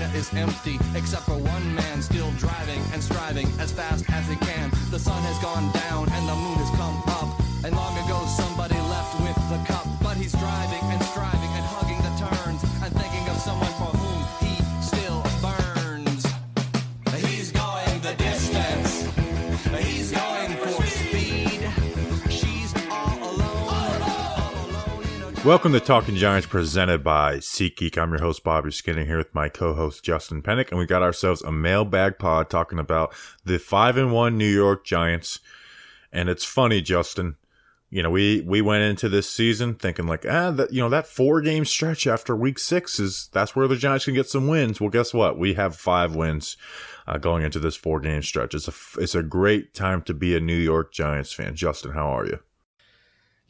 Arena 0.00 0.16
is 0.16 0.32
empty, 0.34 0.78
except 0.94 1.24
for 1.24 1.36
one 1.36 1.74
man 1.74 2.00
still 2.00 2.30
driving 2.38 2.80
and 2.92 3.02
striving 3.02 3.46
as 3.58 3.70
fast 3.70 4.04
as 4.10 4.26
he 4.28 4.36
can. 4.36 4.70
The 4.90 4.98
sun 4.98 5.22
has 5.24 5.38
gone 5.40 5.70
down 5.72 6.08
and 6.12 6.28
the 6.28 6.34
moon 6.34 6.56
has 6.56 6.70
come 6.76 7.02
up. 7.20 7.28
And 7.64 7.76
long 7.76 7.92
ago 8.04 8.24
somebody 8.26 8.76
left 8.88 9.20
with 9.20 9.36
the 9.50 9.60
cup, 9.66 9.86
but 10.02 10.16
he's 10.16 10.32
driving 10.32 10.84
and 10.90 11.02
striving 11.02 11.39
Welcome 25.42 25.72
to 25.72 25.80
Talking 25.80 26.16
Giants 26.16 26.46
presented 26.46 27.02
by 27.02 27.36
SeatGeek. 27.36 27.96
I'm 27.96 28.10
your 28.10 28.20
host, 28.20 28.44
Bobby 28.44 28.70
Skinner, 28.70 29.06
here 29.06 29.16
with 29.16 29.34
my 29.34 29.48
co-host, 29.48 30.04
Justin 30.04 30.42
Pennick, 30.42 30.68
and 30.68 30.78
we 30.78 30.84
got 30.84 31.02
ourselves 31.02 31.40
a 31.40 31.50
mailbag 31.50 32.18
pod 32.18 32.50
talking 32.50 32.78
about 32.78 33.14
the 33.42 33.58
5 33.58 33.96
and 33.96 34.12
1 34.12 34.36
New 34.36 34.46
York 34.46 34.84
Giants. 34.84 35.40
And 36.12 36.28
it's 36.28 36.44
funny, 36.44 36.82
Justin. 36.82 37.36
You 37.88 38.02
know, 38.02 38.10
we, 38.10 38.42
we 38.42 38.60
went 38.60 38.82
into 38.82 39.08
this 39.08 39.30
season 39.30 39.76
thinking 39.76 40.06
like, 40.06 40.26
ah, 40.28 40.50
that, 40.50 40.74
you 40.74 40.82
know, 40.82 40.90
that 40.90 41.06
four 41.06 41.40
game 41.40 41.64
stretch 41.64 42.06
after 42.06 42.36
week 42.36 42.58
six 42.58 43.00
is, 43.00 43.30
that's 43.32 43.56
where 43.56 43.66
the 43.66 43.76
Giants 43.76 44.04
can 44.04 44.14
get 44.14 44.28
some 44.28 44.46
wins. 44.46 44.78
Well, 44.78 44.90
guess 44.90 45.14
what? 45.14 45.38
We 45.38 45.54
have 45.54 45.74
five 45.74 46.14
wins, 46.14 46.58
uh, 47.06 47.16
going 47.16 47.44
into 47.44 47.58
this 47.58 47.76
four 47.76 47.98
game 47.98 48.20
stretch. 48.20 48.54
It's 48.54 48.68
a, 48.68 49.00
it's 49.00 49.14
a 49.14 49.22
great 49.22 49.72
time 49.72 50.02
to 50.02 50.12
be 50.12 50.36
a 50.36 50.40
New 50.40 50.54
York 50.54 50.92
Giants 50.92 51.32
fan. 51.32 51.56
Justin, 51.56 51.92
how 51.92 52.10
are 52.10 52.26
you? 52.26 52.40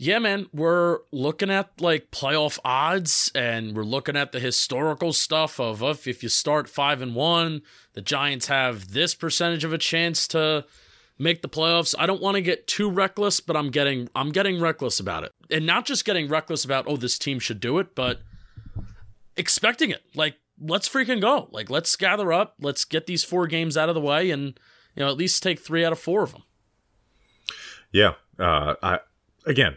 Yeah, 0.03 0.19
man, 0.19 0.47
we're 0.51 1.01
looking 1.13 1.51
at 1.51 1.79
like 1.79 2.11
playoff 2.11 2.59
odds 2.65 3.31
and 3.35 3.77
we're 3.77 3.83
looking 3.83 4.17
at 4.17 4.33
the 4.33 4.41
historical 4.41 5.13
stuff 5.13 5.61
of 5.61 5.83
if, 5.83 6.07
if 6.07 6.23
you 6.23 6.31
start 6.31 6.71
5 6.71 7.03
and 7.03 7.15
1, 7.15 7.61
the 7.93 8.01
Giants 8.01 8.47
have 8.47 8.93
this 8.93 9.15
percentage 9.15 9.63
of 9.63 9.75
a 9.75 9.79
chance 9.79 10.27
to 10.29 10.65
make 11.19 11.43
the 11.43 11.51
playoffs. 11.51 11.95
I 11.99 12.07
don't 12.07 12.23
want 12.23 12.37
to 12.37 12.41
get 12.41 12.67
too 12.67 12.91
reckless, 12.91 13.41
but 13.41 13.57
I'm 13.59 13.71
getting 13.71 14.09
I'm 14.15 14.33
getting 14.33 14.59
reckless 14.59 15.01
about 15.01 15.25
it. 15.25 15.33
And 15.51 15.67
not 15.67 15.85
just 15.85 16.07
getting 16.07 16.31
reckless 16.31 16.65
about 16.65 16.87
oh 16.89 16.97
this 16.97 17.19
team 17.19 17.39
should 17.39 17.61
do 17.61 17.79
it, 17.79 17.95
but 17.95 18.21
expecting 19.37 19.91
it. 19.91 20.01
Like 20.15 20.37
let's 20.59 20.89
freaking 20.89 21.21
go. 21.21 21.51
Like 21.53 21.69
let's 21.69 21.95
gather 21.97 22.33
up, 22.33 22.55
let's 22.59 22.87
get 22.87 23.07
these 23.07 23.23
four 23.23 23.47
games 23.47 23.77
out 23.77 23.91
of 23.91 23.95
the 23.95 24.01
way 24.01 24.31
and 24.31 24.59
you 24.97 25.05
know 25.05 25.11
at 25.11 25.19
least 25.19 25.43
take 25.43 25.61
3 25.61 25.85
out 25.85 25.93
of 25.93 25.99
4 25.99 26.23
of 26.23 26.33
them. 26.33 26.45
Yeah. 27.93 28.15
Uh, 28.39 28.77
I 28.83 29.01
again, 29.45 29.77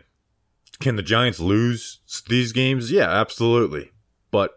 can 0.79 0.95
the 0.95 1.03
Giants 1.03 1.39
lose 1.39 1.99
these 2.27 2.51
games? 2.51 2.91
Yeah, 2.91 3.09
absolutely. 3.09 3.91
But 4.31 4.55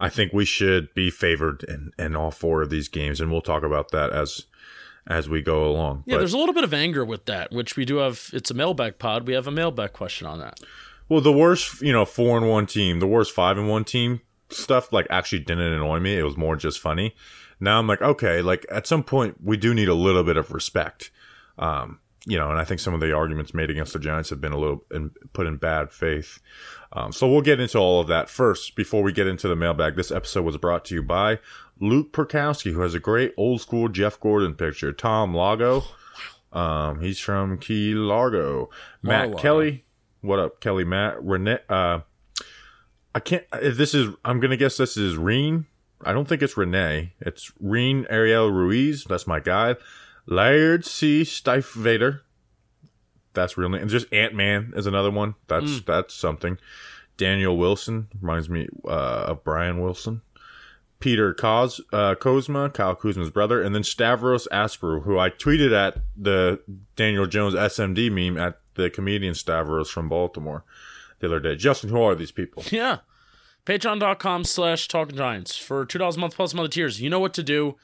I 0.00 0.08
think 0.08 0.32
we 0.32 0.44
should 0.44 0.92
be 0.94 1.10
favored 1.10 1.64
in, 1.68 1.92
in 1.98 2.16
all 2.16 2.30
four 2.30 2.62
of 2.62 2.70
these 2.70 2.88
games, 2.88 3.20
and 3.20 3.30
we'll 3.30 3.40
talk 3.40 3.62
about 3.62 3.90
that 3.92 4.10
as 4.12 4.46
as 5.06 5.28
we 5.28 5.42
go 5.42 5.64
along. 5.64 6.04
Yeah, 6.06 6.14
but, 6.14 6.18
there's 6.20 6.32
a 6.32 6.38
little 6.38 6.54
bit 6.54 6.64
of 6.64 6.72
anger 6.72 7.04
with 7.04 7.24
that, 7.26 7.50
which 7.52 7.76
we 7.76 7.84
do 7.84 7.96
have. 7.96 8.30
It's 8.32 8.50
a 8.50 8.54
mailbag 8.54 8.98
pod. 8.98 9.26
We 9.26 9.34
have 9.34 9.46
a 9.46 9.52
mailbag 9.52 9.92
question 9.92 10.26
on 10.26 10.38
that. 10.38 10.60
well, 11.08 11.20
the 11.20 11.32
worst, 11.32 11.82
you 11.82 11.92
know, 11.92 12.04
four 12.04 12.36
and 12.36 12.48
one 12.48 12.66
team, 12.66 13.00
the 13.00 13.06
worst 13.06 13.32
five 13.32 13.58
and 13.58 13.68
one 13.68 13.84
team 13.84 14.20
stuff, 14.50 14.92
like 14.92 15.06
actually 15.10 15.40
didn't 15.40 15.72
annoy 15.72 15.98
me. 16.00 16.16
It 16.16 16.22
was 16.22 16.36
more 16.36 16.56
just 16.56 16.80
funny. 16.80 17.14
Now 17.60 17.78
I'm 17.78 17.86
like, 17.86 18.02
okay, 18.02 18.42
like 18.42 18.66
at 18.70 18.86
some 18.86 19.04
point 19.04 19.36
we 19.42 19.56
do 19.56 19.72
need 19.74 19.88
a 19.88 19.94
little 19.94 20.24
bit 20.24 20.36
of 20.36 20.52
respect. 20.52 21.10
Um, 21.58 22.00
you 22.26 22.38
know, 22.38 22.50
and 22.50 22.58
I 22.58 22.64
think 22.64 22.80
some 22.80 22.94
of 22.94 23.00
the 23.00 23.12
arguments 23.12 23.52
made 23.52 23.70
against 23.70 23.92
the 23.92 23.98
Giants 23.98 24.30
have 24.30 24.40
been 24.40 24.52
a 24.52 24.58
little 24.58 24.84
in, 24.92 25.10
put 25.32 25.46
in 25.46 25.56
bad 25.56 25.90
faith. 25.90 26.38
Um, 26.92 27.12
so 27.12 27.28
we'll 27.28 27.40
get 27.40 27.58
into 27.58 27.78
all 27.78 28.00
of 28.00 28.08
that 28.08 28.30
first 28.30 28.76
before 28.76 29.02
we 29.02 29.12
get 29.12 29.26
into 29.26 29.48
the 29.48 29.56
mailbag. 29.56 29.96
This 29.96 30.12
episode 30.12 30.44
was 30.44 30.56
brought 30.56 30.84
to 30.86 30.94
you 30.94 31.02
by 31.02 31.40
Luke 31.80 32.12
Perkowski, 32.12 32.72
who 32.72 32.82
has 32.82 32.94
a 32.94 33.00
great 33.00 33.34
old 33.36 33.60
school 33.60 33.88
Jeff 33.88 34.20
Gordon 34.20 34.54
picture. 34.54 34.92
Tom 34.92 35.34
Lago, 35.34 35.82
um, 36.52 37.00
he's 37.00 37.18
from 37.18 37.58
Key 37.58 37.94
Largo. 37.94 38.70
Matt. 39.02 39.38
Kelly, 39.38 39.84
what 40.20 40.38
up, 40.38 40.60
Kelly? 40.60 40.84
Matt 40.84 41.22
Renee. 41.24 41.58
Uh, 41.68 42.00
I 43.14 43.20
can't. 43.20 43.44
This 43.60 43.94
is, 43.94 44.14
I'm 44.24 44.38
gonna 44.38 44.56
guess 44.56 44.76
this 44.76 44.96
is 44.96 45.16
Reen. 45.16 45.66
I 46.04 46.12
don't 46.12 46.28
think 46.28 46.42
it's 46.42 46.56
Renee. 46.56 47.14
It's 47.20 47.52
Reen 47.58 48.06
Ariel 48.10 48.50
Ruiz. 48.50 49.04
That's 49.04 49.26
my 49.26 49.40
guy. 49.40 49.76
Laird 50.26 50.84
C. 50.84 51.22
Stiefvater. 51.22 52.20
That's 53.34 53.56
real 53.56 53.68
name. 53.68 53.82
And 53.82 53.90
just 53.90 54.12
Ant 54.12 54.34
Man 54.34 54.72
is 54.76 54.86
another 54.86 55.10
one. 55.10 55.34
That's 55.48 55.80
that's 55.80 56.14
something. 56.14 56.58
Daniel 57.16 57.56
Wilson 57.56 58.08
reminds 58.20 58.48
me 58.48 58.68
uh, 58.84 59.26
of 59.28 59.44
Brian 59.44 59.80
Wilson. 59.80 60.22
Peter 61.02 61.34
Kos, 61.34 61.80
uh, 61.92 62.14
Kozma, 62.14 62.72
Kyle 62.72 62.94
Kuzma's 62.94 63.30
brother, 63.30 63.60
and 63.60 63.74
then 63.74 63.82
Stavros 63.82 64.46
Asperu, 64.52 65.02
who 65.02 65.18
I 65.18 65.30
tweeted 65.30 65.72
at 65.72 66.00
the 66.16 66.60
Daniel 66.94 67.26
Jones 67.26 67.54
SMD 67.54 68.10
meme 68.10 68.40
at 68.40 68.60
the 68.74 68.88
comedian 68.88 69.34
Stavros 69.34 69.90
from 69.90 70.08
Baltimore 70.08 70.64
the 71.18 71.26
other 71.26 71.40
day. 71.40 71.56
Justin, 71.56 71.90
who 71.90 72.00
are 72.00 72.14
these 72.14 72.30
people? 72.30 72.62
Yeah. 72.70 72.98
Patreon.com 73.66 74.44
slash 74.44 74.88
Talking 74.88 75.16
Giants. 75.16 75.56
For 75.56 75.84
$2 75.84 76.16
a 76.16 76.20
month 76.20 76.36
plus 76.36 76.54
other 76.54 76.68
tiers, 76.68 77.00
you 77.00 77.10
know 77.10 77.20
what 77.20 77.34
to 77.34 77.42
do. 77.42 77.76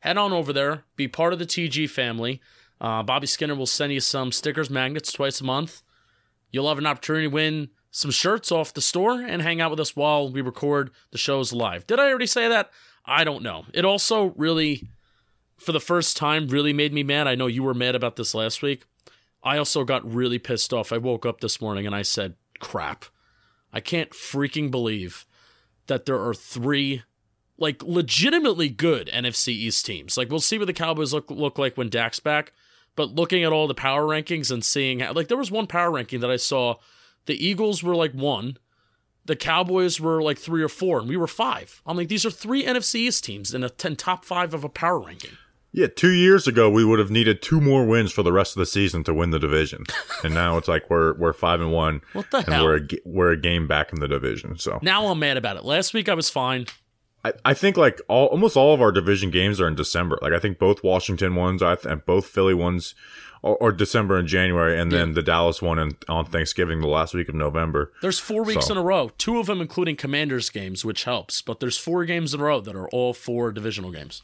Head 0.00 0.16
on 0.16 0.32
over 0.32 0.52
there. 0.52 0.84
Be 0.96 1.08
part 1.08 1.32
of 1.32 1.38
the 1.38 1.46
TG 1.46 1.90
family. 1.90 2.40
Uh, 2.80 3.02
Bobby 3.02 3.26
Skinner 3.26 3.54
will 3.54 3.66
send 3.66 3.92
you 3.92 4.00
some 4.00 4.30
stickers, 4.32 4.70
magnets 4.70 5.12
twice 5.12 5.40
a 5.40 5.44
month. 5.44 5.82
You'll 6.50 6.68
have 6.68 6.78
an 6.78 6.86
opportunity 6.86 7.26
to 7.26 7.34
win 7.34 7.70
some 7.90 8.10
shirts 8.10 8.52
off 8.52 8.74
the 8.74 8.80
store 8.80 9.20
and 9.20 9.42
hang 9.42 9.60
out 9.60 9.70
with 9.70 9.80
us 9.80 9.96
while 9.96 10.30
we 10.30 10.40
record 10.40 10.90
the 11.10 11.18
shows 11.18 11.52
live. 11.52 11.86
Did 11.86 11.98
I 11.98 12.08
already 12.08 12.26
say 12.26 12.48
that? 12.48 12.70
I 13.04 13.24
don't 13.24 13.42
know. 13.42 13.64
It 13.72 13.84
also 13.84 14.34
really, 14.36 14.88
for 15.56 15.72
the 15.72 15.80
first 15.80 16.16
time, 16.16 16.48
really 16.48 16.72
made 16.72 16.92
me 16.92 17.02
mad. 17.02 17.26
I 17.26 17.34
know 17.34 17.46
you 17.46 17.62
were 17.62 17.74
mad 17.74 17.94
about 17.94 18.16
this 18.16 18.34
last 18.34 18.62
week. 18.62 18.84
I 19.42 19.58
also 19.58 19.84
got 19.84 20.10
really 20.12 20.38
pissed 20.38 20.72
off. 20.72 20.92
I 20.92 20.98
woke 20.98 21.24
up 21.24 21.40
this 21.40 21.60
morning 21.60 21.86
and 21.86 21.94
I 21.94 22.02
said, 22.02 22.34
crap. 22.60 23.06
I 23.72 23.80
can't 23.80 24.10
freaking 24.10 24.70
believe 24.70 25.26
that 25.86 26.06
there 26.06 26.20
are 26.20 26.34
three 26.34 27.02
like 27.58 27.82
legitimately 27.82 28.68
good 28.68 29.10
NFC 29.12 29.48
East 29.48 29.84
teams. 29.84 30.16
Like 30.16 30.30
we'll 30.30 30.40
see 30.40 30.58
what 30.58 30.66
the 30.66 30.72
Cowboys 30.72 31.12
look 31.12 31.30
look 31.30 31.58
like 31.58 31.76
when 31.76 31.88
Dak's 31.88 32.20
back, 32.20 32.52
but 32.96 33.14
looking 33.14 33.44
at 33.44 33.52
all 33.52 33.66
the 33.66 33.74
power 33.74 34.04
rankings 34.04 34.50
and 34.50 34.64
seeing 34.64 35.00
how, 35.00 35.12
like 35.12 35.28
there 35.28 35.36
was 35.36 35.50
one 35.50 35.66
power 35.66 35.90
ranking 35.90 36.20
that 36.20 36.30
I 36.30 36.36
saw, 36.36 36.76
the 37.26 37.34
Eagles 37.44 37.82
were 37.82 37.94
like 37.96 38.12
one, 38.12 38.58
the 39.24 39.36
Cowboys 39.36 40.00
were 40.00 40.22
like 40.22 40.38
three 40.38 40.62
or 40.62 40.68
four, 40.68 41.00
and 41.00 41.08
we 41.08 41.16
were 41.16 41.26
five. 41.26 41.82
I'm 41.84 41.96
like 41.96 42.08
these 42.08 42.24
are 42.24 42.30
three 42.30 42.64
NFC 42.64 42.94
East 42.96 43.24
teams 43.24 43.52
in 43.52 43.62
a 43.64 43.68
10 43.70 43.96
top 43.96 44.24
five 44.24 44.54
of 44.54 44.64
a 44.64 44.68
power 44.68 44.98
ranking. 45.00 45.32
Yeah, 45.70 45.86
two 45.86 46.12
years 46.12 46.46
ago 46.48 46.70
we 46.70 46.82
would 46.84 46.98
have 46.98 47.10
needed 47.10 47.42
two 47.42 47.60
more 47.60 47.84
wins 47.84 48.10
for 48.10 48.22
the 48.22 48.32
rest 48.32 48.56
of 48.56 48.60
the 48.60 48.66
season 48.66 49.04
to 49.04 49.12
win 49.12 49.30
the 49.30 49.38
division, 49.38 49.84
and 50.24 50.32
now 50.32 50.56
it's 50.56 50.66
like 50.68 50.88
we're 50.88 51.12
we're 51.18 51.34
five 51.34 51.60
and 51.60 51.72
one, 51.72 52.00
What 52.14 52.30
the 52.30 52.38
and 52.38 52.46
hell? 52.48 52.64
we're 52.64 52.76
a, 52.78 52.88
we're 53.04 53.32
a 53.32 53.36
game 53.40 53.66
back 53.68 53.92
in 53.92 54.00
the 54.00 54.08
division. 54.08 54.58
So 54.58 54.78
Now 54.80 55.06
I'm 55.08 55.18
mad 55.18 55.36
about 55.36 55.56
it. 55.58 55.64
Last 55.64 55.92
week 55.92 56.08
I 56.08 56.14
was 56.14 56.30
fine. 56.30 56.66
I, 57.24 57.32
I 57.44 57.54
think 57.54 57.76
like 57.76 58.00
all 58.08 58.26
almost 58.26 58.56
all 58.56 58.72
of 58.74 58.80
our 58.80 58.92
division 58.92 59.30
games 59.30 59.60
are 59.60 59.66
in 59.68 59.74
December. 59.74 60.18
Like 60.22 60.32
I 60.32 60.38
think 60.38 60.58
both 60.58 60.84
Washington 60.84 61.34
ones, 61.34 61.62
I 61.62 61.74
th- 61.74 61.86
and 61.86 62.04
both 62.06 62.26
Philly 62.26 62.54
ones, 62.54 62.94
are, 63.42 63.56
are 63.60 63.72
December 63.72 64.16
and 64.18 64.28
January, 64.28 64.78
and 64.78 64.90
then 64.92 65.14
the 65.14 65.22
Dallas 65.22 65.60
one 65.60 65.78
in, 65.78 65.96
on 66.08 66.24
Thanksgiving, 66.26 66.80
the 66.80 66.86
last 66.88 67.14
week 67.14 67.28
of 67.28 67.34
November. 67.34 67.92
There's 68.02 68.18
four 68.20 68.44
weeks 68.44 68.66
So- 68.66 68.72
in 68.74 68.78
a 68.78 68.82
row, 68.82 69.10
two 69.18 69.38
of 69.38 69.46
them 69.46 69.60
including 69.60 69.96
Commanders 69.96 70.48
games, 70.50 70.84
which 70.84 71.04
helps. 71.04 71.42
But 71.42 71.58
there's 71.60 71.76
four 71.78 72.04
games 72.04 72.34
in 72.34 72.40
a 72.40 72.44
row 72.44 72.60
that 72.60 72.76
are 72.76 72.88
all 72.90 73.12
four 73.14 73.50
divisional 73.52 73.90
games. 73.90 74.22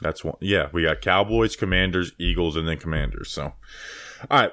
That's 0.00 0.22
one. 0.24 0.36
Yeah, 0.40 0.68
we 0.72 0.84
got 0.84 1.00
Cowboys, 1.00 1.56
Commanders, 1.56 2.12
Eagles, 2.18 2.54
and 2.56 2.68
then 2.68 2.78
Commanders. 2.78 3.32
So, 3.32 3.54
all 4.30 4.40
right, 4.42 4.52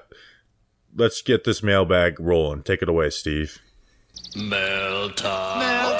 let's 0.95 1.21
get 1.21 1.44
this 1.44 1.62
mailbag 1.62 2.19
rolling. 2.19 2.63
Take 2.63 2.81
it 2.81 2.89
away, 2.89 3.12
Steve. 3.12 3.60
Mail 4.36 5.12
time. 5.12 5.60
The 5.60 6.00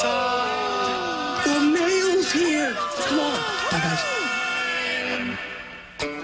on. 3.83 5.38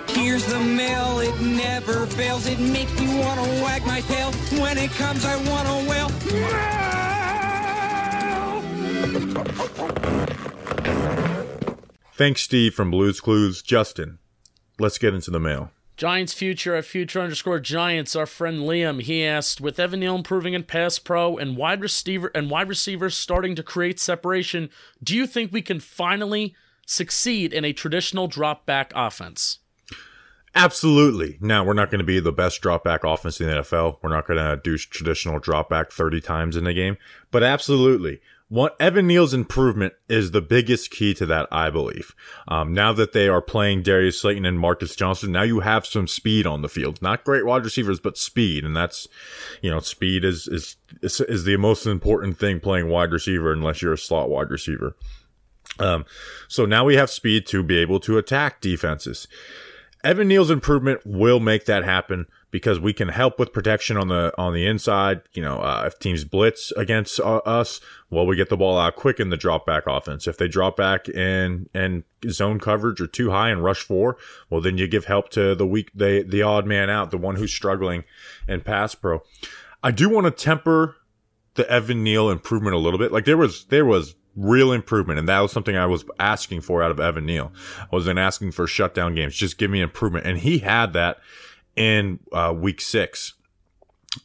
Here's 0.07 0.45
the 0.45 0.59
mail, 0.59 1.19
it 1.19 1.39
never 1.41 2.05
fails. 2.05 2.47
It 2.47 2.59
makes 2.59 2.97
me 2.99 3.19
want 3.19 3.39
to 3.43 3.63
wag 3.63 3.85
my 3.85 4.01
tail. 4.01 4.31
When 4.61 4.77
it 4.77 4.91
comes, 4.91 5.25
I 5.25 5.35
want 5.49 5.67
to 5.67 5.89
wail. 5.89 6.09
Thanks, 12.13 12.41
Steve 12.43 12.75
from 12.75 12.91
Blues 12.91 13.19
Clues. 13.19 13.61
Justin, 13.61 14.19
let's 14.77 14.97
get 14.97 15.13
into 15.15 15.31
the 15.31 15.39
mail. 15.39 15.71
Giants 15.97 16.33
future 16.33 16.75
at 16.75 16.85
future 16.85 17.21
underscore 17.21 17.59
Giants. 17.59 18.15
Our 18.15 18.25
friend 18.25 18.59
Liam 18.59 19.01
he 19.01 19.23
asked, 19.23 19.61
with 19.61 19.79
Evan 19.79 20.01
Neal 20.01 20.15
improving 20.15 20.53
in 20.53 20.63
pass 20.63 20.99
pro 20.99 21.37
and 21.37 21.57
wide 21.57 21.81
receiver 21.81 22.31
and 22.33 22.49
wide 22.49 22.69
receivers 22.69 23.15
starting 23.15 23.55
to 23.55 23.63
create 23.63 23.99
separation, 23.99 24.69
do 25.03 25.15
you 25.15 25.25
think 25.25 25.51
we 25.51 25.61
can 25.61 25.79
finally 25.79 26.55
succeed 26.91 27.53
in 27.53 27.65
a 27.65 27.73
traditional 27.73 28.27
drop 28.27 28.65
back 28.65 28.91
offense? 28.95 29.59
Absolutely. 30.53 31.37
Now, 31.39 31.63
we're 31.63 31.73
not 31.73 31.89
going 31.89 31.99
to 31.99 32.05
be 32.05 32.19
the 32.19 32.33
best 32.33 32.61
drop 32.61 32.83
back 32.83 33.03
offense 33.05 33.39
in 33.39 33.47
the 33.47 33.53
NFL. 33.53 33.97
We're 34.01 34.13
not 34.13 34.27
going 34.27 34.37
to 34.37 34.59
do 34.61 34.77
traditional 34.77 35.39
drop 35.39 35.69
back 35.69 35.91
30 35.91 36.19
times 36.19 36.57
in 36.57 36.67
a 36.67 36.73
game, 36.73 36.97
but 37.31 37.41
absolutely. 37.41 38.19
What 38.49 38.75
Evan 38.81 39.07
Neal's 39.07 39.33
improvement 39.33 39.93
is 40.09 40.31
the 40.31 40.41
biggest 40.41 40.91
key 40.91 41.13
to 41.13 41.25
that, 41.27 41.47
I 41.53 41.69
believe. 41.69 42.13
Um, 42.49 42.73
now 42.73 42.91
that 42.91 43.13
they 43.13 43.29
are 43.29 43.41
playing 43.41 43.83
Darius 43.83 44.19
Slayton 44.19 44.45
and 44.45 44.59
Marcus 44.59 44.93
Johnson, 44.93 45.31
now 45.31 45.43
you 45.43 45.61
have 45.61 45.85
some 45.85 46.05
speed 46.05 46.45
on 46.45 46.61
the 46.61 46.67
field. 46.67 47.01
Not 47.01 47.23
great 47.23 47.45
wide 47.45 47.63
receivers, 47.63 48.01
but 48.01 48.17
speed, 48.17 48.65
and 48.65 48.75
that's, 48.75 49.07
you 49.61 49.71
know, 49.71 49.79
speed 49.79 50.25
is 50.25 50.49
is 50.49 50.75
is, 51.01 51.21
is 51.21 51.45
the 51.45 51.55
most 51.55 51.85
important 51.85 52.37
thing 52.37 52.59
playing 52.59 52.89
wide 52.89 53.13
receiver, 53.13 53.53
unless 53.53 53.81
you're 53.81 53.93
a 53.93 53.97
slot 53.97 54.29
wide 54.29 54.49
receiver. 54.49 54.97
Um, 55.79 56.05
so 56.47 56.65
now 56.65 56.83
we 56.85 56.95
have 56.95 57.09
speed 57.09 57.45
to 57.47 57.63
be 57.63 57.77
able 57.77 57.99
to 58.01 58.17
attack 58.17 58.61
defenses. 58.61 59.27
Evan 60.03 60.27
Neal's 60.27 60.49
improvement 60.49 61.01
will 61.05 61.39
make 61.39 61.65
that 61.65 61.83
happen 61.83 62.25
because 62.49 62.79
we 62.79 62.91
can 62.91 63.07
help 63.09 63.39
with 63.39 63.53
protection 63.53 63.97
on 63.97 64.09
the 64.09 64.33
on 64.37 64.53
the 64.53 64.65
inside. 64.65 65.21
You 65.33 65.41
know, 65.43 65.59
uh, 65.59 65.83
if 65.85 65.99
teams 65.99 66.25
blitz 66.25 66.71
against 66.71 67.19
uh, 67.19 67.37
us, 67.37 67.79
well, 68.09 68.25
we 68.25 68.35
get 68.35 68.49
the 68.49 68.57
ball 68.57 68.77
out 68.77 68.95
quick 68.95 69.19
in 69.19 69.29
the 69.29 69.37
drop 69.37 69.65
back 69.65 69.83
offense. 69.87 70.27
If 70.27 70.37
they 70.37 70.47
drop 70.47 70.75
back 70.75 71.05
and 71.15 71.69
and 71.73 72.03
zone 72.29 72.59
coverage 72.59 72.99
or 72.99 73.07
too 73.07 73.31
high 73.31 73.49
and 73.49 73.63
rush 73.63 73.81
four, 73.81 74.17
well, 74.49 74.61
then 74.61 74.77
you 74.77 74.87
give 74.87 75.05
help 75.05 75.29
to 75.29 75.55
the 75.55 75.67
weak, 75.67 75.91
the 75.93 76.23
the 76.27 76.41
odd 76.41 76.65
man 76.65 76.89
out, 76.89 77.11
the 77.11 77.17
one 77.17 77.35
who's 77.35 77.53
struggling 77.53 78.03
in 78.47 78.61
pass 78.61 78.95
pro. 78.95 79.21
I 79.83 79.91
do 79.91 80.09
want 80.09 80.25
to 80.25 80.31
temper 80.31 80.97
the 81.55 81.69
Evan 81.69 82.03
Neal 82.03 82.29
improvement 82.29 82.75
a 82.75 82.79
little 82.79 82.99
bit. 82.99 83.11
Like 83.11 83.25
there 83.25 83.37
was 83.37 83.65
there 83.65 83.85
was 83.85 84.15
real 84.35 84.71
improvement. 84.71 85.19
And 85.19 85.27
that 85.27 85.39
was 85.39 85.51
something 85.51 85.75
I 85.75 85.85
was 85.85 86.05
asking 86.19 86.61
for 86.61 86.83
out 86.83 86.91
of 86.91 86.99
Evan 86.99 87.25
Neal. 87.25 87.51
I 87.79 87.87
wasn't 87.91 88.19
asking 88.19 88.51
for 88.51 88.67
shutdown 88.67 89.15
games. 89.15 89.35
Just 89.35 89.57
give 89.57 89.71
me 89.71 89.81
improvement. 89.81 90.25
And 90.25 90.37
he 90.37 90.59
had 90.59 90.93
that 90.93 91.19
in 91.75 92.19
uh, 92.31 92.53
week 92.55 92.81
six. 92.81 93.33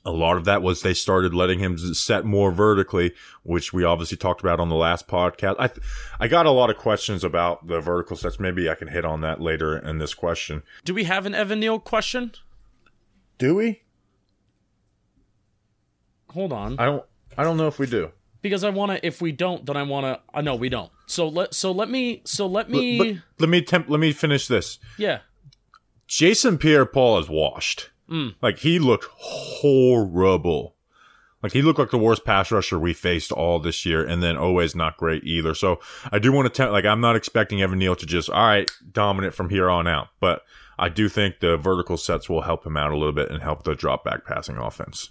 A 0.04 0.10
lot 0.10 0.36
of 0.36 0.44
that 0.46 0.62
was 0.62 0.82
they 0.82 0.94
started 0.94 1.32
letting 1.32 1.60
him 1.60 1.78
set 1.78 2.24
more 2.24 2.50
vertically, 2.50 3.12
which 3.44 3.72
we 3.72 3.84
obviously 3.84 4.16
talked 4.16 4.40
about 4.40 4.58
on 4.58 4.68
the 4.68 4.74
last 4.74 5.06
podcast. 5.06 5.54
I, 5.60 5.68
th- 5.68 5.80
I 6.18 6.26
got 6.26 6.44
a 6.44 6.50
lot 6.50 6.70
of 6.70 6.76
questions 6.76 7.22
about 7.22 7.68
the 7.68 7.80
vertical 7.80 8.16
sets. 8.16 8.40
Maybe 8.40 8.68
I 8.68 8.74
can 8.74 8.88
hit 8.88 9.04
on 9.04 9.20
that 9.20 9.40
later 9.40 9.78
in 9.78 9.98
this 9.98 10.12
question. 10.12 10.64
Do 10.84 10.92
we 10.92 11.04
have 11.04 11.24
an 11.24 11.36
Evan 11.36 11.60
Neal 11.60 11.78
question? 11.78 12.32
Do 13.38 13.54
we? 13.54 13.82
Hold 16.30 16.52
on. 16.52 16.80
I 16.80 16.84
don't. 16.84 17.04
I 17.38 17.44
don't 17.44 17.56
know 17.56 17.68
if 17.68 17.78
we 17.78 17.86
do 17.86 18.10
because 18.42 18.64
I 18.64 18.70
want 18.70 18.92
to. 18.92 19.06
If 19.06 19.20
we 19.20 19.32
don't, 19.32 19.64
then 19.66 19.76
I 19.76 19.82
want 19.82 20.04
to. 20.06 20.20
Uh, 20.36 20.40
no, 20.40 20.54
we 20.54 20.68
don't. 20.68 20.90
So 21.06 21.28
let 21.28 21.54
so 21.54 21.72
let 21.72 21.88
me 21.88 22.22
so 22.24 22.46
let 22.46 22.68
me 22.68 22.98
but, 22.98 23.14
but 23.14 23.40
let 23.40 23.48
me 23.48 23.62
temp, 23.62 23.88
let 23.88 24.00
me 24.00 24.12
finish 24.12 24.46
this. 24.46 24.78
Yeah. 24.98 25.20
Jason 26.06 26.58
Pierre-Paul 26.58 27.18
is 27.18 27.28
washed. 27.28 27.90
Mm. 28.08 28.36
Like 28.40 28.58
he 28.58 28.78
looked 28.78 29.06
horrible. 29.10 30.74
Like 31.42 31.52
he 31.52 31.62
looked 31.62 31.78
like 31.78 31.90
the 31.90 31.98
worst 31.98 32.24
pass 32.24 32.50
rusher 32.50 32.78
we 32.78 32.92
faced 32.92 33.30
all 33.30 33.58
this 33.58 33.84
year, 33.84 34.04
and 34.04 34.22
then 34.22 34.36
always 34.36 34.74
not 34.74 34.96
great 34.96 35.22
either. 35.24 35.54
So 35.54 35.80
I 36.10 36.18
do 36.18 36.32
want 36.32 36.46
to 36.46 36.50
tell, 36.50 36.72
like, 36.72 36.84
I'm 36.84 37.00
not 37.00 37.14
expecting 37.14 37.62
Evan 37.62 37.78
Neal 37.78 37.94
to 37.94 38.06
just 38.06 38.30
all 38.30 38.46
right 38.46 38.70
dominant 38.90 39.34
from 39.34 39.50
here 39.50 39.68
on 39.68 39.86
out, 39.86 40.08
but 40.18 40.42
I 40.78 40.88
do 40.88 41.08
think 41.08 41.40
the 41.40 41.56
vertical 41.56 41.96
sets 41.96 42.28
will 42.28 42.42
help 42.42 42.66
him 42.66 42.76
out 42.76 42.90
a 42.90 42.96
little 42.96 43.12
bit 43.12 43.30
and 43.30 43.42
help 43.42 43.62
the 43.64 43.74
drop 43.74 44.04
back 44.04 44.24
passing 44.24 44.56
offense. 44.56 45.10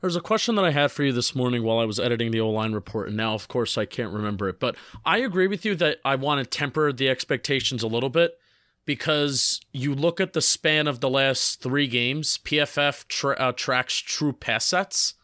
There's 0.00 0.16
a 0.16 0.20
question 0.20 0.54
that 0.54 0.64
I 0.64 0.70
had 0.70 0.90
for 0.90 1.02
you 1.02 1.12
this 1.12 1.34
morning 1.34 1.62
while 1.62 1.78
I 1.78 1.84
was 1.84 2.00
editing 2.00 2.30
the 2.30 2.40
O 2.40 2.48
line 2.48 2.72
report, 2.72 3.08
and 3.08 3.16
now, 3.16 3.34
of 3.34 3.48
course, 3.48 3.76
I 3.76 3.84
can't 3.84 4.12
remember 4.12 4.48
it. 4.48 4.58
But 4.58 4.76
I 5.04 5.18
agree 5.18 5.46
with 5.46 5.64
you 5.64 5.74
that 5.76 5.98
I 6.04 6.14
want 6.14 6.42
to 6.42 6.58
temper 6.58 6.92
the 6.92 7.08
expectations 7.08 7.82
a 7.82 7.88
little 7.88 8.08
bit 8.08 8.38
because 8.86 9.60
you 9.72 9.94
look 9.94 10.20
at 10.20 10.32
the 10.32 10.40
span 10.40 10.86
of 10.86 11.00
the 11.00 11.10
last 11.10 11.62
three 11.62 11.86
games, 11.86 12.38
PFF 12.38 13.06
tra- 13.08 13.36
uh, 13.36 13.52
tracks 13.52 13.98
true 13.98 14.32
pass 14.32 14.64
sets, 14.64 15.14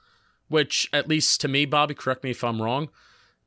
which, 0.48 0.88
at 0.92 1.08
least 1.08 1.40
to 1.40 1.48
me, 1.48 1.64
Bobby, 1.64 1.94
correct 1.94 2.22
me 2.22 2.30
if 2.30 2.44
I'm 2.44 2.60
wrong, 2.60 2.90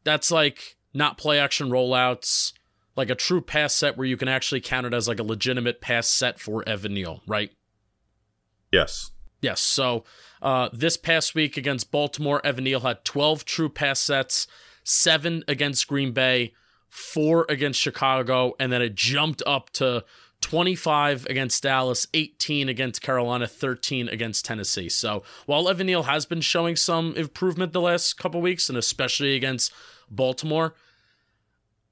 that's 0.04 0.32
like 0.32 0.78
not 0.96 1.20
play 1.20 1.40
action 1.40 1.70
rollouts, 1.70 2.54
like 2.96 3.12
a 3.12 3.16
true 3.16 3.42
pass 3.42 3.76
set 3.76 3.98
where 3.98 4.08
you 4.08 4.18
can 4.18 4.28
actually 4.28 4.62
count 4.62 4.88
it 4.88 4.94
as 4.96 5.08
like 5.08 5.20
a 5.20 5.24
legitimate 5.24 5.80
pass 5.80 6.08
set 6.08 6.40
for 6.40 6.68
Evan 6.68 6.96
Neal, 6.96 7.22
right? 7.28 7.52
Yes. 8.72 9.12
Yes. 9.42 9.62
So 9.62 10.04
uh, 10.42 10.70
this 10.74 10.98
past 10.98 11.36
week 11.36 11.58
against 11.58 11.92
Baltimore, 11.92 12.46
Evan 12.46 12.66
Neal 12.66 12.82
had 12.82 13.06
12 13.06 13.46
true 13.46 13.70
pass 13.70 14.00
sets, 14.00 14.48
seven 14.84 15.44
against 15.48 15.88
Green 15.88 16.12
Bay, 16.12 16.54
four 16.90 17.46
against 17.50 17.80
Chicago, 17.80 18.54
and 18.60 18.72
then 18.72 18.82
it 18.82 18.96
jumped 18.96 19.42
up 19.46 19.70
to 19.72 20.04
25 20.42 21.26
against 21.26 21.64
Dallas, 21.64 22.08
18 22.14 22.70
against 22.70 23.02
Carolina, 23.02 23.48
13 23.48 24.08
against 24.08 24.46
Tennessee. 24.46 24.90
So 24.90 25.24
while 25.46 25.70
Evan 25.70 25.88
Neal 25.88 26.04
has 26.04 26.26
been 26.26 26.42
showing 26.42 26.76
some 26.76 27.14
improvement 27.16 27.74
the 27.74 27.82
last 27.82 28.18
couple 28.18 28.42
weeks, 28.42 28.70
and 28.70 28.78
especially 28.78 29.36
against 29.36 29.74
Baltimore, 30.10 30.76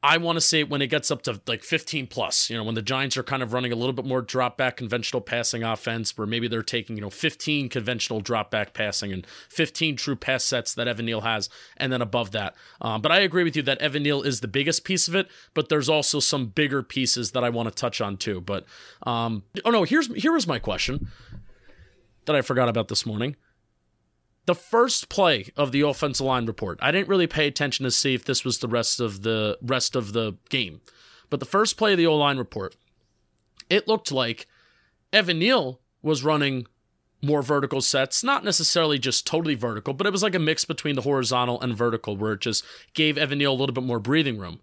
I 0.04 0.18
want 0.18 0.36
to 0.38 0.42
say 0.42 0.64
when 0.64 0.84
it 0.84 0.88
gets 0.88 1.10
up 1.10 1.24
to 1.24 1.42
like 1.48 1.64
15 1.64 2.06
plus, 2.06 2.52
you 2.52 2.58
know, 2.58 2.64
when 2.64 2.76
the 2.76 2.84
Giants 2.84 3.18
are 3.18 3.24
kind 3.24 3.42
of 3.42 3.52
running 3.52 3.72
a 3.72 3.76
little 3.76 3.94
bit 3.94 4.06
more 4.06 4.22
drop 4.22 4.56
back 4.56 4.78
conventional 4.78 5.22
passing 5.22 5.64
offense, 5.64 6.16
where 6.16 6.28
maybe 6.28 6.48
they're 6.48 6.62
taking, 6.62 6.96
you 6.98 7.02
know, 7.02 7.10
15 7.10 7.68
conventional 7.68 8.22
drop 8.22 8.52
back 8.52 8.74
passing 8.74 9.12
and 9.12 9.26
15 9.50 9.96
true 9.96 10.16
pass 10.16 10.44
sets 10.44 10.76
that 10.76 10.88
Evan 10.88 11.08
Neal 11.08 11.22
has, 11.22 11.50
and 11.78 11.92
then 11.92 12.04
above 12.04 12.32
that. 12.32 12.56
Um, 12.80 13.02
but 13.02 13.12
I 13.12 13.20
agree 13.20 13.44
with 13.44 13.56
you 13.56 13.64
that 13.64 13.80
Evan 13.80 14.04
Neal 14.04 14.22
is 14.22 14.42
the 14.42 14.48
biggest 14.48 14.84
piece 14.84 15.08
of 15.08 15.16
it, 15.16 15.28
but 15.56 15.70
there's 15.70 15.90
also 15.90 16.20
some 16.20 16.48
bigger 16.48 16.84
pieces 16.84 17.32
that 17.32 17.44
I 17.44 17.50
want 17.50 17.68
to 17.68 17.74
touch 17.74 18.00
on 18.00 18.18
too. 18.18 18.40
But, 18.40 18.66
um, 19.02 19.44
oh 19.66 19.72
no, 19.72 19.84
here's, 19.84 20.14
here 20.14 20.38
is 20.38 20.46
my 20.46 20.60
question 20.60 21.08
that 22.26 22.36
I 22.36 22.44
forgot 22.44 22.70
about 22.70 22.88
this 22.88 23.04
morning 23.04 23.36
the 24.48 24.56
first 24.56 25.10
play 25.10 25.50
of 25.56 25.72
the 25.72 25.82
offensive 25.82 26.26
line 26.26 26.46
report. 26.46 26.80
I 26.82 26.92
didn't 26.92 27.10
really 27.10 27.28
pay 27.28 27.48
attention 27.48 27.84
to 27.84 27.92
see 27.92 28.16
if 28.16 28.26
this 28.26 28.44
was 28.44 28.58
the 28.58 28.68
rest 28.68 29.00
of 29.00 29.22
the 29.22 29.60
rest 29.62 29.96
of 29.96 30.14
the 30.14 30.38
game. 30.50 30.82
But 31.30 31.42
the 31.42 31.46
first 31.46 31.78
play 31.78 31.92
of 31.92 31.98
the 31.98 32.08
O-line 32.08 32.38
report, 32.38 32.76
it 33.70 33.88
looked 33.88 34.12
like 34.12 34.48
Evan 35.12 35.40
Neal 35.40 35.82
was 36.02 36.24
running 36.24 36.66
more 37.22 37.42
vertical 37.42 37.82
sets, 37.82 38.24
not 38.24 38.46
necessarily 38.46 38.98
just 38.98 39.28
totally 39.28 39.56
vertical, 39.56 39.94
but 39.94 40.08
it 40.08 40.14
was 40.14 40.24
like 40.24 40.36
a 40.36 40.40
mix 40.40 40.64
between 40.64 40.96
the 40.96 41.02
horizontal 41.02 41.60
and 41.62 41.76
vertical 41.76 42.16
where 42.16 42.34
it 42.34 42.42
just 42.42 42.64
gave 42.94 43.18
Evan 43.18 43.40
Neal 43.40 43.52
a 43.52 43.56
little 43.56 43.74
bit 43.74 43.84
more 43.84 44.00
breathing 44.00 44.38
room. 44.38 44.62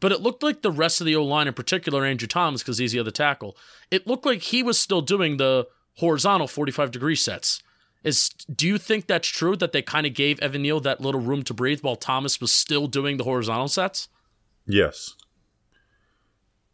But 0.00 0.12
it 0.12 0.22
looked 0.22 0.42
like 0.42 0.62
the 0.62 0.70
rest 0.70 1.02
of 1.02 1.06
the 1.06 1.16
O 1.16 1.22
line, 1.22 1.46
in 1.46 1.52
particular 1.52 2.06
Andrew 2.06 2.28
Thomas, 2.28 2.62
because 2.62 2.78
he's 2.78 2.92
the 2.92 3.00
other 3.00 3.10
tackle, 3.10 3.54
it 3.90 4.06
looked 4.06 4.24
like 4.24 4.40
he 4.40 4.62
was 4.62 4.78
still 4.78 5.02
doing 5.02 5.36
the 5.36 5.66
horizontal 5.96 6.46
45 6.46 6.90
degree 6.90 7.16
sets. 7.16 7.62
Is 8.06 8.28
do 8.54 8.68
you 8.68 8.78
think 8.78 9.08
that's 9.08 9.26
true 9.26 9.56
that 9.56 9.72
they 9.72 9.82
kind 9.82 10.06
of 10.06 10.14
gave 10.14 10.38
Evan 10.38 10.62
Neal 10.62 10.78
that 10.78 11.00
little 11.00 11.20
room 11.20 11.42
to 11.42 11.52
breathe 11.52 11.80
while 11.80 11.96
Thomas 11.96 12.40
was 12.40 12.52
still 12.52 12.86
doing 12.86 13.16
the 13.16 13.24
horizontal 13.24 13.66
sets? 13.66 14.08
Yes. 14.64 15.16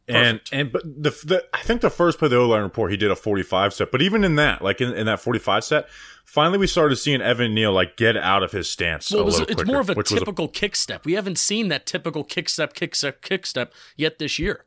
Perfect. 0.07 0.53
And 0.53 0.61
and 0.61 0.73
but 0.73 0.83
the, 0.85 1.11
the 1.25 1.45
I 1.55 1.63
think 1.63 1.81
the 1.81 1.89
first 1.89 2.19
play 2.19 2.27
of 2.27 2.33
the 2.33 2.37
O 2.37 2.49
line 2.49 2.61
report 2.63 2.91
he 2.91 2.99
did 2.99 3.11
a 3.11 3.17
45 3.17 3.73
set, 3.73 3.91
but 3.91 4.03
even 4.03 4.25
in 4.25 4.35
that, 4.37 4.61
like 4.61 4.83
in, 4.83 4.93
in 4.93 5.07
that 5.07 5.21
45 5.21 5.65
set, 5.65 5.89
finally 6.27 6.59
we 6.59 6.67
started 6.67 6.97
seeing 6.97 7.23
Evan 7.23 7.55
Neal 7.55 7.73
like 7.73 7.97
get 7.97 8.15
out 8.15 8.43
of 8.43 8.53
his 8.53 8.69
stance. 8.69 9.11
Well, 9.11 9.23
it 9.23 9.25
was, 9.25 9.41
it's 9.41 9.55
quicker, 9.55 9.65
more 9.65 9.81
of 9.81 9.89
a 9.89 10.03
typical 10.03 10.47
a, 10.47 10.49
kick 10.49 10.77
step. 10.77 11.07
We 11.07 11.15
haven't 11.15 11.39
seen 11.39 11.69
that 11.69 11.87
typical 11.87 12.25
kick 12.25 12.51
step, 12.51 12.75
kick 12.75 12.95
step, 12.95 13.23
kick 13.23 13.47
step 13.47 13.73
yet 13.97 14.19
this 14.19 14.39
year. 14.39 14.67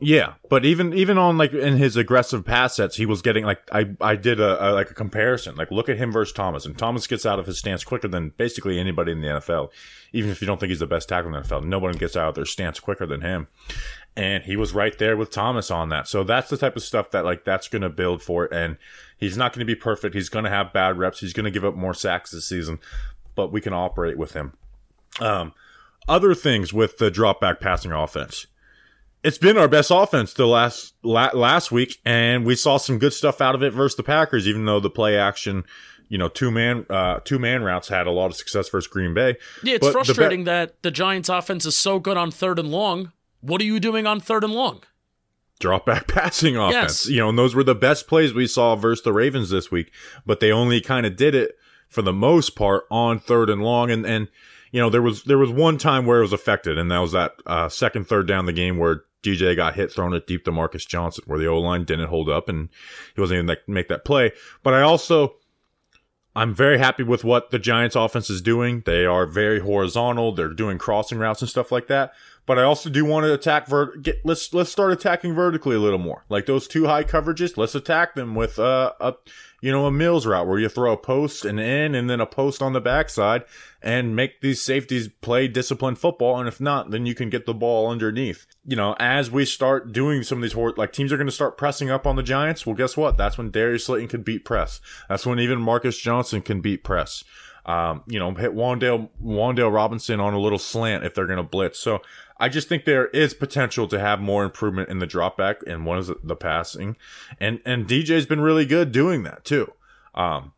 Yeah, 0.00 0.34
but 0.48 0.64
even 0.64 0.92
even 0.94 1.18
on 1.18 1.38
like 1.38 1.52
in 1.52 1.76
his 1.76 1.96
aggressive 1.96 2.44
pass 2.44 2.76
sets, 2.76 2.96
he 2.96 3.06
was 3.06 3.22
getting 3.22 3.44
like 3.44 3.60
I 3.72 3.94
I 4.00 4.16
did 4.16 4.40
a, 4.40 4.70
a, 4.70 4.72
like 4.72 4.90
a 4.90 4.94
comparison. 4.94 5.56
Like 5.56 5.70
look 5.70 5.88
at 5.88 5.96
him 5.96 6.12
versus 6.12 6.32
Thomas, 6.32 6.66
and 6.66 6.76
Thomas 6.76 7.06
gets 7.06 7.24
out 7.24 7.38
of 7.38 7.46
his 7.46 7.58
stance 7.58 7.84
quicker 7.84 8.08
than 8.08 8.30
basically 8.36 8.78
anybody 8.78 9.12
in 9.12 9.20
the 9.20 9.28
NFL. 9.28 9.70
Even 10.12 10.30
if 10.30 10.40
you 10.40 10.46
don't 10.46 10.58
think 10.58 10.70
he's 10.70 10.80
the 10.80 10.86
best 10.86 11.08
tackle 11.08 11.34
in 11.34 11.42
the 11.42 11.48
NFL, 11.48 11.64
nobody 11.64 11.98
gets 11.98 12.16
out 12.16 12.28
of 12.28 12.34
their 12.34 12.44
stance 12.44 12.80
quicker 12.80 13.06
than 13.06 13.20
him. 13.20 13.48
And 14.16 14.44
he 14.44 14.56
was 14.56 14.72
right 14.72 14.96
there 14.98 15.16
with 15.16 15.30
Thomas 15.30 15.70
on 15.70 15.90
that. 15.90 16.08
So 16.08 16.24
that's 16.24 16.48
the 16.48 16.56
type 16.56 16.76
of 16.76 16.82
stuff 16.82 17.10
that 17.10 17.24
like 17.24 17.44
that's 17.44 17.68
going 17.68 17.82
to 17.82 17.90
build 17.90 18.22
for 18.22 18.46
it. 18.46 18.52
And 18.52 18.78
he's 19.18 19.36
not 19.36 19.52
going 19.52 19.66
to 19.66 19.66
be 19.66 19.78
perfect. 19.78 20.14
He's 20.14 20.30
going 20.30 20.44
to 20.44 20.50
have 20.50 20.72
bad 20.72 20.98
reps. 20.98 21.20
He's 21.20 21.34
going 21.34 21.44
to 21.44 21.50
give 21.50 21.64
up 21.64 21.74
more 21.74 21.94
sacks 21.94 22.30
this 22.30 22.48
season, 22.48 22.78
but 23.34 23.52
we 23.52 23.60
can 23.60 23.72
operate 23.72 24.16
with 24.16 24.32
him. 24.32 24.54
Um, 25.20 25.52
other 26.08 26.34
things 26.34 26.72
with 26.72 26.98
the 26.98 27.10
drop 27.10 27.40
back 27.40 27.60
passing 27.60 27.92
offense 27.92 28.46
it's 29.22 29.38
been 29.38 29.56
our 29.58 29.68
best 29.68 29.90
offense 29.92 30.32
the 30.34 30.46
last 30.46 30.94
la- 31.02 31.30
last 31.34 31.72
week, 31.72 31.98
and 32.04 32.44
we 32.44 32.56
saw 32.56 32.76
some 32.76 32.98
good 32.98 33.12
stuff 33.12 33.40
out 33.40 33.54
of 33.54 33.62
it 33.62 33.72
versus 33.72 33.96
the 33.96 34.02
Packers. 34.02 34.46
Even 34.46 34.64
though 34.64 34.80
the 34.80 34.90
play 34.90 35.18
action, 35.18 35.64
you 36.08 36.18
know, 36.18 36.28
two 36.28 36.50
man 36.50 36.86
uh, 36.90 37.20
two 37.24 37.38
man 37.38 37.62
routes 37.62 37.88
had 37.88 38.06
a 38.06 38.10
lot 38.10 38.26
of 38.26 38.36
success 38.36 38.68
versus 38.68 38.88
Green 38.88 39.14
Bay. 39.14 39.36
Yeah, 39.62 39.76
it's 39.76 39.86
but 39.86 39.92
frustrating 39.92 40.44
the 40.44 40.50
that 40.50 40.82
the 40.82 40.90
Giants' 40.90 41.28
offense 41.28 41.66
is 41.66 41.76
so 41.76 41.98
good 41.98 42.16
on 42.16 42.30
third 42.30 42.58
and 42.58 42.70
long. 42.70 43.12
What 43.40 43.60
are 43.60 43.64
you 43.64 43.80
doing 43.80 44.06
on 44.06 44.20
third 44.20 44.44
and 44.44 44.52
long? 44.52 44.82
drop 45.58 45.86
back 45.86 46.06
passing 46.08 46.56
offense. 46.56 47.06
Yes. 47.06 47.08
You 47.08 47.20
know, 47.20 47.30
and 47.30 47.38
those 47.38 47.54
were 47.54 47.64
the 47.64 47.74
best 47.74 48.06
plays 48.06 48.34
we 48.34 48.46
saw 48.46 48.76
versus 48.76 49.04
the 49.04 49.12
Ravens 49.12 49.50
this 49.50 49.70
week, 49.70 49.92
but 50.24 50.40
they 50.40 50.52
only 50.52 50.80
kind 50.80 51.06
of 51.06 51.16
did 51.16 51.34
it 51.34 51.56
for 51.88 52.02
the 52.02 52.12
most 52.12 52.56
part 52.56 52.84
on 52.90 53.18
third 53.18 53.50
and 53.50 53.62
long. 53.62 53.90
And, 53.90 54.04
and, 54.04 54.28
you 54.72 54.80
know, 54.80 54.90
there 54.90 55.02
was, 55.02 55.24
there 55.24 55.38
was 55.38 55.50
one 55.50 55.78
time 55.78 56.06
where 56.06 56.18
it 56.18 56.22
was 56.22 56.32
affected 56.32 56.78
and 56.78 56.90
that 56.90 56.98
was 56.98 57.12
that, 57.12 57.32
uh, 57.46 57.68
second, 57.68 58.06
third 58.06 58.26
down 58.26 58.46
the 58.46 58.52
game 58.52 58.78
where 58.78 59.04
DJ 59.22 59.56
got 59.56 59.74
hit, 59.74 59.92
thrown 59.92 60.14
it 60.14 60.26
deep 60.26 60.44
to 60.44 60.52
Marcus 60.52 60.84
Johnson, 60.84 61.24
where 61.26 61.38
the 61.38 61.46
O 61.46 61.58
line 61.58 61.84
didn't 61.84 62.08
hold 62.08 62.28
up 62.28 62.48
and 62.48 62.68
he 63.14 63.20
wasn't 63.20 63.36
even 63.36 63.46
like, 63.46 63.68
make 63.68 63.88
that 63.88 64.04
play. 64.04 64.32
But 64.62 64.74
I 64.74 64.82
also, 64.82 65.36
I'm 66.36 66.54
very 66.54 66.76
happy 66.76 67.02
with 67.02 67.24
what 67.24 67.50
the 67.50 67.58
Giants 67.58 67.96
offense 67.96 68.28
is 68.28 68.42
doing. 68.42 68.82
They 68.84 69.06
are 69.06 69.24
very 69.24 69.58
horizontal. 69.58 70.32
They're 70.32 70.52
doing 70.52 70.76
crossing 70.76 71.16
routes 71.16 71.40
and 71.40 71.48
stuff 71.48 71.72
like 71.72 71.86
that. 71.86 72.12
But 72.44 72.58
I 72.58 72.62
also 72.62 72.90
do 72.90 73.06
want 73.06 73.24
to 73.24 73.32
attack 73.32 73.66
vert. 73.66 74.02
Get 74.02 74.20
let's 74.22 74.52
let's 74.52 74.70
start 74.70 74.92
attacking 74.92 75.34
vertically 75.34 75.76
a 75.76 75.80
little 75.80 75.98
more. 75.98 76.26
Like 76.28 76.44
those 76.44 76.68
two 76.68 76.84
high 76.84 77.04
coverages, 77.04 77.56
let's 77.56 77.74
attack 77.74 78.14
them 78.14 78.34
with 78.34 78.58
uh, 78.58 78.92
a 79.00 79.14
you 79.60 79.72
know 79.72 79.86
a 79.86 79.90
Mills 79.90 80.26
route 80.26 80.46
where 80.46 80.58
you 80.58 80.68
throw 80.68 80.92
a 80.92 80.96
post 80.96 81.44
and 81.44 81.58
in 81.58 81.94
and 81.94 82.08
then 82.08 82.20
a 82.20 82.26
post 82.26 82.62
on 82.62 82.72
the 82.72 82.80
backside 82.80 83.44
and 83.82 84.16
make 84.16 84.40
these 84.40 84.60
safeties 84.60 85.08
play 85.20 85.48
disciplined 85.48 85.98
football. 85.98 86.38
And 86.38 86.48
if 86.48 86.60
not, 86.60 86.90
then 86.90 87.06
you 87.06 87.14
can 87.14 87.30
get 87.30 87.46
the 87.46 87.54
ball 87.54 87.88
underneath. 87.90 88.46
You 88.64 88.76
know, 88.76 88.96
as 88.98 89.30
we 89.30 89.44
start 89.44 89.92
doing 89.92 90.22
some 90.22 90.38
of 90.38 90.42
these 90.42 90.52
hor- 90.52 90.74
like 90.76 90.92
teams 90.92 91.12
are 91.12 91.16
going 91.16 91.28
to 91.28 91.32
start 91.32 91.56
pressing 91.56 91.90
up 91.90 92.06
on 92.06 92.16
the 92.16 92.22
Giants. 92.22 92.66
Well, 92.66 92.74
guess 92.74 92.96
what? 92.96 93.16
That's 93.16 93.38
when 93.38 93.50
Darius 93.50 93.84
Slayton 93.84 94.08
can 94.08 94.22
beat 94.22 94.44
press. 94.44 94.80
That's 95.08 95.24
when 95.24 95.38
even 95.38 95.60
Marcus 95.60 95.96
Johnson 95.98 96.42
can 96.42 96.60
beat 96.60 96.84
press. 96.84 97.24
Um, 97.64 98.04
you 98.06 98.20
know, 98.20 98.32
hit 98.32 98.54
Wan'Dale 98.54 99.08
Wan'Dale 99.20 99.72
Robinson 99.72 100.20
on 100.20 100.34
a 100.34 100.38
little 100.38 100.58
slant 100.58 101.04
if 101.04 101.14
they're 101.14 101.26
going 101.26 101.38
to 101.38 101.42
blitz. 101.42 101.80
So 101.80 102.00
I 102.38 102.48
just 102.48 102.68
think 102.68 102.84
there 102.84 103.06
is 103.08 103.32
potential 103.34 103.88
to 103.88 103.98
have 103.98 104.20
more 104.20 104.44
improvement 104.44 104.88
in 104.88 104.98
the 104.98 105.06
drop 105.06 105.36
back 105.36 105.58
and 105.66 105.86
one 105.86 105.98
is 105.98 106.10
the 106.22 106.36
passing, 106.36 106.96
and 107.40 107.60
and 107.64 107.86
DJ's 107.86 108.26
been 108.26 108.40
really 108.40 108.66
good 108.66 108.92
doing 108.92 109.22
that 109.22 109.44
too. 109.44 109.72
Um, 110.14 110.52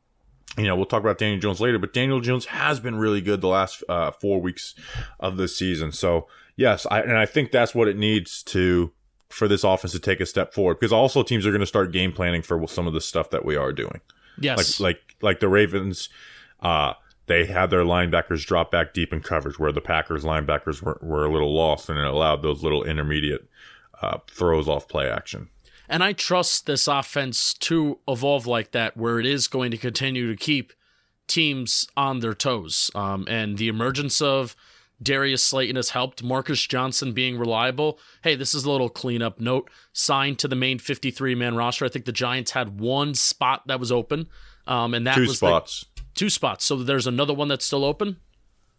you 0.57 0.65
know, 0.65 0.75
we'll 0.75 0.87
talk 0.87 1.01
about 1.03 1.19
Daniel 1.19 1.41
Jones 1.41 1.61
later, 1.61 1.79
but 1.79 1.93
Daniel 1.93 2.21
Jones 2.21 2.47
has 2.47 2.81
been 2.81 2.97
really 2.97 3.21
good 3.21 3.41
the 3.41 3.49
last 3.49 3.85
uh, 3.89 4.11
four 4.11 4.41
weeks 4.41 4.75
of 5.21 5.37
the 5.37 5.47
season. 5.47 5.93
So 5.93 6.27
yes, 6.57 6.87
I 6.91 7.01
and 7.01 7.17
I 7.17 7.27
think 7.27 7.53
that's 7.53 7.75
what 7.75 7.87
it 7.89 7.97
needs 7.97 8.43
to 8.45 8.93
for 9.29 9.47
this 9.47 9.63
offense 9.63 9.93
to 9.93 9.99
take 10.01 10.21
a 10.21 10.27
step 10.27 10.55
forward 10.55 10.81
because 10.81 10.93
also 10.93 11.23
teams 11.23 11.47
are 11.47 11.51
going 11.51 11.61
to 11.61 11.67
start 11.67 11.93
game 11.93 12.13
planning 12.13 12.41
for 12.43 12.67
some 12.67 12.87
of 12.87 12.95
the 12.95 13.01
stuff 13.01 13.29
that 13.31 13.45
we 13.45 13.57
are 13.57 13.73
doing 13.75 14.01
Yes. 14.41 14.81
like 14.81 14.97
like 14.97 15.17
like 15.21 15.41
the 15.41 15.49
Ravens, 15.49 16.09
uh, 16.61 16.95
they 17.29 17.47
had 17.47 17.71
their 17.71 17.85
linebackers 17.85 18.45
drop 18.45 18.71
back 18.73 18.93
deep 18.93 19.13
in 19.13 19.21
coverage 19.21 19.59
where 19.59 19.73
the 19.73 19.81
Packers 19.81 20.25
linebackers 20.25 20.83
were, 20.83 20.99
were 21.01 21.25
a 21.25 21.31
little 21.33 21.55
lost 21.55 21.89
and 21.89 21.99
it 21.99 22.05
allowed 22.05 22.43
those 22.43 22.63
little 22.63 22.85
intermediate 22.85 23.49
uh, 24.03 24.19
throws 24.29 24.69
off 24.69 24.89
play 24.89 25.09
action. 25.09 25.49
And 25.89 26.05
I 26.05 26.13
trust 26.13 26.67
this 26.67 26.87
offense 26.87 27.55
to 27.55 27.99
evolve 28.07 28.47
like 28.47 28.73
that, 28.73 28.97
where 28.97 29.19
it 29.19 29.25
is 29.27 29.49
going 29.49 29.71
to 29.71 29.79
continue 29.79 30.29
to 30.31 30.37
keep 30.37 30.73
teams 31.27 31.87
on 31.97 32.21
their 32.21 32.35
toes. 32.35 32.91
Um, 32.95 33.27
and 33.29 33.57
the 33.57 33.69
emergence 33.69 34.21
of 34.21 34.55
Darius 35.03 35.43
Slayton 35.43 35.77
has 35.77 35.91
helped. 35.91 36.23
Marcus 36.23 36.61
Johnson 36.67 37.13
being 37.13 37.39
reliable. 37.39 37.99
Hey, 38.23 38.35
this 38.35 38.55
is 38.55 38.65
a 38.65 38.71
little 38.71 38.89
cleanup 38.91 39.41
note. 39.41 39.71
Signed 39.93 40.39
to 40.41 40.49
the 40.49 40.57
main 40.57 40.79
53 40.79 41.35
man 41.35 41.57
roster. 41.57 41.85
I 41.85 41.89
think 41.89 42.05
the 42.05 42.13
Giants 42.13 42.51
had 42.51 42.81
one 42.81 43.15
spot 43.15 43.67
that 43.69 43.81
was 43.81 43.91
open. 43.93 44.29
Um, 44.67 44.93
and 44.93 45.07
that 45.07 45.15
Two 45.15 45.23
was 45.23 45.41
the- 45.41 45.47
spots. 45.47 45.87
Two 46.19 46.29
spots. 46.29 46.65
So 46.65 46.75
there's 46.77 47.07
another 47.07 47.33
one 47.33 47.47
that's 47.47 47.65
still 47.65 47.85
open. 47.85 48.17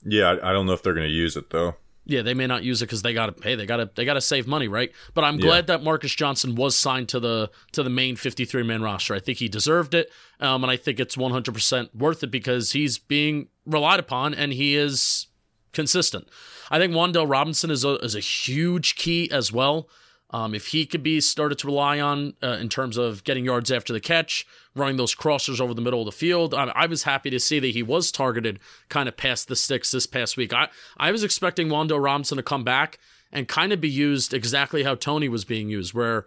yeah, 0.05 0.31
I, 0.31 0.49
I 0.49 0.53
don't 0.53 0.65
know 0.65 0.73
if 0.73 0.83
they're 0.83 0.93
going 0.93 1.07
to 1.07 1.13
use 1.13 1.37
it 1.37 1.49
though. 1.51 1.75
Yeah, 2.05 2.21
they 2.21 2.33
may 2.33 2.47
not 2.47 2.63
use 2.63 2.81
it 2.81 2.87
because 2.87 3.01
they 3.01 3.13
got 3.13 3.27
to 3.27 3.31
pay. 3.31 3.55
They 3.55 3.65
got 3.65 3.77
to 3.77 3.89
they 3.95 4.03
got 4.03 4.15
to 4.15 4.21
save 4.21 4.45
money, 4.45 4.67
right? 4.67 4.91
But 5.13 5.23
I'm 5.23 5.37
glad 5.37 5.67
that 5.67 5.83
Marcus 5.83 6.13
Johnson 6.13 6.55
was 6.55 6.75
signed 6.75 7.07
to 7.09 7.19
the 7.19 7.49
to 7.73 7.83
the 7.83 7.89
main 7.89 8.15
53 8.17 8.63
man 8.63 8.81
roster. 8.81 9.13
I 9.13 9.19
think 9.19 9.37
he 9.37 9.47
deserved 9.47 9.93
it, 9.93 10.11
um, 10.41 10.63
and 10.63 10.71
I 10.71 10.75
think 10.75 10.99
it's 10.99 11.15
100 11.15 11.53
percent 11.53 11.95
worth 11.95 12.23
it 12.23 12.31
because 12.31 12.71
he's 12.71 12.97
being 12.97 13.47
relied 13.65 13.99
upon 13.99 14.33
and 14.33 14.51
he 14.51 14.75
is 14.75 15.27
consistent. 15.71 16.27
I 16.71 16.79
think 16.79 16.93
Wan'Dale 16.93 17.29
Robinson 17.29 17.71
is 17.71 17.85
a 17.85 17.95
is 17.97 18.15
a 18.15 18.19
huge 18.19 18.95
key 18.95 19.29
as 19.31 19.53
well. 19.53 19.87
Um, 20.31 20.53
if 20.53 20.67
he 20.67 20.85
could 20.85 21.01
be 21.01 21.21
started 21.21 21.57
to 21.59 21.67
rely 21.67 21.99
on 21.99 22.35
uh, 22.43 22.57
in 22.59 22.69
terms 22.69 22.97
of 22.97 23.23
getting 23.23 23.45
yards 23.45 23.71
after 23.71 23.93
the 23.93 23.99
catch, 23.99 24.45
running 24.75 24.97
those 24.97 25.15
crossers 25.15 25.59
over 25.59 25.73
the 25.73 25.81
middle 25.81 26.01
of 26.01 26.05
the 26.05 26.11
field, 26.11 26.53
I, 26.53 26.65
I 26.75 26.85
was 26.85 27.03
happy 27.03 27.31
to 27.31 27.39
see 27.39 27.59
that 27.59 27.69
he 27.69 27.81
was 27.81 28.11
targeted 28.11 28.59
kind 28.89 29.09
of 29.09 29.17
past 29.17 29.47
the 29.47 29.55
sticks 29.55 29.91
this 29.91 30.05
past 30.05 30.37
week. 30.37 30.53
I, 30.53 30.69
I 30.97 31.11
was 31.11 31.23
expecting 31.23 31.67
Wando 31.67 32.01
Robinson 32.01 32.37
to 32.37 32.43
come 32.43 32.63
back 32.63 32.99
and 33.31 33.47
kind 33.47 33.73
of 33.73 33.81
be 33.81 33.89
used 33.89 34.33
exactly 34.33 34.83
how 34.83 34.95
Toney 34.95 35.29
was 35.29 35.45
being 35.45 35.69
used, 35.69 35.93
where 35.93 36.25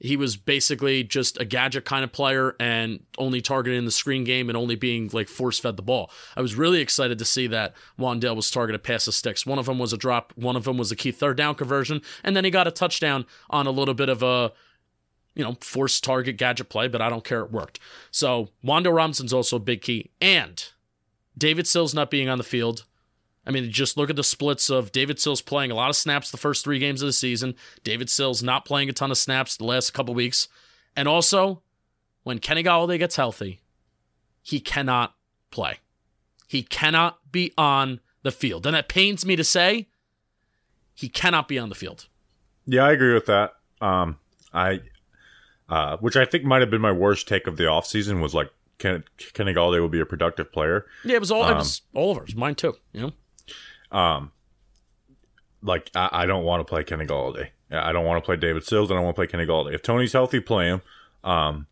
he 0.00 0.16
was 0.16 0.36
basically 0.36 1.02
just 1.02 1.40
a 1.40 1.44
gadget 1.44 1.84
kind 1.84 2.04
of 2.04 2.12
player 2.12 2.54
and 2.60 3.00
only 3.18 3.40
targeted 3.40 3.78
in 3.78 3.84
the 3.84 3.90
screen 3.90 4.24
game 4.24 4.48
and 4.48 4.56
only 4.56 4.76
being 4.76 5.10
like 5.12 5.28
force 5.28 5.58
fed 5.58 5.76
the 5.76 5.82
ball. 5.82 6.10
I 6.36 6.40
was 6.40 6.54
really 6.54 6.80
excited 6.80 7.18
to 7.18 7.24
see 7.24 7.46
that 7.48 7.74
Wan'Dale 7.98 8.36
was 8.36 8.50
targeted 8.50 8.82
past 8.84 9.06
the 9.06 9.12
sticks. 9.12 9.44
One 9.44 9.58
of 9.58 9.66
them 9.66 9.78
was 9.78 9.92
a 9.92 9.96
drop, 9.96 10.32
one 10.36 10.56
of 10.56 10.64
them 10.64 10.78
was 10.78 10.92
a 10.92 10.96
key 10.96 11.10
third 11.10 11.36
down 11.36 11.56
conversion, 11.56 12.00
and 12.22 12.36
then 12.36 12.44
he 12.44 12.50
got 12.50 12.68
a 12.68 12.70
touchdown 12.70 13.26
on 13.50 13.66
a 13.66 13.72
little 13.72 13.94
bit 13.94 14.08
of 14.08 14.22
a 14.22 14.52
you 15.34 15.44
know, 15.44 15.56
forced 15.60 16.02
target 16.02 16.36
gadget 16.36 16.68
play, 16.68 16.88
but 16.88 17.00
I 17.00 17.08
don't 17.08 17.22
care. 17.22 17.42
It 17.42 17.52
worked. 17.52 17.78
So 18.10 18.48
Wando 18.64 18.92
Robinson's 18.92 19.32
also 19.32 19.56
a 19.56 19.60
big 19.60 19.82
key. 19.82 20.10
And 20.20 20.62
David 21.38 21.68
Sills 21.68 21.94
not 21.94 22.10
being 22.10 22.28
on 22.28 22.38
the 22.38 22.44
field. 22.44 22.84
I 23.48 23.50
mean, 23.50 23.70
just 23.72 23.96
look 23.96 24.10
at 24.10 24.16
the 24.16 24.22
splits 24.22 24.68
of 24.68 24.92
David 24.92 25.18
Sills 25.18 25.40
playing 25.40 25.70
a 25.70 25.74
lot 25.74 25.88
of 25.88 25.96
snaps 25.96 26.30
the 26.30 26.36
first 26.36 26.62
three 26.62 26.78
games 26.78 27.00
of 27.00 27.06
the 27.06 27.14
season. 27.14 27.54
David 27.82 28.10
Sills 28.10 28.42
not 28.42 28.66
playing 28.66 28.90
a 28.90 28.92
ton 28.92 29.10
of 29.10 29.16
snaps 29.16 29.56
the 29.56 29.64
last 29.64 29.94
couple 29.94 30.14
weeks. 30.14 30.48
And 30.94 31.08
also, 31.08 31.62
when 32.24 32.40
Kenny 32.40 32.62
Golladay 32.62 32.98
gets 32.98 33.16
healthy, 33.16 33.60
he 34.42 34.60
cannot 34.60 35.14
play. 35.50 35.78
He 36.46 36.62
cannot 36.62 37.32
be 37.32 37.54
on 37.56 38.00
the 38.22 38.30
field. 38.30 38.66
And 38.66 38.76
it 38.76 38.86
pains 38.86 39.24
me 39.24 39.34
to 39.36 39.44
say, 39.44 39.88
he 40.94 41.08
cannot 41.08 41.48
be 41.48 41.58
on 41.58 41.70
the 41.70 41.74
field. 41.74 42.06
Yeah, 42.66 42.84
I 42.84 42.92
agree 42.92 43.14
with 43.14 43.26
that. 43.26 43.52
Um, 43.80 44.18
I, 44.52 44.80
uh, 45.70 45.96
which 45.98 46.16
I 46.16 46.26
think 46.26 46.44
might 46.44 46.60
have 46.60 46.70
been 46.70 46.82
my 46.82 46.92
worst 46.92 47.26
take 47.26 47.46
of 47.46 47.56
the 47.56 47.64
offseason 47.64 48.20
was 48.20 48.34
like 48.34 48.50
Ken, 48.78 49.04
Kenny 49.32 49.54
Golladay 49.54 49.80
will 49.80 49.88
be 49.88 50.00
a 50.00 50.06
productive 50.06 50.52
player. 50.52 50.84
Yeah, 51.04 51.16
it 51.16 51.20
was 51.20 51.30
all 51.30 51.48
it 51.48 51.54
was 51.54 51.82
all 51.94 52.12
of 52.12 52.18
ours, 52.18 52.34
mine 52.34 52.54
too. 52.54 52.74
You 52.92 53.00
know, 53.00 53.12
Um, 53.90 54.32
like 55.62 55.90
I, 55.94 56.08
I 56.12 56.26
don't 56.26 56.44
want 56.44 56.60
to 56.60 56.64
play 56.64 56.84
Kenny 56.84 57.06
Golladay. 57.06 57.48
I 57.70 57.92
don't 57.92 58.04
want 58.06 58.22
to 58.22 58.24
play 58.26 58.36
David 58.36 58.64
Sills. 58.64 58.90
I 58.90 58.94
don't 58.94 59.04
want 59.04 59.14
to 59.14 59.18
play 59.18 59.26
Kenny 59.26 59.44
Golladay. 59.46 59.74
If 59.74 59.82
Toney's 59.82 60.12
healthy, 60.12 60.40
play 60.40 60.66
him. 60.68 60.82
Um, 61.24 61.66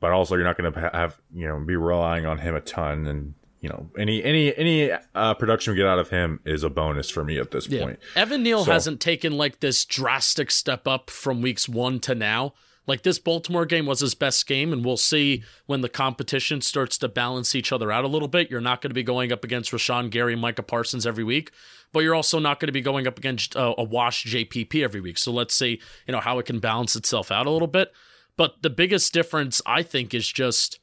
but 0.00 0.10
also 0.12 0.34
you're 0.34 0.44
not 0.44 0.58
going 0.58 0.72
to 0.72 0.80
have 0.92 1.18
you 1.32 1.46
know 1.46 1.58
be 1.60 1.76
relying 1.76 2.26
on 2.26 2.38
him 2.38 2.54
a 2.54 2.60
ton, 2.60 3.06
and 3.06 3.34
you 3.60 3.68
know 3.68 3.88
any 3.96 4.22
any 4.22 4.54
any 4.56 4.90
uh, 5.14 5.34
production 5.34 5.72
we 5.72 5.76
get 5.76 5.86
out 5.86 5.98
of 6.00 6.10
him 6.10 6.40
is 6.44 6.64
a 6.64 6.70
bonus 6.70 7.08
for 7.08 7.24
me 7.24 7.38
at 7.38 7.50
this 7.52 7.66
point. 7.68 7.98
Evan 8.16 8.42
Neal 8.42 8.64
So- 8.64 8.72
hasn't 8.72 9.00
taken 9.00 9.32
like 9.38 9.60
this 9.60 9.84
drastic 9.84 10.50
step 10.50 10.86
up 10.88 11.08
from 11.08 11.40
weeks 11.40 11.68
one 11.68 12.00
to 12.00 12.14
now. 12.14 12.54
Like 12.86 13.02
this 13.02 13.18
Baltimore 13.18 13.64
game 13.64 13.86
was 13.86 14.00
his 14.00 14.14
best 14.14 14.46
game, 14.46 14.72
and 14.72 14.84
we'll 14.84 14.96
see 14.96 15.44
when 15.66 15.82
the 15.82 15.88
competition 15.88 16.60
starts 16.60 16.98
to 16.98 17.08
balance 17.08 17.54
each 17.54 17.70
other 17.70 17.92
out 17.92 18.04
a 18.04 18.08
little 18.08 18.28
bit. 18.28 18.50
You're 18.50 18.60
not 18.60 18.80
going 18.80 18.90
to 18.90 18.94
be 18.94 19.04
going 19.04 19.30
up 19.30 19.44
against 19.44 19.70
Rashan 19.70 20.10
Gary 20.10 20.34
Micah 20.34 20.64
Parsons 20.64 21.06
every 21.06 21.22
week, 21.22 21.52
but 21.92 22.00
you're 22.00 22.14
also 22.14 22.40
not 22.40 22.58
going 22.58 22.66
to 22.66 22.72
be 22.72 22.80
going 22.80 23.06
up 23.06 23.18
against 23.18 23.54
uh, 23.54 23.74
a 23.78 23.84
wash 23.84 24.24
JPP 24.24 24.82
every 24.82 25.00
week. 25.00 25.16
So 25.18 25.30
let's 25.30 25.54
see, 25.54 25.80
you 26.06 26.12
know, 26.12 26.20
how 26.20 26.38
it 26.40 26.46
can 26.46 26.58
balance 26.58 26.96
itself 26.96 27.30
out 27.30 27.46
a 27.46 27.50
little 27.50 27.68
bit. 27.68 27.92
But 28.36 28.62
the 28.62 28.70
biggest 28.70 29.12
difference, 29.12 29.62
I 29.64 29.82
think, 29.82 30.12
is 30.12 30.26
just 30.26 30.80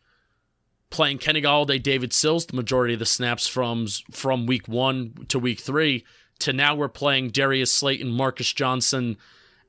playing 0.90 1.18
Kenny 1.18 1.42
Golladay, 1.42 1.82
David 1.82 2.14
Sills, 2.14 2.46
the 2.46 2.56
majority 2.56 2.94
of 2.94 3.00
the 3.00 3.06
snaps 3.06 3.48
from 3.48 3.88
from 4.12 4.46
week 4.46 4.68
one 4.68 5.14
to 5.28 5.38
week 5.38 5.60
three, 5.60 6.06
to 6.40 6.54
now 6.54 6.76
we're 6.76 6.88
playing 6.88 7.30
Darius 7.30 7.74
Slayton, 7.74 8.12
Marcus 8.12 8.54
Johnson, 8.54 9.18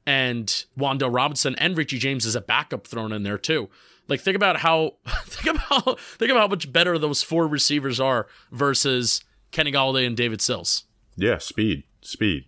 and 0.07 0.64
Wan'Dale 0.78 1.14
Robinson, 1.14 1.54
and 1.57 1.76
Richie 1.76 1.99
James 1.99 2.26
as 2.26 2.35
a 2.35 2.40
backup 2.40 2.87
thrown 2.87 3.12
in 3.12 3.23
there 3.23 3.38
too. 3.38 3.69
Like 4.09 4.21
think 4.21 4.37
about 4.37 4.59
how 4.59 4.95
think 5.25 5.57
about 5.57 6.00
think 6.00 6.30
about 6.30 6.40
how 6.40 6.49
much 6.49 6.73
better 6.73 6.99
those 6.99 7.23
four 7.23 7.47
receivers 7.47 8.00
are 8.00 8.26
versus 8.50 9.23
Kenny 9.52 9.73
Golladay 9.73 10.07
and 10.07 10.16
David 10.16 10.40
Sills. 10.40 10.85
Yeah, 11.16 11.38
speed, 11.38 11.85
speed, 12.00 12.47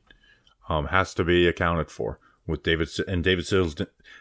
um, 0.68 0.86
has 0.86 1.14
to 1.14 1.24
be 1.24 1.46
accounted 1.46 1.90
for 1.90 2.18
with 2.46 2.62
David 2.62 2.88
and 3.06 3.22
David 3.22 3.46
Sills. 3.46 3.76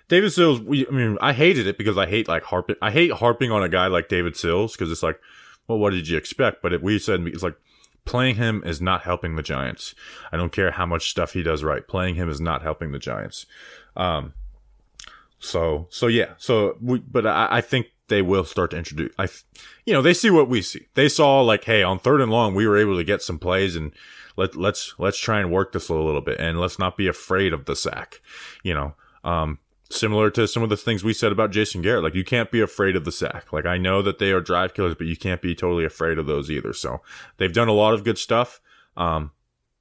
David 0.08 0.32
Sills, 0.32 0.60
we, 0.60 0.86
I 0.88 0.92
mean, 0.92 1.18
I 1.22 1.34
hated 1.34 1.68
it 1.68 1.78
because 1.78 1.98
I 1.98 2.06
hate 2.06 2.28
like 2.28 2.44
harping. 2.44 2.76
I 2.82 2.92
hate 2.92 3.12
harping 3.12 3.52
on 3.52 3.64
a 3.64 3.70
guy 3.70 3.88
like 3.88 4.10
David 4.10 4.36
Sills 4.36 4.74
because 4.74 4.92
it's 4.92 5.04
like, 5.04 5.20
well, 5.68 5.80
what 5.80 5.92
did 5.92 6.08
you 6.08 6.18
expect? 6.18 6.62
But 6.62 6.74
it, 6.74 6.84
we 6.84 7.00
said 7.00 7.22
it's 7.28 7.44
like 7.44 7.56
playing 8.06 8.36
him 8.36 8.64
is 8.66 8.82
not 8.82 9.04
helping 9.04 9.36
the 9.36 9.44
Giants. 9.44 9.96
I 10.32 10.38
don't 10.38 10.52
care 10.52 10.72
how 10.72 10.86
much 10.86 11.10
stuff 11.10 11.34
he 11.34 11.44
does 11.44 11.64
right. 11.64 11.88
Playing 11.88 12.16
him 12.16 12.30
is 12.30 12.42
not 12.42 12.62
helping 12.62 12.92
the 12.92 13.00
Giants. 13.00 13.46
Um, 13.96 14.34
so 15.40 15.88
so 15.90 16.08
yeah. 16.08 16.34
So 16.38 16.78
we, 16.82 17.00
but 17.00 17.26
I, 17.26 17.48
I 17.50 17.62
think 17.62 17.88
they 18.08 18.22
will 18.22 18.44
start 18.44 18.72
to 18.72 18.78
introduce. 18.78 19.14
I, 19.18 19.28
you 19.86 19.94
know, 19.94 20.02
they 20.02 20.14
see 20.14 20.30
what 20.30 20.50
we 20.50 20.62
see. 20.62 20.88
They 20.96 21.10
saw 21.10 21.42
like, 21.42 21.64
hey, 21.64 21.82
on 21.82 21.98
third 21.98 22.22
and 22.22 22.32
long, 22.32 22.54
we 22.54 22.68
were 22.68 22.78
able 22.78 22.98
to 22.98 23.04
get 23.04 23.22
some 23.22 23.40
plays 23.40 23.76
and 23.76 23.94
let 24.38 24.56
let's 24.56 24.94
let's 24.98 25.18
try 25.18 25.40
and 25.40 25.52
work 25.52 25.72
this 25.72 25.90
a 25.90 25.94
little 25.94 26.22
bit 26.22 26.40
and 26.40 26.60
let's 26.60 26.80
not 26.80 26.98
be 26.98 27.08
afraid 27.08 27.54
of 27.54 27.66
the 27.66 27.76
sack. 27.76 28.22
You 28.64 28.74
know, 28.74 28.96
um, 29.24 29.60
similar 29.94 30.30
to 30.32 30.48
some 30.48 30.64
of 30.64 30.70
the 30.70 30.78
things 30.78 31.04
we 31.04 31.14
said 31.14 31.32
about 31.32 31.52
Jason 31.52 31.82
Garrett. 31.82 32.04
Like 32.04 32.16
you 32.16 32.24
can't 32.24 32.52
be 32.52 32.62
afraid 32.62 32.96
of 32.96 33.06
the 33.06 33.12
sack. 33.12 33.52
Like 33.52 33.66
I 33.66 33.78
know 33.78 34.02
that 34.02 34.20
they 34.20 34.32
are 34.32 34.42
drive 34.42 34.74
killers, 34.74 34.96
but 34.96 35.08
you 35.08 35.18
can't 35.18 35.42
be 35.42 35.56
totally 35.56 35.86
afraid 35.86 36.18
of 36.18 36.26
those 36.26 36.50
either. 36.50 36.74
So 36.74 37.02
they've 37.38 37.54
done 37.54 37.68
a 37.68 37.74
lot 37.74 37.94
of 37.94 38.04
good 38.04 38.18
stuff. 38.18 38.60
Um, 38.98 39.32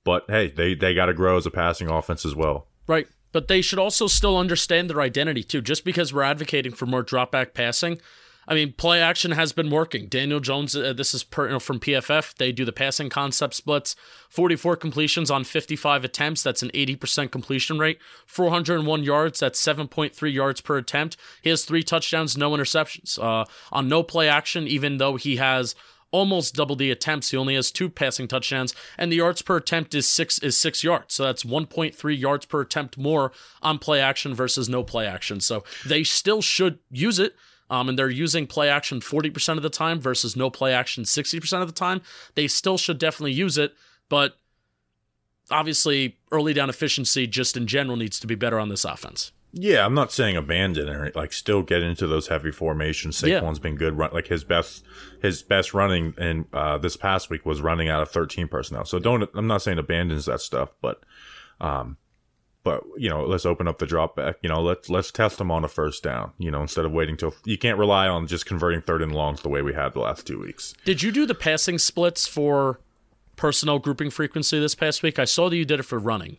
but 0.04 0.24
hey, 0.28 0.50
they 0.50 0.74
they 0.74 0.94
got 0.94 1.06
to 1.06 1.14
grow 1.14 1.36
as 1.36 1.46
a 1.46 1.50
passing 1.50 1.88
offense 1.88 2.24
as 2.24 2.34
well. 2.34 2.66
Right. 2.86 3.06
But 3.32 3.48
they 3.48 3.60
should 3.62 3.78
also 3.78 4.06
still 4.06 4.36
understand 4.36 4.90
their 4.90 5.00
identity 5.00 5.44
too. 5.44 5.60
Just 5.60 5.84
because 5.84 6.12
we're 6.12 6.22
advocating 6.22 6.72
for 6.72 6.86
more 6.86 7.02
drop 7.02 7.30
back 7.30 7.54
passing, 7.54 8.00
I 8.50 8.54
mean, 8.54 8.72
play 8.72 9.00
action 9.00 9.30
has 9.30 9.52
been 9.52 9.70
working. 9.70 10.08
Daniel 10.08 10.40
Jones, 10.40 10.74
uh, 10.74 10.92
this 10.92 11.14
is 11.14 11.22
per, 11.22 11.46
you 11.46 11.52
know, 11.52 11.60
from 11.60 11.78
PFF. 11.78 12.34
They 12.34 12.50
do 12.50 12.64
the 12.64 12.72
passing 12.72 13.08
concept 13.08 13.54
splits. 13.54 13.94
44 14.28 14.74
completions 14.74 15.30
on 15.30 15.44
55 15.44 16.04
attempts. 16.04 16.42
That's 16.42 16.64
an 16.64 16.70
80% 16.70 17.30
completion 17.30 17.78
rate. 17.78 18.00
401 18.26 19.04
yards. 19.04 19.38
That's 19.38 19.64
7.3 19.64 20.32
yards 20.32 20.60
per 20.60 20.76
attempt. 20.78 21.16
He 21.40 21.50
has 21.50 21.64
three 21.64 21.84
touchdowns, 21.84 22.36
no 22.36 22.50
interceptions. 22.50 23.22
Uh, 23.22 23.44
on 23.70 23.88
no 23.88 24.02
play 24.02 24.28
action, 24.28 24.66
even 24.66 24.98
though 24.98 25.14
he 25.14 25.36
has 25.36 25.76
almost 26.10 26.56
double 26.56 26.74
the 26.74 26.90
attempts. 26.90 27.30
He 27.30 27.36
only 27.36 27.54
has 27.54 27.70
two 27.70 27.88
passing 27.88 28.26
touchdowns, 28.26 28.74
and 28.98 29.12
the 29.12 29.16
yards 29.16 29.42
per 29.42 29.58
attempt 29.58 29.94
is 29.94 30.08
six 30.08 30.40
is 30.40 30.56
six 30.56 30.82
yards. 30.82 31.14
So 31.14 31.22
that's 31.22 31.44
1.3 31.44 32.18
yards 32.18 32.46
per 32.46 32.62
attempt 32.62 32.98
more 32.98 33.30
on 33.62 33.78
play 33.78 34.00
action 34.00 34.34
versus 34.34 34.68
no 34.68 34.82
play 34.82 35.06
action. 35.06 35.40
So 35.40 35.62
they 35.86 36.02
still 36.02 36.42
should 36.42 36.80
use 36.90 37.20
it. 37.20 37.36
Um, 37.70 37.88
and 37.88 37.98
they're 37.98 38.10
using 38.10 38.46
play 38.46 38.68
action 38.68 39.00
40% 39.00 39.56
of 39.56 39.62
the 39.62 39.70
time 39.70 40.00
versus 40.00 40.36
no 40.36 40.50
play 40.50 40.74
action 40.74 41.04
60% 41.04 41.62
of 41.62 41.68
the 41.68 41.72
time. 41.72 42.02
They 42.34 42.48
still 42.48 42.76
should 42.76 42.98
definitely 42.98 43.32
use 43.32 43.56
it, 43.56 43.74
but 44.08 44.36
obviously 45.50 46.18
early 46.32 46.52
down 46.52 46.68
efficiency 46.68 47.26
just 47.26 47.56
in 47.56 47.66
general 47.66 47.96
needs 47.96 48.18
to 48.20 48.26
be 48.26 48.34
better 48.34 48.58
on 48.58 48.68
this 48.68 48.84
offense. 48.84 49.32
Yeah, 49.52 49.84
I'm 49.84 49.94
not 49.94 50.12
saying 50.12 50.36
abandon 50.36 50.88
it. 50.88 51.16
Like, 51.16 51.32
still 51.32 51.62
get 51.62 51.82
into 51.82 52.06
those 52.06 52.28
heavy 52.28 52.52
formations. 52.52 53.20
Yeah. 53.20 53.40
Saquon's 53.40 53.58
been 53.58 53.74
good. 53.74 53.98
Run, 53.98 54.10
like 54.12 54.28
his 54.28 54.44
best, 54.44 54.84
his 55.22 55.42
best 55.42 55.74
running 55.74 56.14
in 56.18 56.44
uh, 56.52 56.78
this 56.78 56.96
past 56.96 57.30
week 57.30 57.44
was 57.44 57.60
running 57.60 57.88
out 57.88 58.00
of 58.00 58.10
13 58.10 58.46
personnel. 58.46 58.84
So 58.84 59.00
don't. 59.00 59.28
I'm 59.34 59.48
not 59.48 59.62
saying 59.62 59.78
abandons 59.78 60.26
that 60.26 60.40
stuff, 60.40 60.70
but, 60.80 61.02
um, 61.60 61.96
but 62.62 62.82
you 62.98 63.08
know, 63.08 63.24
let's 63.24 63.46
open 63.46 63.66
up 63.68 63.78
the 63.78 63.86
drop 63.86 64.16
back. 64.16 64.36
You 64.42 64.48
know, 64.48 64.60
let's 64.60 64.88
let's 64.90 65.10
test 65.10 65.38
them 65.38 65.50
on 65.50 65.64
a 65.64 65.68
first 65.68 66.02
down. 66.02 66.32
You 66.38 66.50
know, 66.50 66.60
instead 66.62 66.84
of 66.84 66.92
waiting 66.92 67.16
till 67.16 67.34
you 67.44 67.56
can't 67.58 67.78
rely 67.78 68.06
on 68.08 68.26
just 68.26 68.46
converting 68.46 68.80
third 68.82 69.02
and 69.02 69.14
longs 69.14 69.42
the 69.42 69.48
way 69.48 69.62
we 69.62 69.74
had 69.74 69.92
the 69.94 70.00
last 70.00 70.26
two 70.26 70.38
weeks. 70.40 70.74
Did 70.84 71.02
you 71.02 71.10
do 71.12 71.26
the 71.26 71.34
passing 71.34 71.78
splits 71.78 72.26
for 72.26 72.80
personnel 73.36 73.78
grouping 73.78 74.10
frequency 74.10 74.58
this 74.60 74.74
past 74.74 75.02
week? 75.02 75.18
I 75.18 75.24
saw 75.24 75.48
that 75.48 75.56
you 75.56 75.64
did 75.64 75.80
it 75.80 75.84
for 75.84 75.98
running. 75.98 76.36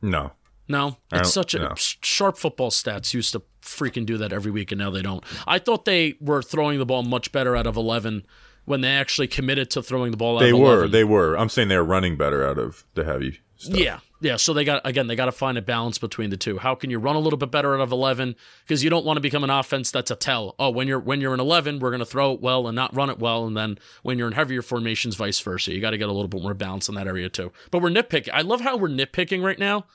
No, 0.00 0.32
No, 0.68 0.96
it's 1.12 1.32
such 1.32 1.54
a 1.54 1.58
no. 1.58 1.72
sharp 1.76 2.36
football 2.38 2.70
stats 2.70 3.12
used 3.14 3.32
to 3.32 3.42
freaking 3.62 4.06
do 4.06 4.16
that 4.18 4.32
every 4.32 4.52
week, 4.52 4.70
and 4.70 4.78
now 4.78 4.90
they 4.90 5.02
don't. 5.02 5.24
I 5.46 5.58
thought 5.58 5.84
they 5.84 6.14
were 6.20 6.40
throwing 6.42 6.78
the 6.78 6.86
ball 6.86 7.02
much 7.02 7.32
better 7.32 7.56
out 7.56 7.66
of 7.66 7.76
eleven 7.76 8.24
when 8.64 8.80
they 8.82 8.90
actually 8.90 9.26
committed 9.26 9.70
to 9.70 9.82
throwing 9.82 10.10
the 10.12 10.16
ball 10.16 10.36
out 10.36 10.40
they 10.40 10.50
of 10.52 10.58
were. 10.58 10.66
11. 10.84 10.90
They 10.92 11.02
were. 11.04 11.20
They 11.26 11.32
were. 11.32 11.38
I'm 11.38 11.48
saying 11.48 11.68
they're 11.68 11.82
running 11.82 12.16
better 12.16 12.46
out 12.46 12.58
of 12.58 12.84
the 12.94 13.04
heavy. 13.04 13.40
Stuff. 13.56 13.76
Yeah, 13.76 13.98
yeah. 14.20 14.36
So 14.36 14.52
they 14.52 14.64
got 14.64 14.80
again, 14.84 15.06
they 15.06 15.16
got 15.16 15.26
to 15.26 15.32
find 15.32 15.56
a 15.56 15.62
balance 15.62 15.98
between 15.98 16.30
the 16.30 16.36
two. 16.36 16.58
How 16.58 16.74
can 16.74 16.90
you 16.90 16.98
run 16.98 17.16
a 17.16 17.20
little 17.20 17.38
bit 17.38 17.50
better 17.50 17.74
out 17.74 17.80
of 17.80 17.92
eleven? 17.92 18.34
Because 18.64 18.82
you 18.82 18.90
don't 18.90 19.04
want 19.04 19.16
to 19.16 19.20
become 19.20 19.44
an 19.44 19.50
offense 19.50 19.90
that's 19.90 20.10
a 20.10 20.16
tell. 20.16 20.54
Oh, 20.58 20.70
when 20.70 20.88
you're 20.88 20.98
when 20.98 21.20
you're 21.20 21.34
in 21.34 21.40
eleven, 21.40 21.78
we're 21.78 21.90
going 21.90 22.00
to 22.00 22.06
throw 22.06 22.32
it 22.32 22.40
well 22.40 22.66
and 22.66 22.74
not 22.74 22.94
run 22.94 23.10
it 23.10 23.18
well, 23.18 23.46
and 23.46 23.56
then 23.56 23.78
when 24.02 24.18
you're 24.18 24.26
in 24.28 24.34
heavier 24.34 24.62
formations, 24.62 25.16
vice 25.16 25.38
versa. 25.40 25.72
You 25.72 25.80
got 25.80 25.90
to 25.90 25.98
get 25.98 26.08
a 26.08 26.12
little 26.12 26.28
bit 26.28 26.42
more 26.42 26.54
balance 26.54 26.88
in 26.88 26.94
that 26.96 27.06
area 27.06 27.28
too. 27.28 27.52
But 27.70 27.82
we're 27.82 27.90
nitpicking. 27.90 28.30
I 28.32 28.42
love 28.42 28.60
how 28.60 28.76
we're 28.76 28.88
nitpicking 28.88 29.42
right 29.42 29.58
now. 29.58 29.86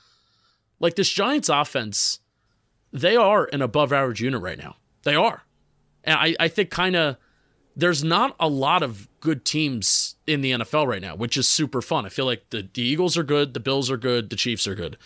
Like 0.80 0.96
this 0.96 1.10
Giants 1.10 1.48
offense, 1.48 2.20
they 2.92 3.16
are 3.16 3.48
an 3.52 3.62
above 3.62 3.92
average 3.92 4.20
unit 4.20 4.40
right 4.40 4.58
now. 4.58 4.76
They 5.02 5.14
are, 5.14 5.42
and 6.02 6.16
I 6.18 6.36
I 6.40 6.48
think 6.48 6.70
kind 6.70 6.96
of 6.96 7.16
there's 7.76 8.04
not 8.04 8.36
a 8.38 8.48
lot 8.48 8.82
of 8.82 9.08
good 9.20 9.44
teams 9.44 10.16
in 10.26 10.40
the 10.40 10.52
NFL 10.52 10.86
right 10.86 11.02
now, 11.02 11.16
which 11.16 11.36
is 11.36 11.48
super 11.48 11.82
fun. 11.82 12.06
I 12.06 12.08
feel 12.08 12.24
like 12.24 12.50
the, 12.50 12.68
the 12.72 12.82
Eagles 12.82 13.16
are 13.16 13.22
good, 13.22 13.54
the 13.54 13.60
Bills 13.60 13.90
are 13.90 13.96
good, 13.96 14.30
the 14.30 14.36
Chiefs 14.36 14.66
are 14.66 14.74
good. 14.74 14.96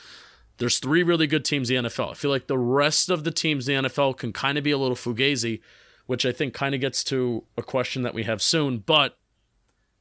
There's 0.58 0.78
three 0.78 1.02
really 1.02 1.26
good 1.26 1.44
teams 1.44 1.70
in 1.70 1.84
the 1.84 1.88
NFL. 1.88 2.10
I 2.10 2.14
feel 2.14 2.30
like 2.30 2.46
the 2.46 2.58
rest 2.58 3.10
of 3.10 3.24
the 3.24 3.30
teams 3.30 3.68
in 3.68 3.82
the 3.82 3.88
NFL 3.88 4.16
can 4.16 4.32
kind 4.32 4.58
of 4.58 4.64
be 4.64 4.72
a 4.72 4.78
little 4.78 4.96
fugazi, 4.96 5.60
which 6.06 6.26
I 6.26 6.32
think 6.32 6.52
kind 6.52 6.74
of 6.74 6.80
gets 6.80 7.04
to 7.04 7.44
a 7.56 7.62
question 7.62 8.02
that 8.02 8.14
we 8.14 8.24
have 8.24 8.42
soon. 8.42 8.78
But 8.78 9.16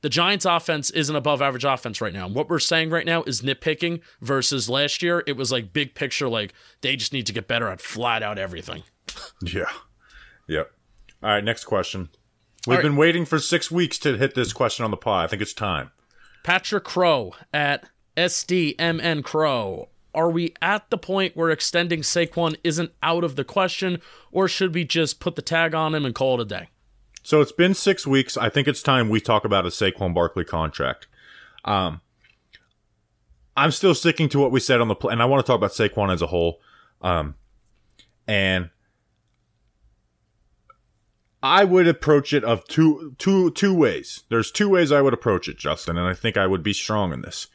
the 0.01 0.09
Giants 0.09 0.45
offense 0.45 0.89
is 0.89 1.09
an 1.09 1.15
above 1.15 1.41
average 1.41 1.63
offense 1.63 2.01
right 2.01 2.13
now. 2.13 2.25
And 2.25 2.35
what 2.35 2.49
we're 2.49 2.59
saying 2.59 2.89
right 2.89 3.05
now 3.05 3.23
is 3.23 3.41
nitpicking 3.41 4.01
versus 4.21 4.69
last 4.69 5.01
year. 5.01 5.23
It 5.27 5.37
was 5.37 5.51
like 5.51 5.73
big 5.73 5.95
picture, 5.95 6.27
like 6.27 6.53
they 6.81 6.95
just 6.95 7.13
need 7.13 7.27
to 7.27 7.33
get 7.33 7.47
better 7.47 7.67
at 7.67 7.81
flat 7.81 8.23
out 8.23 8.37
everything. 8.37 8.83
Yeah. 9.41 9.69
Yep. 10.47 10.71
All 11.23 11.29
right. 11.29 11.43
Next 11.43 11.63
question. 11.63 12.09
We've 12.67 12.77
right. 12.77 12.83
been 12.83 12.97
waiting 12.97 13.25
for 13.25 13.39
six 13.39 13.71
weeks 13.71 13.97
to 13.99 14.17
hit 14.17 14.35
this 14.35 14.51
question 14.51 14.83
on 14.83 14.91
the 14.91 14.97
pod. 14.97 15.25
I 15.25 15.27
think 15.27 15.41
it's 15.41 15.53
time. 15.53 15.91
Patrick 16.43 16.83
Crow 16.83 17.33
at 17.53 17.89
SDMN 18.17 19.23
Crow. 19.23 19.89
Are 20.13 20.29
we 20.29 20.53
at 20.61 20.89
the 20.89 20.97
point 20.97 21.37
where 21.37 21.49
extending 21.49 22.01
Saquon 22.01 22.55
isn't 22.63 22.91
out 23.03 23.23
of 23.23 23.35
the 23.35 23.43
question, 23.43 24.01
or 24.31 24.47
should 24.47 24.73
we 24.73 24.83
just 24.83 25.19
put 25.19 25.35
the 25.35 25.41
tag 25.41 25.75
on 25.75 25.93
him 25.93 26.05
and 26.05 26.15
call 26.15 26.39
it 26.39 26.41
a 26.41 26.45
day? 26.45 26.69
So 27.23 27.39
it's 27.41 27.51
been 27.51 27.73
six 27.73 28.07
weeks. 28.07 28.35
I 28.35 28.49
think 28.49 28.67
it's 28.67 28.81
time 28.81 29.09
we 29.09 29.21
talk 29.21 29.45
about 29.45 29.65
a 29.65 29.69
Saquon 29.69 30.13
Barkley 30.13 30.43
contract. 30.45 31.07
Um, 31.65 32.01
I'm 33.55 33.71
still 33.71 33.93
sticking 33.93 34.29
to 34.29 34.39
what 34.39 34.51
we 34.51 34.59
said 34.59 34.81
on 34.81 34.87
the 34.87 34.95
play, 34.95 35.11
and 35.13 35.21
I 35.21 35.25
want 35.25 35.45
to 35.45 35.49
talk 35.49 35.57
about 35.57 35.71
Saquon 35.71 36.11
as 36.11 36.21
a 36.21 36.27
whole. 36.27 36.59
Um, 37.01 37.35
and 38.27 38.69
I 41.47 41.63
would 41.63 41.87
approach 41.87 42.33
it 42.33 42.43
of 42.43 42.67
two, 42.67 43.15
two, 43.17 43.51
two 43.51 43.73
ways. 43.73 44.23
There's 44.29 44.51
two 44.51 44.67
ways 44.67 44.91
I 44.91 45.01
would 45.01 45.13
approach 45.13 45.47
it, 45.47 45.57
Justin, 45.57 45.97
and 45.97 46.05
I 46.05 46.13
think 46.13 46.35
I 46.35 46.45
would 46.45 46.61
be 46.61 46.73
strong 46.73 47.13
in 47.13 47.21
this. 47.21 47.47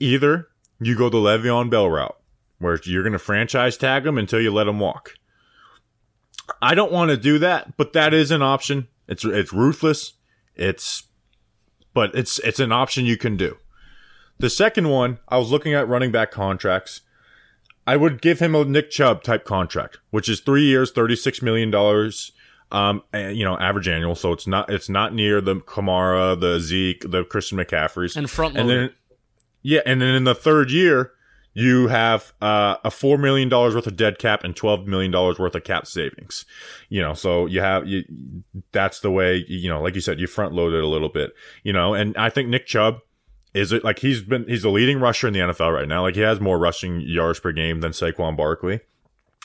Either 0.00 0.48
you 0.80 0.96
go 0.96 1.08
the 1.08 1.18
Le'Veon 1.18 1.70
Bell 1.70 1.88
route, 1.88 2.16
where 2.58 2.80
you're 2.82 3.04
going 3.04 3.12
to 3.12 3.20
franchise 3.20 3.76
tag 3.76 4.04
him 4.04 4.18
until 4.18 4.40
you 4.40 4.52
let 4.52 4.66
him 4.66 4.80
walk. 4.80 5.14
I 6.60 6.74
don't 6.74 6.90
want 6.90 7.12
to 7.12 7.16
do 7.16 7.38
that, 7.38 7.76
but 7.76 7.92
that 7.92 8.12
is 8.12 8.32
an 8.32 8.42
option. 8.42 8.88
It's 9.06 9.24
it's 9.24 9.52
ruthless. 9.52 10.14
It's 10.56 11.04
but 11.94 12.12
it's 12.16 12.40
it's 12.40 12.58
an 12.58 12.72
option 12.72 13.06
you 13.06 13.16
can 13.16 13.36
do. 13.36 13.58
The 14.38 14.50
second 14.50 14.88
one, 14.88 15.20
I 15.28 15.38
was 15.38 15.52
looking 15.52 15.72
at 15.72 15.88
running 15.88 16.10
back 16.10 16.32
contracts. 16.32 17.02
I 17.86 17.96
would 17.96 18.20
give 18.20 18.40
him 18.40 18.56
a 18.56 18.64
Nick 18.64 18.90
Chubb 18.90 19.22
type 19.22 19.44
contract, 19.44 19.98
which 20.10 20.28
is 20.28 20.40
three 20.40 20.64
years, 20.64 20.90
thirty 20.90 21.14
six 21.14 21.40
million 21.40 21.70
dollars. 21.70 22.32
Um, 22.74 23.02
and, 23.12 23.36
you 23.36 23.44
know, 23.44 23.56
average 23.56 23.86
annual. 23.86 24.16
So 24.16 24.32
it's 24.32 24.48
not 24.48 24.68
it's 24.68 24.88
not 24.88 25.14
near 25.14 25.40
the 25.40 25.56
Kamara, 25.56 26.38
the 26.38 26.58
Zeke, 26.58 27.08
the 27.08 27.24
Christian 27.24 27.56
McCaffreys, 27.56 28.16
And 28.16 28.28
front 28.28 28.56
and 28.56 28.68
then 28.68 28.90
yeah, 29.62 29.80
and 29.86 30.02
then 30.02 30.14
in 30.14 30.24
the 30.24 30.34
third 30.34 30.70
year, 30.70 31.12
you 31.54 31.86
have 31.86 32.32
uh, 32.42 32.76
a 32.84 32.90
four 32.90 33.16
million 33.16 33.48
dollars 33.48 33.74
worth 33.74 33.86
of 33.86 33.96
dead 33.96 34.18
cap 34.18 34.42
and 34.42 34.54
twelve 34.56 34.86
million 34.86 35.10
dollars 35.10 35.38
worth 35.38 35.54
of 35.54 35.62
cap 35.62 35.86
savings. 35.86 36.44
You 36.88 37.00
know, 37.00 37.14
so 37.14 37.46
you 37.46 37.60
have 37.60 37.86
you. 37.86 38.02
That's 38.72 39.00
the 39.00 39.10
way 39.10 39.44
you 39.48 39.68
know, 39.68 39.80
like 39.80 39.94
you 39.94 40.00
said, 40.00 40.18
you 40.18 40.26
front 40.26 40.52
loaded 40.52 40.82
a 40.82 40.88
little 40.88 41.08
bit. 41.08 41.32
You 41.62 41.72
know, 41.72 41.94
and 41.94 42.16
I 42.16 42.28
think 42.28 42.48
Nick 42.48 42.66
Chubb 42.66 42.98
is 43.54 43.70
it 43.70 43.84
like 43.84 44.00
he's 44.00 44.20
been 44.20 44.46
he's 44.48 44.62
the 44.62 44.68
leading 44.68 45.00
rusher 45.00 45.28
in 45.28 45.32
the 45.32 45.40
NFL 45.40 45.72
right 45.72 45.88
now. 45.88 46.02
Like 46.02 46.16
he 46.16 46.22
has 46.22 46.40
more 46.40 46.58
rushing 46.58 47.00
yards 47.00 47.38
per 47.38 47.52
game 47.52 47.80
than 47.80 47.92
Saquon 47.92 48.36
Barkley. 48.36 48.80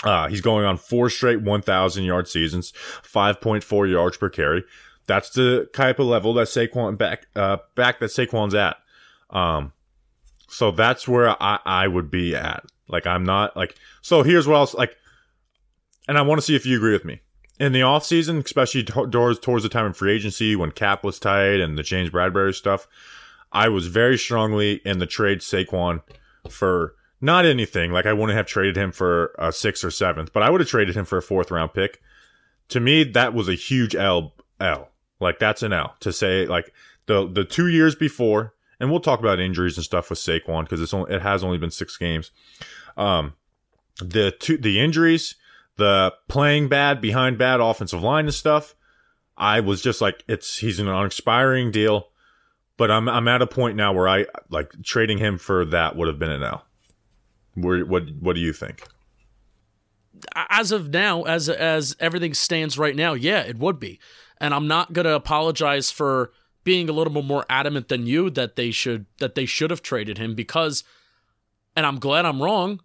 Uh, 0.03 0.27
he's 0.27 0.41
going 0.41 0.65
on 0.65 0.77
four 0.77 1.09
straight 1.09 1.41
1,000 1.41 2.03
yard 2.03 2.27
seasons, 2.27 2.71
5.4 3.03 3.91
yards 3.91 4.17
per 4.17 4.29
carry. 4.29 4.63
That's 5.07 5.31
the 5.31 5.67
type 5.73 5.99
of 5.99 6.05
level 6.05 6.33
that 6.35 6.47
Saquon 6.47 6.97
back, 6.97 7.27
uh, 7.35 7.57
back 7.75 7.99
that 7.99 8.12
Saquon's 8.12 8.53
at. 8.53 8.77
Um, 9.29 9.73
so 10.47 10.71
that's 10.71 11.07
where 11.07 11.41
I, 11.41 11.59
I 11.65 11.88
would 11.88 12.09
be 12.09 12.35
at. 12.35 12.63
Like, 12.88 13.05
I'm 13.05 13.23
not 13.23 13.55
like, 13.57 13.75
so 14.01 14.23
here's 14.23 14.47
what 14.47 14.55
else, 14.55 14.73
like, 14.73 14.95
and 16.07 16.17
I 16.17 16.21
want 16.21 16.39
to 16.39 16.45
see 16.45 16.55
if 16.55 16.65
you 16.65 16.77
agree 16.77 16.93
with 16.93 17.05
me. 17.05 17.21
In 17.59 17.73
the 17.73 17.81
offseason, 17.81 18.43
especially 18.43 18.83
towards, 18.83 19.39
towards 19.39 19.63
the 19.63 19.69
time 19.69 19.85
of 19.85 19.97
free 19.97 20.13
agency 20.13 20.55
when 20.55 20.71
cap 20.71 21.03
was 21.03 21.19
tight 21.19 21.59
and 21.59 21.77
the 21.77 21.83
James 21.83 22.09
Bradberry 22.09 22.55
stuff, 22.55 22.88
I 23.51 23.67
was 23.67 23.88
very 23.88 24.17
strongly 24.17 24.81
in 24.85 24.99
the 24.99 25.05
trade 25.05 25.39
Saquon 25.39 26.01
for 26.49 26.95
not 27.21 27.45
anything. 27.45 27.91
Like 27.91 28.05
I 28.05 28.13
wouldn't 28.13 28.38
have 28.38 28.45
traded 28.45 28.77
him 28.77 28.91
for 28.91 29.36
a 29.38 29.51
sixth 29.51 29.84
or 29.84 29.91
seventh, 29.91 30.34
but 30.34 30.43
I 30.43 30.49
would 30.49 30.62
have 30.62 30.69
traded 30.69 30.95
him 30.95 31.05
for 31.05 31.17
a 31.17 31.21
fourth 31.21 31.51
round 31.51 31.73
pick. 31.73 32.01
To 32.69 32.79
me, 32.79 33.03
that 33.03 33.34
was 33.34 33.49
a 33.49 33.55
huge 33.55 33.95
L. 33.95 34.34
L. 34.60 34.89
Like 35.19 35.39
that's 35.39 35.63
an 35.63 35.73
L 35.73 35.95
to 35.99 36.13
say 36.13 36.45
like 36.45 36.73
the 37.08 37.27
the 37.27 37.43
two 37.43 37.67
years 37.67 37.95
before, 37.95 38.53
and 38.79 38.89
we'll 38.89 38.99
talk 38.99 39.19
about 39.19 39.39
injuries 39.39 39.77
and 39.77 39.84
stuff 39.84 40.10
with 40.10 40.19
Saquon 40.19 40.63
because 40.63 40.82
it's 40.82 40.93
only 40.93 41.13
it 41.13 41.21
has 41.21 41.43
only 41.43 41.58
been 41.58 41.71
six 41.71 41.97
games. 41.97 42.32
Um, 42.95 43.34
the 43.99 44.32
two 44.32 44.58
the 44.58 44.79
injuries, 44.79 45.36
the 45.75 46.13
playing 46.27 46.69
bad 46.69 47.01
behind 47.01 47.38
bad 47.38 47.60
offensive 47.60 48.01
line 48.01 48.25
and 48.25 48.34
stuff. 48.34 48.75
I 49.38 49.62
was 49.62 49.82
just 49.82 50.01
like, 50.01 50.23
it's 50.27 50.58
he's 50.58 50.79
an 50.79 50.88
unexpiring 50.88 51.71
deal, 51.71 52.10
but 52.77 52.91
I'm 52.91 53.10
I'm 53.10 53.27
at 53.27 53.41
a 53.41 53.47
point 53.47 53.75
now 53.75 53.93
where 53.93 54.08
I 54.08 54.25
like 54.49 54.71
trading 54.84 55.17
him 55.17 55.38
for 55.38 55.65
that 55.65 55.95
would 55.95 56.08
have 56.08 56.19
been 56.19 56.32
an 56.32 56.43
L. 56.43 56.65
Where, 57.55 57.85
what 57.85 58.03
what 58.19 58.35
do 58.35 58.41
you 58.41 58.53
think? 58.53 58.83
as 60.35 60.71
of 60.71 60.89
now, 60.89 61.23
as 61.23 61.49
as 61.49 61.95
everything 61.99 62.33
stands 62.33 62.77
right 62.77 62.95
now, 62.95 63.13
yeah, 63.13 63.41
it 63.41 63.57
would 63.57 63.79
be. 63.79 63.99
And 64.39 64.53
I'm 64.53 64.67
not 64.67 64.93
gonna 64.93 65.13
apologize 65.13 65.91
for 65.91 66.31
being 66.63 66.89
a 66.89 66.93
little 66.93 67.13
bit 67.13 67.25
more 67.25 67.45
adamant 67.49 67.88
than 67.88 68.05
you 68.05 68.29
that 68.31 68.55
they 68.55 68.71
should 68.71 69.05
that 69.19 69.35
they 69.35 69.45
should 69.45 69.71
have 69.71 69.81
traded 69.81 70.17
him 70.17 70.35
because 70.35 70.83
and 71.75 71.85
I'm 71.85 71.99
glad 71.99 72.25
I'm 72.25 72.41
wrong. 72.41 72.81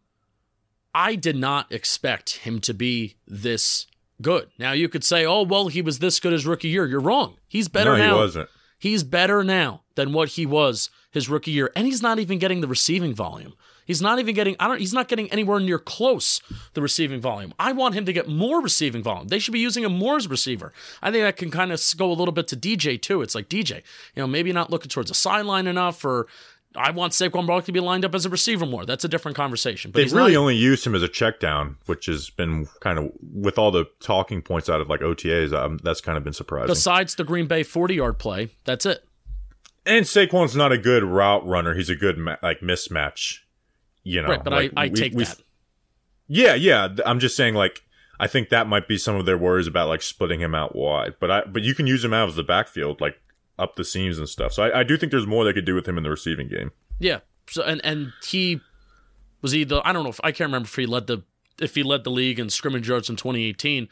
I 0.94 1.16
did 1.16 1.36
not 1.36 1.72
expect 1.72 2.38
him 2.38 2.60
to 2.60 2.74
be 2.74 3.16
this 3.26 3.86
good. 4.22 4.48
Now 4.58 4.72
you 4.72 4.88
could 4.88 5.04
say, 5.04 5.26
"Oh, 5.26 5.42
well, 5.42 5.68
he 5.68 5.82
was 5.82 5.98
this 5.98 6.20
good 6.20 6.32
his 6.32 6.46
rookie 6.46 6.68
year." 6.68 6.86
You're 6.86 7.00
wrong. 7.00 7.36
He's 7.48 7.68
better 7.68 7.92
no, 7.92 7.98
now. 7.98 8.14
he 8.14 8.20
wasn't. 8.20 8.48
He's 8.78 9.02
better 9.02 9.42
now 9.42 9.82
than 9.94 10.12
what 10.12 10.30
he 10.30 10.46
was 10.46 10.90
his 11.10 11.28
rookie 11.28 11.52
year, 11.52 11.70
and 11.74 11.86
he's 11.86 12.02
not 12.02 12.18
even 12.18 12.38
getting 12.38 12.60
the 12.60 12.68
receiving 12.68 13.14
volume. 13.14 13.54
He's 13.84 14.00
not 14.02 14.18
even 14.18 14.34
getting 14.34 14.56
I 14.58 14.68
don't 14.68 14.80
he's 14.80 14.94
not 14.94 15.08
getting 15.08 15.30
anywhere 15.30 15.60
near 15.60 15.78
close 15.78 16.40
the 16.74 16.82
receiving 16.82 17.20
volume. 17.20 17.52
I 17.58 17.72
want 17.72 17.94
him 17.94 18.04
to 18.06 18.12
get 18.12 18.28
more 18.28 18.60
receiving 18.60 19.02
volume. 19.02 19.28
They 19.28 19.38
should 19.38 19.52
be 19.52 19.60
using 19.60 19.84
him 19.84 19.92
more 19.96 20.16
as 20.16 20.28
receiver. 20.28 20.72
I 21.02 21.10
think 21.10 21.22
that 21.22 21.36
can 21.36 21.50
kind 21.50 21.72
of 21.72 21.82
go 21.96 22.10
a 22.10 22.14
little 22.14 22.32
bit 22.32 22.48
to 22.48 22.56
DJ 22.56 23.00
too. 23.00 23.22
It's 23.22 23.34
like 23.34 23.48
DJ, 23.48 23.76
you 24.14 24.22
know, 24.22 24.26
maybe 24.26 24.52
not 24.52 24.70
looking 24.70 24.88
towards 24.88 25.10
the 25.10 25.14
sideline 25.14 25.66
enough 25.66 26.04
or 26.04 26.26
I 26.76 26.90
want 26.90 27.12
Saquon 27.12 27.46
Barkley 27.46 27.66
to 27.66 27.72
be 27.72 27.80
lined 27.80 28.04
up 28.04 28.14
as 28.16 28.26
a 28.26 28.28
receiver 28.28 28.66
more. 28.66 28.84
That's 28.84 29.04
a 29.04 29.08
different 29.08 29.36
conversation. 29.36 29.92
But 29.92 30.00
They've 30.00 30.12
really 30.12 30.32
not, 30.32 30.40
only 30.40 30.56
used 30.56 30.84
him 30.84 30.94
as 30.96 31.02
a 31.02 31.08
check 31.08 31.38
down, 31.38 31.76
which 31.86 32.06
has 32.06 32.30
been 32.30 32.66
kind 32.80 32.98
of 32.98 33.12
with 33.32 33.58
all 33.58 33.70
the 33.70 33.84
talking 34.00 34.42
points 34.42 34.68
out 34.68 34.80
of 34.80 34.88
like 34.88 35.00
OTAs. 35.00 35.52
Um, 35.52 35.78
that's 35.84 36.00
kind 36.00 36.18
of 36.18 36.24
been 36.24 36.32
surprising. 36.32 36.66
besides 36.66 37.14
the 37.14 37.22
Green 37.22 37.46
Bay 37.46 37.62
40 37.62 37.94
yard 37.94 38.18
play. 38.18 38.50
That's 38.64 38.86
it. 38.86 39.04
and 39.86 40.04
Saquon's 40.04 40.56
not 40.56 40.72
a 40.72 40.78
good 40.78 41.04
route 41.04 41.46
runner. 41.46 41.74
He's 41.74 41.90
a 41.90 41.94
good 41.94 42.18
ma- 42.18 42.36
like 42.42 42.58
mismatch. 42.60 43.38
You 44.04 44.22
know, 44.22 44.28
right, 44.28 44.44
but 44.44 44.52
like, 44.52 44.72
I, 44.76 44.84
I 44.84 44.88
we- 44.88 44.94
take 44.94 45.14
we- 45.14 45.24
that. 45.24 45.40
Yeah, 46.28 46.54
yeah. 46.54 46.88
I'm 47.04 47.18
just 47.20 47.36
saying, 47.36 47.54
like, 47.54 47.82
I 48.18 48.26
think 48.26 48.48
that 48.50 48.66
might 48.66 48.86
be 48.88 48.96
some 48.96 49.16
of 49.16 49.26
their 49.26 49.36
worries 49.36 49.66
about 49.66 49.88
like 49.88 50.00
splitting 50.02 50.40
him 50.40 50.54
out 50.54 50.74
wide. 50.76 51.14
But 51.20 51.30
I, 51.30 51.42
but 51.44 51.62
you 51.62 51.74
can 51.74 51.86
use 51.86 52.02
him 52.04 52.14
out 52.14 52.28
as 52.28 52.36
the 52.36 52.42
backfield, 52.44 53.00
like 53.00 53.20
up 53.58 53.76
the 53.76 53.84
seams 53.84 54.18
and 54.18 54.28
stuff. 54.28 54.52
So 54.52 54.62
I, 54.62 54.80
I 54.80 54.82
do 54.84 54.96
think 54.96 55.10
there's 55.12 55.26
more 55.26 55.44
they 55.44 55.52
could 55.52 55.64
do 55.66 55.74
with 55.74 55.86
him 55.86 55.96
in 55.98 56.04
the 56.04 56.10
receiving 56.10 56.48
game. 56.48 56.70
Yeah. 56.98 57.20
So 57.50 57.62
and 57.62 57.80
and 57.84 58.12
he 58.26 58.60
was 59.42 59.52
he 59.52 59.64
the 59.64 59.82
I 59.86 59.92
don't 59.92 60.04
know 60.04 60.10
if 60.10 60.20
I 60.24 60.32
can't 60.32 60.48
remember 60.48 60.66
if 60.66 60.74
he 60.76 60.86
led 60.86 61.06
the 61.08 61.22
if 61.60 61.74
he 61.74 61.82
led 61.82 62.04
the 62.04 62.10
league 62.10 62.38
in 62.38 62.48
scrimmage 62.50 62.88
yards 62.88 63.10
in 63.10 63.16
2018, 63.16 63.88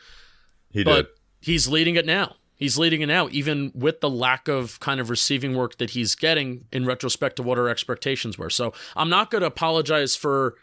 He 0.70 0.85
but 0.85 0.94
did. 0.96 1.07
he's 1.40 1.68
leading 1.68 1.96
it 1.96 2.07
now. 2.07 2.37
He's 2.62 2.79
leading 2.79 3.01
it 3.01 3.07
now, 3.07 3.29
even 3.33 3.72
with 3.75 4.01
the 4.01 4.09
lack 4.09 4.46
of 4.46 4.79
kind 4.79 5.01
of 5.01 5.11
receiving 5.11 5.57
work 5.57 5.79
that 5.79 5.90
he's 5.90 6.14
getting 6.14 6.64
in 6.70 6.87
retrospect 6.87 7.35
to 7.37 7.42
what 7.42 7.59
our 7.59 7.68
expectations 7.68 8.38
were. 8.38 8.51
So 8.51 8.72
I'm 8.94 9.11
not 9.11 9.33
going 9.33 9.40
to 9.40 9.48
apologize 9.48 10.14
for 10.14 10.55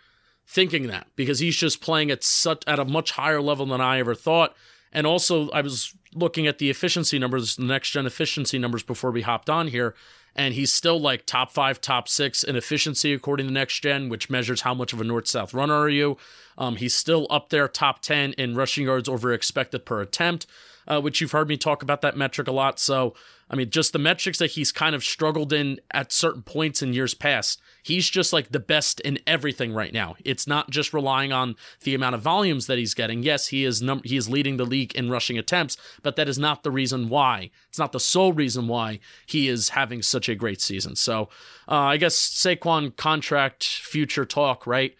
thinking 0.47 0.87
that 0.87 1.07
because 1.17 1.39
he's 1.39 1.57
just 1.57 1.81
playing 1.81 2.09
at 2.09 2.23
such 2.23 2.63
at 2.67 2.79
a 2.79 2.85
much 2.85 3.11
higher 3.11 3.41
level 3.41 3.65
than 3.65 3.81
I 3.81 3.99
ever 3.99 4.15
thought. 4.15 4.55
And 4.93 5.05
also, 5.05 5.49
I 5.49 5.59
was 5.59 5.93
looking 6.15 6.47
at 6.47 6.57
the 6.57 6.69
efficiency 6.69 7.19
numbers, 7.19 7.57
the 7.57 7.63
next 7.63 7.91
gen 7.91 8.05
efficiency 8.05 8.57
numbers 8.57 8.81
before 8.81 9.11
we 9.11 9.23
hopped 9.23 9.49
on 9.49 9.67
here, 9.67 9.93
and 10.37 10.53
he's 10.53 10.71
still 10.71 11.01
like 11.01 11.25
top 11.25 11.51
five, 11.51 11.81
top 11.81 12.07
six 12.07 12.45
in 12.45 12.55
efficiency 12.55 13.11
according 13.11 13.47
to 13.47 13.51
next 13.51 13.81
gen, 13.81 14.07
which 14.07 14.29
measures 14.29 14.61
how 14.61 14.73
much 14.73 14.93
of 14.93 15.01
a 15.01 15.03
north 15.03 15.27
south 15.27 15.53
runner 15.53 15.73
are 15.73 15.89
you. 15.89 16.15
Um, 16.57 16.77
he's 16.77 16.93
still 16.93 17.27
up 17.29 17.49
there, 17.49 17.67
top 17.67 18.01
10 18.01 18.33
in 18.37 18.55
rushing 18.55 18.85
yards 18.85 19.09
over 19.09 19.33
expected 19.33 19.85
per 19.85 19.99
attempt, 20.01 20.47
uh, 20.89 20.99
which 20.99 21.21
you've 21.21 21.31
heard 21.31 21.47
me 21.47 21.55
talk 21.55 21.83
about 21.83 22.01
that 22.01 22.17
metric 22.17 22.47
a 22.47 22.51
lot. 22.51 22.79
So, 22.79 23.13
I 23.49 23.55
mean, 23.55 23.69
just 23.69 23.93
the 23.93 23.99
metrics 23.99 24.39
that 24.39 24.51
he's 24.51 24.71
kind 24.71 24.95
of 24.95 25.03
struggled 25.03 25.53
in 25.53 25.79
at 25.91 26.11
certain 26.11 26.41
points 26.41 26.81
in 26.81 26.93
years 26.93 27.13
past, 27.13 27.61
he's 27.83 28.09
just 28.09 28.33
like 28.33 28.51
the 28.51 28.59
best 28.59 28.99
in 29.01 29.19
everything 29.27 29.73
right 29.73 29.93
now. 29.93 30.15
It's 30.25 30.47
not 30.47 30.69
just 30.69 30.93
relying 30.93 31.31
on 31.31 31.55
the 31.83 31.93
amount 31.93 32.15
of 32.15 32.21
volumes 32.21 32.67
that 32.67 32.79
he's 32.79 32.93
getting. 32.93 33.23
Yes, 33.23 33.47
he 33.47 33.63
is 33.63 33.81
num- 33.81 34.01
he 34.03 34.17
is 34.17 34.29
leading 34.29 34.57
the 34.57 34.65
league 34.65 34.95
in 34.95 35.09
rushing 35.09 35.37
attempts, 35.37 35.77
but 36.01 36.15
that 36.15 36.27
is 36.27 36.39
not 36.39 36.63
the 36.63 36.71
reason 36.71 37.09
why. 37.09 37.51
It's 37.69 37.79
not 37.79 37.91
the 37.91 37.99
sole 37.99 38.33
reason 38.33 38.67
why 38.67 38.99
he 39.25 39.47
is 39.47 39.69
having 39.69 40.01
such 40.01 40.27
a 40.27 40.35
great 40.35 40.61
season. 40.61 40.95
So, 40.95 41.29
uh, 41.67 41.75
I 41.75 41.97
guess 41.97 42.15
Saquon 42.17 42.95
contract 42.95 43.63
future 43.63 44.25
talk, 44.25 44.65
right? 44.65 44.95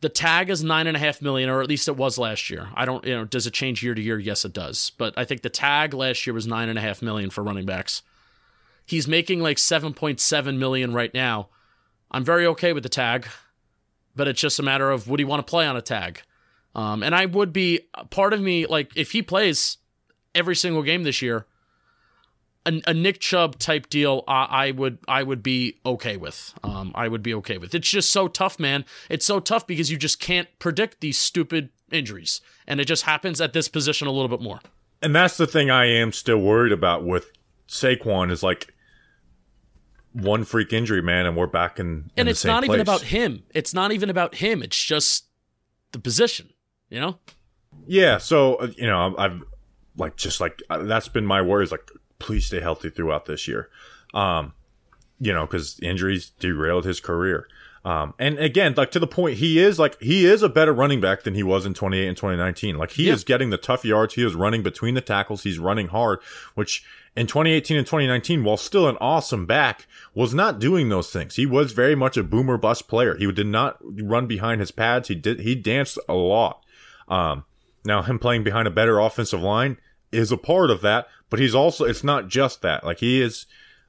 The 0.00 0.08
tag 0.08 0.50
is 0.50 0.62
nine 0.62 0.86
and 0.86 0.96
a 0.96 1.00
half 1.00 1.22
million, 1.22 1.48
or 1.48 1.62
at 1.62 1.68
least 1.68 1.88
it 1.88 1.96
was 1.96 2.18
last 2.18 2.50
year. 2.50 2.68
I 2.74 2.84
don't, 2.84 3.04
you 3.06 3.14
know, 3.14 3.24
does 3.24 3.46
it 3.46 3.54
change 3.54 3.82
year 3.82 3.94
to 3.94 4.02
year? 4.02 4.18
Yes, 4.18 4.44
it 4.44 4.52
does. 4.52 4.92
But 4.98 5.14
I 5.16 5.24
think 5.24 5.42
the 5.42 5.48
tag 5.48 5.94
last 5.94 6.26
year 6.26 6.34
was 6.34 6.46
nine 6.46 6.68
and 6.68 6.78
a 6.78 6.82
half 6.82 7.00
million 7.00 7.30
for 7.30 7.42
running 7.42 7.64
backs. 7.64 8.02
He's 8.84 9.08
making 9.08 9.40
like 9.40 9.56
7.7 9.56 10.58
million 10.58 10.92
right 10.92 11.12
now. 11.14 11.48
I'm 12.10 12.24
very 12.24 12.46
okay 12.48 12.72
with 12.72 12.82
the 12.82 12.88
tag, 12.88 13.26
but 14.14 14.28
it's 14.28 14.40
just 14.40 14.58
a 14.58 14.62
matter 14.62 14.90
of 14.90 15.08
would 15.08 15.20
he 15.20 15.24
want 15.24 15.44
to 15.44 15.50
play 15.50 15.66
on 15.66 15.76
a 15.76 15.82
tag? 15.82 16.20
Um, 16.74 17.02
and 17.02 17.14
I 17.14 17.26
would 17.26 17.52
be 17.52 17.80
part 18.10 18.32
of 18.32 18.40
me 18.40 18.66
like 18.66 18.96
if 18.96 19.12
he 19.12 19.22
plays 19.22 19.78
every 20.34 20.56
single 20.56 20.82
game 20.82 21.04
this 21.04 21.22
year, 21.22 21.46
a, 22.66 22.80
a 22.86 22.94
Nick 22.94 23.20
Chubb 23.20 23.58
type 23.58 23.88
deal, 23.88 24.24
I, 24.26 24.46
I 24.50 24.70
would 24.70 24.98
I 25.06 25.22
would 25.22 25.42
be 25.42 25.78
okay 25.84 26.16
with. 26.16 26.54
Um, 26.62 26.92
I 26.94 27.08
would 27.08 27.22
be 27.22 27.34
okay 27.34 27.58
with. 27.58 27.74
It's 27.74 27.88
just 27.88 28.10
so 28.10 28.28
tough, 28.28 28.58
man. 28.58 28.84
It's 29.08 29.26
so 29.26 29.40
tough 29.40 29.66
because 29.66 29.90
you 29.90 29.96
just 29.96 30.20
can't 30.20 30.48
predict 30.58 31.00
these 31.00 31.18
stupid 31.18 31.70
injuries, 31.90 32.40
and 32.66 32.80
it 32.80 32.86
just 32.86 33.04
happens 33.04 33.40
at 33.40 33.52
this 33.52 33.68
position 33.68 34.08
a 34.08 34.10
little 34.10 34.28
bit 34.28 34.40
more. 34.40 34.60
And 35.02 35.14
that's 35.14 35.36
the 35.36 35.46
thing 35.46 35.70
I 35.70 35.86
am 35.86 36.12
still 36.12 36.38
worried 36.38 36.72
about 36.72 37.04
with 37.04 37.30
Saquon 37.68 38.30
is 38.30 38.42
like 38.42 38.72
one 40.12 40.44
freak 40.44 40.72
injury, 40.72 41.02
man, 41.02 41.26
and 41.26 41.36
we're 41.36 41.46
back 41.46 41.78
in. 41.78 41.86
in 41.86 42.10
and 42.16 42.28
the 42.28 42.30
it's 42.30 42.44
not 42.44 42.64
even 42.64 42.80
about 42.80 43.02
him. 43.02 43.42
It's 43.54 43.74
not 43.74 43.92
even 43.92 44.08
about 44.08 44.36
him. 44.36 44.62
It's 44.62 44.82
just 44.82 45.26
the 45.92 45.98
position. 45.98 46.50
You 46.88 47.00
know. 47.00 47.18
Yeah, 47.86 48.18
so 48.18 48.54
uh, 48.56 48.68
you 48.76 48.86
know, 48.86 49.14
I've, 49.18 49.42
like 49.96 50.16
just 50.16 50.40
like 50.40 50.62
uh, 50.70 50.84
that's 50.84 51.08
been 51.08 51.26
my 51.26 51.42
worry 51.42 51.64
is 51.64 51.72
like 51.72 51.90
please 52.18 52.46
stay 52.46 52.60
healthy 52.60 52.90
throughout 52.90 53.26
this 53.26 53.46
year. 53.48 53.68
Um, 54.12 54.52
you 55.20 55.32
know, 55.32 55.46
because 55.46 55.78
injuries 55.80 56.30
derailed 56.38 56.84
his 56.84 57.00
career. 57.00 57.46
Um, 57.84 58.14
and 58.18 58.38
again, 58.38 58.72
like 58.76 58.90
to 58.92 58.98
the 58.98 59.06
point, 59.06 59.36
he 59.36 59.58
is 59.58 59.78
like 59.78 60.00
he 60.00 60.24
is 60.24 60.42
a 60.42 60.48
better 60.48 60.72
running 60.72 61.00
back 61.02 61.22
than 61.22 61.34
he 61.34 61.42
was 61.42 61.66
in 61.66 61.74
28 61.74 62.08
and 62.08 62.16
2019. 62.16 62.78
Like 62.78 62.92
he 62.92 63.08
Yeah. 63.08 63.12
is 63.12 63.24
getting 63.24 63.50
the 63.50 63.58
tough 63.58 63.84
yards. 63.84 64.14
He 64.14 64.24
is 64.24 64.34
running 64.34 64.62
between 64.62 64.94
the 64.94 65.02
tackles. 65.02 65.42
He's 65.42 65.58
running 65.58 65.88
hard, 65.88 66.20
which 66.54 66.82
in 67.14 67.26
2018 67.26 67.76
and 67.76 67.86
2019, 67.86 68.42
while 68.42 68.56
still 68.56 68.88
an 68.88 68.96
awesome 69.02 69.44
back, 69.44 69.86
was 70.14 70.32
not 70.32 70.58
doing 70.58 70.88
those 70.88 71.10
things. 71.10 71.36
He 71.36 71.44
was 71.44 71.72
very 71.72 71.94
much 71.94 72.16
a 72.16 72.22
boomer 72.24 72.56
bust 72.56 72.88
player. 72.88 73.16
He 73.16 73.30
did 73.30 73.46
not 73.46 73.76
run 73.82 74.26
behind 74.26 74.60
his 74.60 74.70
pads. 74.70 75.08
He 75.08 75.14
did 75.14 75.40
he 75.40 75.54
danced 75.54 75.98
a 76.08 76.14
lot. 76.14 76.64
Um, 77.06 77.44
now 77.84 78.00
him 78.02 78.18
playing 78.18 78.44
behind 78.44 78.66
a 78.66 78.70
better 78.70 78.98
offensive 78.98 79.42
line 79.42 79.76
is 80.10 80.32
a 80.32 80.38
part 80.38 80.70
of 80.70 80.80
that, 80.80 81.06
but 81.34 81.40
he's 81.40 81.54
also 81.56 81.84
it's 81.84 82.04
not 82.04 82.28
just 82.28 82.62
that. 82.62 82.84
Like 82.84 83.00
he 83.00 83.20
is, 83.20 83.46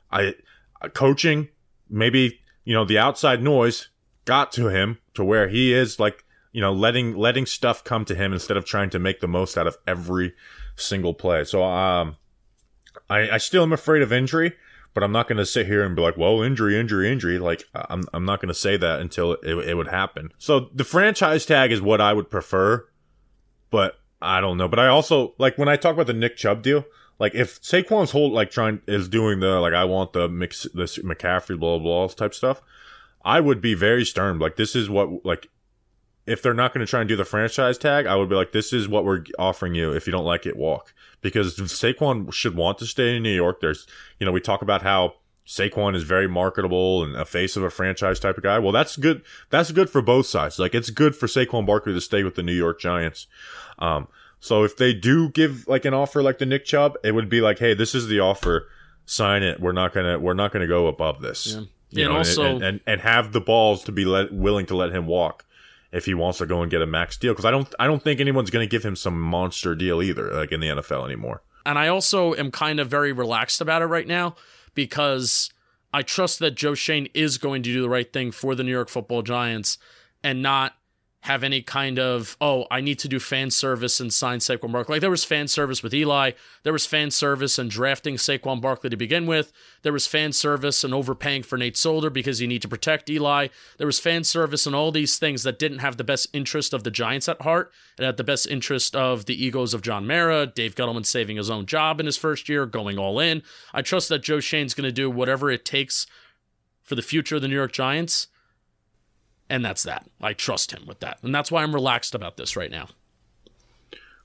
I 0.10 0.34
uh, 0.82 0.90
coaching 0.90 1.50
maybe 1.88 2.40
you 2.64 2.74
know 2.74 2.86
the 2.86 2.98
outside 2.98 3.44
noise 3.44 3.90
got 4.26 4.52
to 4.54 4.70
him 4.70 4.98
to 5.14 5.24
where 5.24 5.48
he 5.48 5.72
is 5.72 6.00
like 6.00 6.26
you 6.54 6.60
know 6.60 6.74
letting 6.74 7.16
letting 7.16 7.46
stuff 7.46 7.84
come 7.84 8.04
to 8.06 8.16
him 8.16 8.34
instead 8.34 8.58
of 8.58 8.66
trying 8.66 8.90
to 8.90 8.98
make 8.98 9.20
the 9.20 9.28
most 9.28 9.60
out 9.60 9.68
of 9.68 9.78
every 9.86 10.34
single 10.76 11.14
play. 11.14 11.44
So 11.44 11.64
um, 11.64 12.16
I 13.12 13.30
I 13.30 13.38
still 13.38 13.62
am 13.62 13.74
afraid 13.74 14.02
of 14.02 14.12
injury. 14.12 14.54
But 14.96 15.04
I'm 15.04 15.12
not 15.12 15.28
going 15.28 15.40
to 15.40 15.46
sit 15.46 15.68
here 15.68 15.84
and 15.84 15.94
be 15.94 16.02
like, 16.02 16.16
well, 16.16 16.42
injury, 16.42 16.80
injury, 16.80 17.12
injury. 17.12 17.38
Like, 17.38 17.66
I'm, 17.76 18.06
I'm 18.14 18.24
not 18.24 18.40
going 18.40 18.48
to 18.48 18.54
say 18.54 18.78
that 18.78 19.02
until 19.02 19.34
it, 19.34 19.68
it 19.68 19.74
would 19.76 19.90
happen. 19.90 20.32
So 20.38 20.70
the 20.74 20.86
franchise 20.86 21.46
tag 21.46 21.74
is 21.74 21.82
what 21.82 22.00
I 22.00 22.14
would 22.14 22.30
prefer 22.30 22.88
but 23.76 24.00
I 24.22 24.40
don't 24.40 24.58
know. 24.58 24.70
But 24.70 24.80
I 24.80 24.88
also 24.88 25.34
like 25.38 25.58
when 25.58 25.68
I 25.68 25.76
talk 25.76 25.94
about 25.94 26.08
the 26.08 26.14
Nick 26.14 26.38
Chubb 26.38 26.64
deal. 26.64 26.86
Like 27.20 27.34
if 27.36 27.62
Saquon's 27.62 28.12
whole 28.12 28.32
like 28.32 28.52
trying 28.52 28.82
is 28.88 29.08
doing 29.08 29.40
the 29.40 29.60
like 29.60 29.74
I 29.74 29.86
want 29.86 30.14
the 30.14 30.28
mix 30.28 30.68
this 30.74 30.98
McCaffrey 30.98 31.60
blah 31.60 31.80
blah 31.80 32.08
type 32.08 32.34
stuff, 32.34 32.62
I 33.24 33.40
would 33.40 33.62
be 33.62 33.74
very 33.74 34.06
stern. 34.06 34.40
Like 34.40 34.58
this 34.58 34.76
is 34.76 34.90
what 34.90 35.26
like 35.26 35.50
if 36.26 36.42
they're 36.42 36.54
not 36.54 36.74
going 36.74 36.86
to 36.86 36.90
try 36.90 37.02
and 37.02 37.08
do 37.08 37.16
the 37.16 37.26
franchise 37.26 37.78
tag, 37.78 38.06
I 38.08 38.16
would 38.16 38.30
be 38.30 38.36
like 38.36 38.52
this 38.52 38.74
is 38.74 38.88
what 38.88 39.06
we're 39.06 39.24
offering 39.38 39.76
you. 39.76 39.94
If 39.94 40.08
you 40.08 40.12
don't 40.12 40.26
like 40.26 40.46
it, 40.46 40.58
walk 40.58 40.94
because 41.22 41.56
Saquon 41.58 42.34
should 42.34 42.56
want 42.56 42.80
to 42.80 42.86
stay 42.86 43.16
in 43.16 43.24
New 43.24 43.34
York. 43.34 43.62
There's 43.62 43.88
you 44.20 44.26
know 44.26 44.32
we 44.32 44.42
talk 44.42 44.62
about 44.62 44.82
how 44.82 45.14
Saquon 45.48 45.96
is 45.96 46.04
very 46.04 46.28
marketable 46.28 47.04
and 47.04 47.16
a 47.16 47.26
face 47.26 47.56
of 47.56 47.64
a 47.64 47.70
franchise 47.70 48.20
type 48.20 48.38
of 48.38 48.44
guy. 48.44 48.58
Well, 48.60 48.72
that's 48.72 48.98
good. 48.98 49.22
That's 49.52 49.72
good 49.72 49.90
for 49.90 50.02
both 50.02 50.26
sides. 50.26 50.58
Like 50.58 50.74
it's 50.74 50.90
good 50.90 51.16
for 51.16 51.28
Saquon 51.28 51.66
Barkley 51.66 51.94
to 51.94 52.02
stay 52.02 52.24
with 52.24 52.36
the 52.36 52.44
New 52.44 52.54
York 52.54 52.80
Giants. 52.80 53.28
Um, 53.78 54.08
so 54.46 54.64
if 54.64 54.78
they 54.78 54.94
do 54.94 55.30
give 55.30 55.68
like 55.68 55.86
an 55.86 55.96
offer 55.96 56.22
like 56.22 56.38
the 56.38 56.46
Nick 56.46 56.66
Chubb, 56.66 56.98
it 57.04 57.14
would 57.14 57.30
be 57.30 57.42
like, 57.42 57.58
hey, 57.58 57.74
this 57.74 57.96
is 57.96 58.06
the 58.08 58.20
offer. 58.20 58.68
Sign 59.08 59.42
it. 59.42 59.60
We're 59.60 59.72
not 59.72 59.92
gonna 59.92 60.20
we're 60.20 60.36
not 60.36 60.54
gonna 60.54 60.68
go 60.68 60.86
above 60.86 61.20
this. 61.20 61.48
Yeah. 61.48 61.62
You 61.90 62.04
and 62.06 62.14
know, 62.14 62.18
also- 62.20 62.56
and, 62.58 62.64
and 62.64 62.80
and 62.86 63.02
have 63.02 63.34
the 63.34 63.42
balls 63.42 63.84
to 63.86 63.92
be 63.92 64.06
let, 64.06 64.32
willing 64.32 64.68
to 64.68 64.76
let 64.76 64.92
him 64.92 65.08
walk 65.08 65.46
if 65.92 66.06
he 66.06 66.14
wants 66.14 66.38
to 66.38 66.46
go 66.46 66.62
and 66.62 66.70
get 66.70 66.84
a 66.84 66.86
max 66.86 67.18
deal. 67.18 67.34
Because 67.34 67.46
I 67.46 67.50
don't 67.50 67.74
I 67.80 67.88
don't 67.88 68.04
think 68.04 68.20
anyone's 68.20 68.52
gonna 68.52 68.68
give 68.68 68.86
him 68.86 68.96
some 68.96 69.20
monster 69.20 69.74
deal 69.74 70.04
either, 70.04 70.32
like 70.32 70.52
in 70.52 70.60
the 70.60 70.68
NFL 70.68 71.06
anymore. 71.06 71.42
And 71.66 71.80
I 71.80 71.88
also 71.88 72.36
am 72.36 72.52
kind 72.52 72.80
of 72.80 72.88
very 72.88 73.14
relaxed 73.14 73.62
about 73.62 73.82
it 73.82 73.86
right 73.86 74.08
now 74.08 74.36
because 74.76 75.50
I 75.92 76.04
trust 76.04 76.38
that 76.38 76.52
Joe 76.52 76.76
Schoen 76.76 77.08
is 77.16 77.40
going 77.40 77.64
to 77.64 77.74
do 77.74 77.82
the 77.82 77.90
right 77.90 78.14
thing 78.14 78.32
for 78.32 78.54
the 78.54 78.64
New 78.64 78.72
York 78.72 78.90
football 78.90 79.24
giants 79.24 79.80
and 80.24 80.44
not 80.44 80.76
have 81.26 81.44
any 81.44 81.62
kind 81.62 81.98
of 81.98 82.38
oh 82.40 82.66
I 82.70 82.82
need 82.82 83.00
to 83.00 83.08
do 83.08 83.20
fan 83.20 83.50
service 83.50 84.00
and 84.00 84.14
sign 84.14 84.40
Saquon 84.40 84.72
Barkley. 84.72 84.94
Like 84.96 85.02
there 85.02 85.10
was 85.10 85.24
fan 85.24 85.48
service 85.48 85.82
with 85.82 85.94
Eli, 85.94 86.32
there 86.64 86.74
was 86.74 86.86
fan 86.86 87.10
service 87.10 87.58
and 87.58 87.70
drafting 87.70 88.16
Saquon 88.16 88.62
Barkley 88.62 88.92
to 88.92 88.98
begin 88.98 89.26
with. 89.26 89.52
There 89.82 89.92
was 89.92 90.06
fan 90.06 90.34
service 90.34 90.84
and 90.84 90.94
overpaying 90.94 91.44
for 91.44 91.58
Nate 91.58 91.78
Solder 91.78 92.12
because 92.12 92.42
you 92.42 92.48
need 92.48 92.62
to 92.62 92.68
protect 92.68 93.10
Eli. 93.10 93.48
There 93.78 93.88
was 93.88 94.00
fan 94.00 94.24
service 94.24 94.68
and 94.68 94.76
all 94.76 94.92
these 94.92 95.18
things 95.18 95.42
that 95.44 95.58
didn't 95.58 95.80
have 95.80 95.98
the 95.98 96.04
best 96.04 96.28
interest 96.32 96.74
of 96.74 96.84
the 96.84 96.92
Giants 96.92 97.28
at 97.28 97.42
heart. 97.42 97.72
It 97.98 98.06
had 98.06 98.18
the 98.18 98.24
best 98.24 98.46
interest 98.46 98.96
of 98.96 99.26
the 99.26 99.44
egos 99.44 99.74
of 99.74 99.82
John 99.82 100.06
Mara, 100.06 100.46
Dave 100.46 100.76
Gettleman 100.76 101.08
saving 101.08 101.38
his 101.38 101.50
own 101.50 101.66
job 101.66 102.00
in 102.00 102.06
his 102.06 102.18
first 102.18 102.48
year, 102.48 102.68
going 102.68 103.00
all 103.00 103.20
in. 103.20 103.42
I 103.74 103.82
trust 103.82 104.10
that 104.10 104.24
Joe 104.24 104.40
Schoen's 104.40 104.76
going 104.76 104.88
to 104.88 104.92
do 104.92 105.10
whatever 105.10 105.50
it 105.50 105.66
takes 105.66 106.06
for 106.84 106.94
the 106.94 107.02
future 107.02 107.38
of 107.38 107.42
the 107.42 107.48
New 107.48 107.56
York 107.56 107.72
Giants. 107.72 108.28
And 109.50 109.64
that's 109.64 109.84
that. 109.84 110.08
I 110.22 110.34
trust 110.34 110.72
him 110.72 110.86
with 110.88 111.00
that. 111.02 111.20
And 111.22 111.34
that's 111.34 111.52
why 111.52 111.64
I'm 111.64 111.74
relaxed 111.74 112.16
about 112.16 112.38
this 112.38 112.56
right 112.56 112.72
now. 112.72 112.88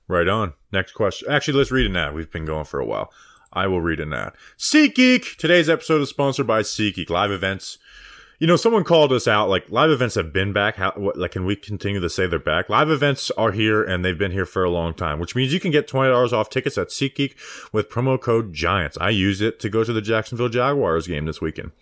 Right 0.08 0.28
on. 0.28 0.54
Next 0.72 0.92
question. 0.92 1.30
Actually, 1.30 1.58
let's 1.58 1.70
read 1.70 1.86
an 1.86 1.96
ad. 1.96 2.14
We've 2.14 2.30
been 2.30 2.46
going 2.46 2.64
for 2.64 2.80
a 2.80 2.86
while. 2.86 3.12
I 3.52 3.66
will 3.66 3.80
read 3.80 4.00
an 4.00 4.12
ad. 4.12 4.32
SeatGeek. 4.58 5.36
Today's 5.36 5.68
episode 5.68 6.00
is 6.02 6.08
sponsored 6.08 6.46
by 6.46 6.62
SeatGeek. 6.62 7.10
Live 7.10 7.30
events. 7.30 7.78
You 8.38 8.46
know, 8.46 8.56
someone 8.56 8.84
called 8.84 9.12
us 9.12 9.28
out. 9.28 9.50
Like 9.50 9.70
live 9.70 9.90
events 9.90 10.14
have 10.14 10.32
been 10.32 10.54
back. 10.54 10.76
How? 10.76 10.92
What, 10.96 11.18
like, 11.18 11.32
can 11.32 11.44
we 11.44 11.56
continue 11.56 12.00
to 12.00 12.08
say 12.08 12.26
they're 12.26 12.38
back? 12.38 12.70
Live 12.70 12.88
events 12.88 13.30
are 13.32 13.52
here, 13.52 13.84
and 13.84 14.02
they've 14.02 14.16
been 14.16 14.32
here 14.32 14.46
for 14.46 14.64
a 14.64 14.70
long 14.70 14.94
time. 14.94 15.18
Which 15.18 15.36
means 15.36 15.52
you 15.52 15.60
can 15.60 15.70
get 15.70 15.86
twenty 15.86 16.10
dollars 16.10 16.32
off 16.32 16.48
tickets 16.48 16.78
at 16.78 16.88
SeatGeek 16.88 17.34
with 17.70 17.90
promo 17.90 18.18
code 18.18 18.54
Giants. 18.54 18.96
I 18.98 19.10
use 19.10 19.42
it 19.42 19.60
to 19.60 19.68
go 19.68 19.84
to 19.84 19.92
the 19.92 20.00
Jacksonville 20.00 20.48
Jaguars 20.48 21.06
game 21.06 21.26
this 21.26 21.42
weekend. 21.42 21.72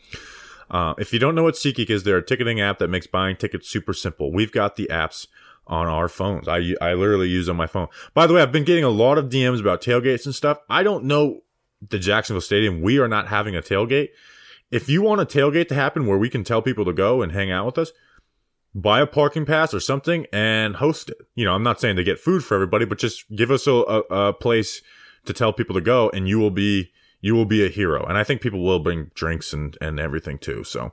Uh, 0.71 0.95
if 0.99 1.13
you 1.13 1.19
don't 1.19 1.35
know 1.35 1.43
what 1.43 1.55
SeatGeek 1.55 1.91
is, 1.91 2.03
they're 2.03 2.19
a 2.19 2.25
ticketing 2.25 2.61
app 2.61 2.79
that 2.79 2.89
makes 2.89 3.07
buying 3.07 3.37
tickets 3.37 3.69
super 3.69 3.93
simple. 3.93 4.33
We've 4.33 4.53
got 4.53 4.77
the 4.77 4.89
apps 4.91 5.27
on 5.67 5.87
our 5.87 6.09
phones. 6.09 6.49
I, 6.49 6.75
I 6.81 6.95
literally 6.95 7.29
use 7.29 7.49
on 7.49 7.57
my 7.57 7.67
phone. 7.67 7.89
By 8.15 8.27
the 8.27 8.35
way, 8.35 8.43
I've 8.43 8.53
been 8.53 8.65
getting 8.65 8.85
a 8.85 8.91
lot 8.91 9.19
of 9.19 9.27
DMs 9.27 9.61
about 9.61 9.83
tailgates 9.83 10.25
and 10.25 10.35
stuff. 10.35 10.59
I 10.69 10.83
don't 10.83 11.05
know 11.05 11.43
the 11.87 11.99
Jacksonville 11.99 12.41
Stadium. 12.41 12.83
We 12.83 12.99
are 12.99 13.09
not 13.09 13.29
having 13.29 13.55
a 13.55 13.63
tailgate. 13.63 14.09
If 14.71 14.89
you 14.89 15.03
want 15.03 15.21
a 15.21 15.27
tailgate 15.27 15.69
to 15.69 15.75
happen 15.75 16.07
where 16.07 16.19
we 16.19 16.29
can 16.29 16.45
tell 16.45 16.63
people 16.63 16.85
to 16.85 16.93
go 16.93 17.23
and 17.23 17.33
hang 17.33 17.51
out 17.51 17.67
with 17.67 17.79
us, 17.79 17.93
buy 18.75 19.01
a 19.01 19.07
parking 19.07 19.47
pass 19.47 19.73
or 19.73 19.81
something 19.81 20.27
and 20.33 20.77
host 20.77 21.11
it. 21.11 21.19
You 21.35 21.45
know, 21.45 21.55
I'm 21.55 21.63
not 21.63 21.81
saying 21.81 21.97
to 21.97 22.05
get 22.05 22.19
food 22.19 22.45
for 22.45 22.55
everybody, 22.55 22.85
but 22.85 22.99
just 22.99 23.29
give 23.35 23.51
us 23.51 23.67
a, 23.67 23.73
a, 23.73 24.01
a 24.11 24.33
place 24.33 24.83
to 25.25 25.33
tell 25.33 25.53
people 25.53 25.75
to 25.75 25.81
go 25.81 26.11
and 26.11 26.29
you 26.29 26.39
will 26.39 26.51
be 26.51 26.91
you 27.21 27.35
will 27.35 27.45
be 27.45 27.65
a 27.65 27.69
hero. 27.69 28.05
And 28.05 28.17
I 28.17 28.25
think 28.25 28.41
people 28.41 28.63
will 28.63 28.79
bring 28.79 29.11
drinks 29.15 29.53
and, 29.53 29.77
and 29.81 29.99
everything 29.99 30.39
too. 30.39 30.65
So 30.65 30.93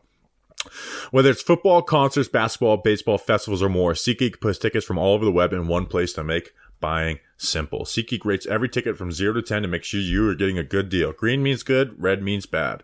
whether 1.12 1.30
it's 1.30 1.42
football, 1.42 1.82
concerts, 1.82 2.30
basketball, 2.30 2.78
baseball, 2.78 3.18
festivals, 3.18 3.62
or 3.62 3.70
more, 3.70 3.94
SeatGeek 3.94 4.42
puts 4.42 4.58
tickets 4.58 4.86
from 4.86 4.98
all 4.98 5.14
over 5.14 5.26
the 5.26 5.32
web 5.32 5.54
in 5.54 5.68
one 5.68 5.86
place 5.86 6.14
to 6.14 6.24
make 6.24 6.54
buying 6.80 7.20
simple. 7.38 7.86
SeatGeek 7.86 8.26
rates 8.26 8.46
every 8.46 8.70
ticket 8.70 8.98
from 8.98 9.12
0 9.12 9.34
to 9.34 9.42
10 9.42 9.62
to 9.62 9.68
make 9.68 9.84
sure 9.84 10.00
you 10.00 10.30
are 10.30 10.36
getting 10.36 10.58
a 10.58 10.64
good 10.64 10.90
deal. 10.90 11.12
Green 11.14 11.42
means 11.42 11.64
good, 11.64 11.96
red 12.02 12.22
means 12.22 12.46
bad. 12.46 12.84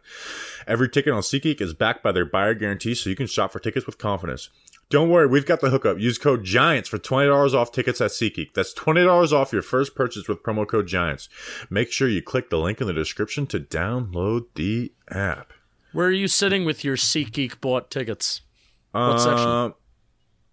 Every 0.67 0.89
ticket 0.89 1.13
on 1.13 1.21
SeatGeek 1.21 1.62
is 1.62 1.73
backed 1.73 2.04
by 2.04 2.12
their 2.12 2.25
buyer 2.25 2.54
guarantee 2.54 2.95
so 2.95 3.10
you 3.10 3.15
can 3.15 3.27
shop 3.27 3.51
for 3.51 3.60
tickets 3.60 3.86
with 3.86 3.97
confidence. 3.97 4.49
Don't 4.91 5.10
worry, 5.10 5.25
we've 5.25 5.45
got 5.45 5.62
the 5.62 5.69
hookup. 5.69 5.99
Use 5.99 6.17
code 6.17 6.43
GIANTS 6.43 6.89
for 6.89 6.97
$20 6.99 7.54
off 7.54 7.71
tickets 7.71 8.01
at 8.01 8.12
SeatGeek. 8.12 8.54
That's 8.54 8.73
$20 8.73 9.32
off 9.32 9.54
your 9.54 9.62
first 9.62 9.95
purchase 9.95 10.27
with 10.27 10.43
promo 10.43 10.67
code 10.67 10.88
GIANTS. 10.88 11.30
Make 11.69 11.93
sure 11.93 12.10
you 12.10 12.21
click 12.21 12.49
the 12.49 12.60
link 12.60 12.82
in 12.82 12.88
the 12.88 12.93
description 12.93 13.47
to 13.47 13.60
download 13.60 14.47
the 14.56 14.91
app. 15.10 15.54
Where 15.93 16.08
are 16.08 16.12
you 16.12 16.27
sitting 16.27 16.65
with 16.65 16.84
your 16.84 16.97
SeatGeek 16.97 17.62
bought 17.62 17.89
tickets? 17.89 18.41
What 18.91 19.01
uh, 19.01 19.17
section? 19.17 19.73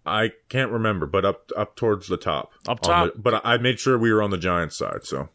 I 0.05 0.31
can't 0.47 0.71
remember, 0.71 1.05
but 1.05 1.25
up 1.25 1.49
up 1.57 1.75
towards 1.75 2.07
the 2.07 2.17
top. 2.17 2.51
Up 2.67 2.79
top? 2.79 3.13
the- 3.13 3.19
but 3.19 3.41
I 3.45 3.57
made 3.57 3.79
sure 3.79 3.97
we 3.97 4.11
were 4.11 4.21
on 4.23 4.31
the 4.31 4.37
Giants 4.37 4.77
side, 4.77 5.03
so. 5.03 5.29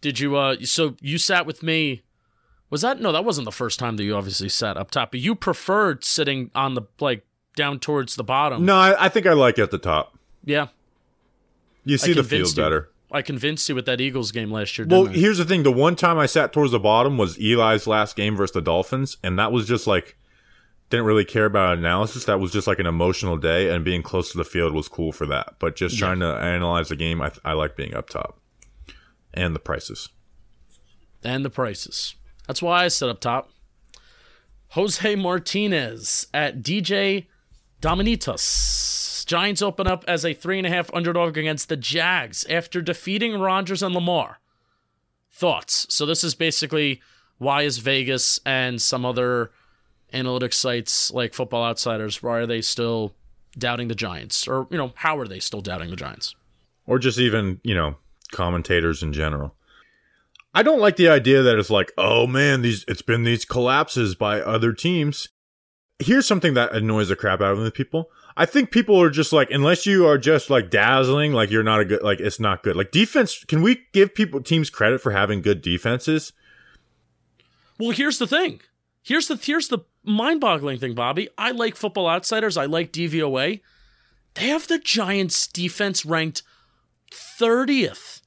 Did 0.00 0.20
you 0.20 0.36
uh 0.36 0.56
so 0.62 0.96
you 1.00 1.18
sat 1.18 1.46
with 1.46 1.62
me 1.64 2.02
was 2.70 2.82
that 2.82 3.00
no 3.00 3.10
that 3.10 3.24
wasn't 3.24 3.44
the 3.46 3.52
first 3.52 3.78
time 3.80 3.96
that 3.96 4.04
you 4.04 4.14
obviously 4.14 4.48
sat 4.48 4.76
up 4.76 4.90
top 4.90 5.10
but 5.10 5.20
you 5.20 5.34
preferred 5.34 6.04
sitting 6.04 6.50
on 6.54 6.74
the 6.74 6.82
like 7.00 7.25
down 7.56 7.80
towards 7.80 8.14
the 8.14 8.22
bottom 8.24 8.64
No, 8.64 8.76
I, 8.76 9.06
I 9.06 9.08
think 9.08 9.26
I 9.26 9.32
like 9.32 9.58
it 9.58 9.62
at 9.62 9.70
the 9.72 9.78
top. 9.78 10.16
yeah 10.44 10.68
You 11.84 11.98
see 11.98 12.12
the 12.12 12.22
field 12.22 12.48
you. 12.56 12.62
better. 12.62 12.90
i 13.10 13.22
convinced 13.22 13.68
you 13.68 13.74
with 13.74 13.86
that 13.86 14.00
eagles 14.00 14.30
game 14.30 14.50
last 14.52 14.78
year 14.78 14.86
Well, 14.88 15.04
didn't 15.06 15.16
I? 15.16 15.20
here's 15.20 15.38
the 15.38 15.44
thing. 15.44 15.62
The 15.64 15.72
one 15.72 15.96
time 15.96 16.18
I 16.18 16.26
sat 16.26 16.52
towards 16.52 16.70
the 16.72 16.78
bottom 16.78 17.18
was 17.18 17.36
Eli's 17.38 17.86
last 17.88 18.14
game 18.16 18.36
versus 18.36 18.54
the 18.54 18.60
Dolphins, 18.62 19.16
and 19.24 19.36
that 19.38 19.50
was 19.50 19.66
just 19.66 19.86
like 19.88 20.16
didn't 20.88 21.06
really 21.06 21.24
care 21.24 21.46
about 21.46 21.76
analysis. 21.78 22.26
That 22.26 22.38
was 22.38 22.52
just 22.52 22.68
like 22.68 22.78
an 22.78 22.86
emotional 22.86 23.36
day, 23.36 23.70
and 23.70 23.84
being 23.84 24.04
close 24.04 24.30
to 24.30 24.38
the 24.38 24.44
field 24.44 24.72
was 24.72 24.86
cool 24.86 25.10
for 25.10 25.26
that. 25.26 25.54
But 25.58 25.74
just 25.74 25.98
trying 25.98 26.20
to 26.20 26.26
analyze 26.36 26.90
the 26.90 26.94
game, 26.96 27.20
I, 27.20 27.32
I 27.44 27.54
like 27.54 27.74
being 27.74 27.92
up 27.94 28.08
top, 28.08 28.38
and 29.34 29.52
the 29.52 29.58
prices. 29.58 30.10
and 31.24 31.44
the 31.44 31.50
prices 31.50 32.14
that's 32.46 32.62
why 32.62 32.84
i 32.84 32.88
sit 32.88 33.08
up 33.08 33.18
top 33.20 33.50
jose 34.70 35.16
martinez 35.16 36.26
at 36.32 36.62
dj 36.62 37.26
dominitas. 37.80 39.24
Giants 39.26 39.62
open 39.62 39.86
up 39.86 40.04
as 40.06 40.24
a 40.24 40.34
three 40.34 40.58
and 40.58 40.66
a 40.66 40.70
half 40.70 40.92
underdog 40.94 41.36
against 41.36 41.68
the 41.68 41.76
jags 41.76 42.46
after 42.48 42.80
defeating 42.80 43.38
rodgers 43.38 43.82
and 43.82 43.94
lamar. 43.94 44.38
Thoughts? 45.32 45.86
So 45.92 46.06
this 46.06 46.22
is 46.22 46.34
basically 46.34 47.00
why 47.38 47.62
is 47.62 47.78
vegas 47.78 48.40
and 48.46 48.80
some 48.80 49.04
other 49.04 49.50
analytics 50.14 50.54
sites 50.54 51.10
like 51.10 51.34
football 51.34 51.64
outsiders 51.64 52.22
why 52.22 52.38
are 52.38 52.46
they 52.46 52.60
still 52.60 53.14
doubting 53.58 53.88
the 53.88 53.94
giants? 53.94 54.46
Or 54.46 54.66
you 54.70 54.78
know 54.78 54.92
how 54.96 55.18
are 55.18 55.26
they 55.26 55.40
still 55.40 55.60
doubting 55.60 55.90
the 55.90 55.96
giants? 55.96 56.34
Or 56.86 56.98
just 56.98 57.18
even 57.18 57.60
you 57.64 57.74
know 57.74 57.96
commentators 58.32 59.02
in 59.02 59.12
general. 59.12 59.54
I 60.54 60.62
don't 60.62 60.80
like 60.80 60.96
the 60.96 61.08
idea 61.08 61.42
that 61.42 61.58
it's 61.58 61.68
like, 61.68 61.92
oh 61.98 62.26
man, 62.26 62.62
these 62.62 62.84
it's 62.88 63.02
been 63.02 63.24
these 63.24 63.44
collapses 63.44 64.14
by 64.14 64.40
other 64.40 64.72
teams. 64.72 65.28
Here's 65.98 66.26
something 66.26 66.54
that 66.54 66.74
annoys 66.74 67.08
the 67.08 67.16
crap 67.16 67.40
out 67.40 67.56
of 67.56 67.74
people. 67.74 68.10
I 68.36 68.44
think 68.44 68.70
people 68.70 69.00
are 69.00 69.08
just 69.08 69.32
like, 69.32 69.50
unless 69.50 69.86
you 69.86 70.06
are 70.06 70.18
just 70.18 70.50
like 70.50 70.68
dazzling, 70.70 71.32
like 71.32 71.50
you're 71.50 71.62
not 71.62 71.80
a 71.80 71.84
good, 71.86 72.02
like 72.02 72.20
it's 72.20 72.38
not 72.38 72.62
good. 72.62 72.76
Like 72.76 72.90
defense, 72.90 73.44
can 73.44 73.62
we 73.62 73.86
give 73.92 74.14
people 74.14 74.42
teams 74.42 74.68
credit 74.68 75.00
for 75.00 75.12
having 75.12 75.40
good 75.40 75.62
defenses? 75.62 76.32
Well, 77.78 77.92
here's 77.92 78.18
the 78.18 78.26
thing. 78.26 78.60
Here's 79.02 79.28
the 79.28 79.36
here's 79.36 79.68
the 79.68 79.78
mind-boggling 80.04 80.78
thing, 80.78 80.94
Bobby. 80.94 81.28
I 81.38 81.52
like 81.52 81.76
Football 81.76 82.08
Outsiders. 82.08 82.56
I 82.56 82.66
like 82.66 82.92
DVOA. 82.92 83.60
They 84.34 84.48
have 84.48 84.68
the 84.68 84.78
Giants 84.78 85.46
defense 85.46 86.04
ranked 86.04 86.42
30th. 87.10 88.20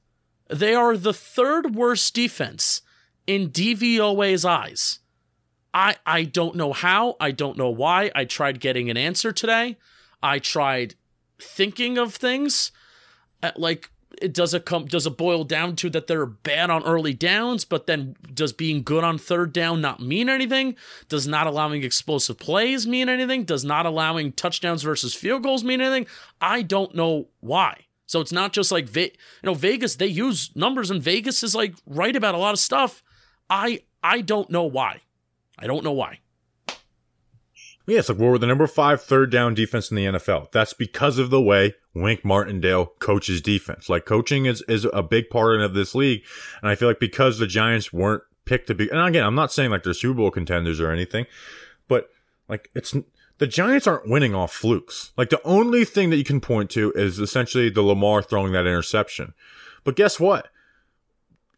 They 0.48 0.74
are 0.74 0.96
the 0.96 1.12
third 1.12 1.76
worst 1.76 2.14
defense 2.14 2.82
in 3.26 3.50
DVOA's 3.50 4.44
eyes. 4.44 4.98
I 5.72 5.96
I 6.04 6.24
don't 6.24 6.56
know 6.56 6.72
how, 6.72 7.16
I 7.20 7.30
don't 7.30 7.56
know 7.56 7.70
why. 7.70 8.10
I 8.14 8.24
tried 8.24 8.60
getting 8.60 8.90
an 8.90 8.96
answer 8.96 9.32
today. 9.32 9.76
I 10.22 10.38
tried 10.38 10.94
thinking 11.38 11.96
of 11.98 12.14
things 12.14 12.72
uh, 13.42 13.52
like 13.56 13.90
it 14.20 14.34
does 14.34 14.52
it 14.52 14.66
come 14.66 14.84
does 14.84 15.06
it 15.06 15.16
boil 15.16 15.44
down 15.44 15.76
to 15.76 15.88
that 15.90 16.06
they're 16.06 16.26
bad 16.26 16.68
on 16.68 16.82
early 16.82 17.14
downs 17.14 17.64
but 17.64 17.86
then 17.86 18.14
does 18.34 18.52
being 18.52 18.82
good 18.82 19.04
on 19.04 19.16
third 19.16 19.52
down 19.52 19.80
not 19.80 20.00
mean 20.00 20.28
anything? 20.28 20.76
Does 21.08 21.26
not 21.26 21.46
allowing 21.46 21.82
explosive 21.82 22.38
plays 22.38 22.86
mean 22.86 23.08
anything? 23.08 23.44
Does 23.44 23.64
not 23.64 23.86
allowing 23.86 24.32
touchdowns 24.32 24.82
versus 24.82 25.14
field 25.14 25.42
goals 25.42 25.64
mean 25.64 25.80
anything? 25.80 26.06
I 26.40 26.62
don't 26.62 26.94
know 26.94 27.28
why. 27.40 27.86
So 28.06 28.20
it's 28.20 28.32
not 28.32 28.52
just 28.52 28.72
like 28.72 28.88
Ve- 28.88 29.02
you 29.02 29.44
know 29.44 29.54
vegas 29.54 29.96
they 29.96 30.06
use 30.06 30.50
numbers 30.54 30.90
and 30.90 31.02
vegas 31.02 31.42
is 31.42 31.54
like 31.54 31.74
right 31.86 32.14
about 32.14 32.34
a 32.34 32.38
lot 32.38 32.52
of 32.52 32.58
stuff. 32.58 33.02
I 33.48 33.80
i 34.02 34.20
don't 34.20 34.50
know 34.50 34.64
why 34.64 35.00
i 35.60 35.66
don't 35.66 35.84
know 35.84 35.92
why 35.92 36.18
Yeah, 37.86 37.98
it's 38.00 38.08
like 38.08 38.18
we're 38.18 38.38
the 38.38 38.46
number 38.46 38.66
five 38.66 39.02
third 39.02 39.32
down 39.32 39.54
defense 39.54 39.90
in 39.90 39.96
the 39.96 40.04
NFL. 40.04 40.52
That's 40.52 40.72
because 40.72 41.18
of 41.18 41.30
the 41.30 41.40
way 41.40 41.74
Wink 41.94 42.24
Martindale 42.24 42.86
coaches 43.00 43.40
defense. 43.40 43.88
Like 43.88 44.04
coaching 44.04 44.46
is, 44.46 44.62
is 44.68 44.86
a 44.92 45.02
big 45.02 45.28
part 45.28 45.60
of 45.60 45.74
this 45.74 45.94
league. 45.94 46.22
And 46.62 46.70
I 46.70 46.76
feel 46.76 46.86
like 46.88 47.00
because 47.00 47.38
the 47.38 47.48
Giants 47.48 47.92
weren't 47.92 48.22
picked 48.44 48.68
to 48.68 48.74
be, 48.74 48.88
and 48.90 49.00
again, 49.00 49.24
I'm 49.24 49.34
not 49.34 49.52
saying 49.52 49.70
like 49.70 49.82
they're 49.82 49.94
Super 49.94 50.18
Bowl 50.18 50.30
contenders 50.30 50.80
or 50.80 50.92
anything, 50.92 51.26
but 51.88 52.10
like 52.48 52.70
it's, 52.74 52.94
the 53.38 53.46
Giants 53.46 53.86
aren't 53.86 54.08
winning 54.08 54.34
off 54.34 54.52
flukes. 54.52 55.12
Like 55.16 55.30
the 55.30 55.42
only 55.44 55.84
thing 55.84 56.10
that 56.10 56.16
you 56.16 56.24
can 56.24 56.40
point 56.40 56.70
to 56.70 56.92
is 56.94 57.18
essentially 57.18 57.70
the 57.70 57.82
Lamar 57.82 58.22
throwing 58.22 58.52
that 58.52 58.66
interception. 58.66 59.34
But 59.82 59.96
guess 59.96 60.20
what? 60.20 60.48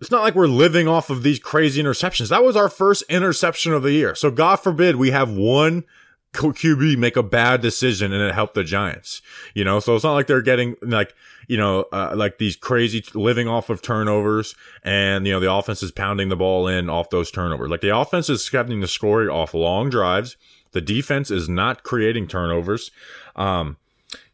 It's 0.02 0.10
not 0.10 0.22
like 0.22 0.34
we're 0.34 0.48
living 0.48 0.88
off 0.88 1.10
of 1.10 1.22
these 1.22 1.38
crazy 1.38 1.80
interceptions. 1.80 2.28
That 2.30 2.42
was 2.42 2.56
our 2.56 2.68
first 2.68 3.04
interception 3.08 3.72
of 3.72 3.84
the 3.84 3.92
year. 3.92 4.16
So 4.16 4.32
God 4.32 4.56
forbid 4.56 4.96
we 4.96 5.12
have 5.12 5.30
one 5.30 5.84
QB 6.32 6.98
make 6.98 7.16
a 7.16 7.22
bad 7.22 7.60
decision 7.60 8.12
and 8.12 8.20
it 8.20 8.34
helped 8.34 8.54
the 8.54 8.64
Giants. 8.64 9.22
You 9.54 9.62
know, 9.62 9.78
so 9.78 9.94
it's 9.94 10.02
not 10.02 10.14
like 10.14 10.26
they're 10.26 10.42
getting 10.42 10.74
like, 10.82 11.14
you 11.46 11.56
know, 11.56 11.84
uh, 11.92 12.14
like 12.16 12.38
these 12.38 12.56
crazy 12.56 13.04
living 13.14 13.46
off 13.46 13.70
of 13.70 13.80
turnovers 13.80 14.56
and, 14.82 15.24
you 15.24 15.32
know, 15.32 15.38
the 15.38 15.52
offense 15.52 15.84
is 15.84 15.92
pounding 15.92 16.30
the 16.30 16.36
ball 16.36 16.66
in 16.66 16.90
off 16.90 17.10
those 17.10 17.30
turnovers. 17.30 17.70
Like 17.70 17.80
the 17.80 17.96
offense 17.96 18.28
is 18.28 18.48
having 18.48 18.80
to 18.80 18.88
score 18.88 19.30
off 19.30 19.54
long 19.54 19.88
drives. 19.88 20.36
The 20.72 20.80
defense 20.80 21.30
is 21.30 21.48
not 21.48 21.84
creating 21.84 22.26
turnovers. 22.26 22.90
Um, 23.36 23.76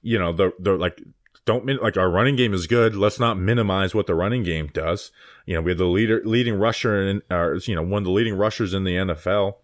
you 0.01 0.19
know, 0.19 0.33
the 0.33 0.55
the 0.59 0.73
like 0.77 1.03
don't 1.49 1.65
min- 1.65 1.79
like 1.79 1.97
our 1.97 2.11
running 2.11 2.37
game 2.37 2.53
is 2.53 2.67
good. 2.67 2.95
Let's 2.95 3.19
not 3.19 3.39
minimize 3.39 3.95
what 3.95 4.07
the 4.07 4.15
running 4.15 4.43
game 4.43 4.67
does. 4.67 5.11
You 5.47 5.55
know, 5.55 5.63
we 5.63 5.71
have 5.71 5.79
the 5.79 5.87
leader 5.87 6.21
leading 6.23 6.59
rusher 6.59 7.09
in, 7.09 7.23
you 7.67 7.75
know, 7.75 7.83
one 7.83 8.03
of 8.03 8.05
the 8.05 8.11
leading 8.11 8.37
rushers 8.37 8.75
in 8.75 8.85
the 8.85 8.97
NFL. 8.97 9.55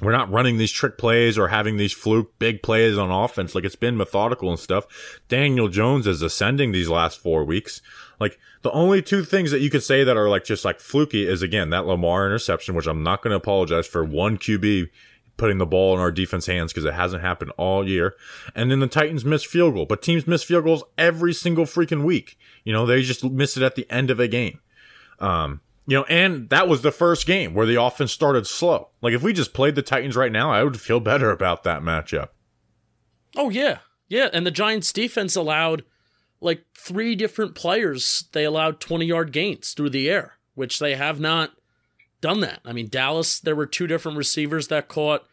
We're 0.00 0.12
not 0.12 0.32
running 0.32 0.56
these 0.56 0.72
trick 0.72 0.96
plays 0.96 1.36
or 1.36 1.48
having 1.48 1.76
these 1.76 1.92
fluke 1.92 2.38
big 2.38 2.62
plays 2.62 2.96
on 2.96 3.10
offense. 3.10 3.54
Like 3.54 3.64
it's 3.64 3.76
been 3.76 3.98
methodical 3.98 4.48
and 4.48 4.58
stuff. 4.58 5.20
Daniel 5.28 5.68
Jones 5.68 6.06
is 6.06 6.22
ascending 6.22 6.72
these 6.72 6.88
last 6.88 7.18
four 7.18 7.44
weeks. 7.44 7.82
Like 8.18 8.38
the 8.62 8.70
only 8.70 9.02
two 9.02 9.22
things 9.22 9.50
that 9.50 9.60
you 9.60 9.68
could 9.68 9.82
say 9.82 10.02
that 10.02 10.16
are 10.16 10.30
like 10.30 10.44
just 10.44 10.64
like 10.64 10.80
fluky 10.80 11.28
is 11.28 11.42
again 11.42 11.68
that 11.68 11.84
Lamar 11.84 12.24
interception, 12.24 12.74
which 12.74 12.86
I'm 12.86 13.02
not 13.02 13.22
going 13.22 13.32
to 13.32 13.36
apologize 13.36 13.86
for 13.86 14.02
one 14.02 14.38
QB 14.38 14.88
putting 15.40 15.58
the 15.58 15.66
ball 15.66 15.94
in 15.94 16.00
our 16.00 16.12
defense 16.12 16.44
hands 16.44 16.70
because 16.70 16.84
it 16.84 16.92
hasn't 16.92 17.22
happened 17.22 17.50
all 17.56 17.88
year. 17.88 18.14
And 18.54 18.70
then 18.70 18.80
the 18.80 18.86
Titans 18.86 19.24
missed 19.24 19.46
field 19.46 19.72
goal, 19.72 19.86
but 19.86 20.02
teams 20.02 20.26
miss 20.26 20.44
field 20.44 20.64
goals 20.64 20.84
every 20.98 21.32
single 21.32 21.64
freaking 21.64 22.04
week. 22.04 22.38
You 22.62 22.74
know, 22.74 22.84
they 22.84 23.00
just 23.00 23.24
miss 23.24 23.56
it 23.56 23.62
at 23.62 23.74
the 23.74 23.90
end 23.90 24.10
of 24.10 24.20
a 24.20 24.28
game. 24.28 24.60
Um, 25.18 25.62
you 25.86 25.96
know, 25.96 26.04
and 26.04 26.50
that 26.50 26.68
was 26.68 26.82
the 26.82 26.92
first 26.92 27.26
game 27.26 27.54
where 27.54 27.66
the 27.66 27.82
offense 27.82 28.12
started 28.12 28.46
slow. 28.46 28.90
Like 29.00 29.14
if 29.14 29.22
we 29.22 29.32
just 29.32 29.54
played 29.54 29.76
the 29.76 29.82
Titans 29.82 30.14
right 30.14 30.30
now, 30.30 30.52
I 30.52 30.62
would 30.62 30.78
feel 30.78 31.00
better 31.00 31.30
about 31.30 31.64
that 31.64 31.80
matchup. 31.80 32.28
Oh 33.34 33.48
yeah, 33.48 33.78
yeah, 34.08 34.28
and 34.32 34.46
the 34.46 34.50
Giants' 34.50 34.92
defense 34.92 35.36
allowed 35.36 35.84
like 36.40 36.64
three 36.76 37.14
different 37.14 37.54
players. 37.54 38.24
They 38.32 38.44
allowed 38.44 38.78
twenty 38.78 39.06
yard 39.06 39.32
gains 39.32 39.72
through 39.72 39.90
the 39.90 40.10
air, 40.10 40.34
which 40.54 40.80
they 40.80 40.96
have 40.96 41.18
not 41.18 41.52
done 42.20 42.40
that. 42.40 42.60
I 42.64 42.72
mean, 42.72 42.88
Dallas, 42.88 43.40
there 43.40 43.56
were 43.56 43.66
two 43.66 43.86
different 43.86 44.18
receivers 44.18 44.68
that 44.68 44.88
caught 44.88 45.26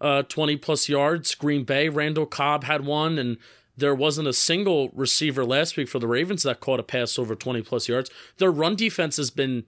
uh, 0.00 0.22
20 0.22 0.56
plus 0.56 0.88
yards. 0.88 1.34
Green 1.34 1.64
Bay, 1.64 1.88
Randall 1.88 2.26
Cobb 2.26 2.64
had 2.64 2.84
one, 2.84 3.18
and 3.18 3.36
there 3.76 3.94
wasn't 3.94 4.28
a 4.28 4.32
single 4.32 4.90
receiver 4.90 5.44
last 5.44 5.76
week 5.76 5.88
for 5.88 5.98
the 5.98 6.06
Ravens 6.06 6.42
that 6.42 6.60
caught 6.60 6.80
a 6.80 6.84
pass 6.84 7.18
over 7.18 7.34
20 7.34 7.62
plus 7.62 7.88
yards. 7.88 8.10
Their 8.38 8.50
run 8.50 8.76
defense 8.76 9.16
has 9.16 9.30
been 9.30 9.64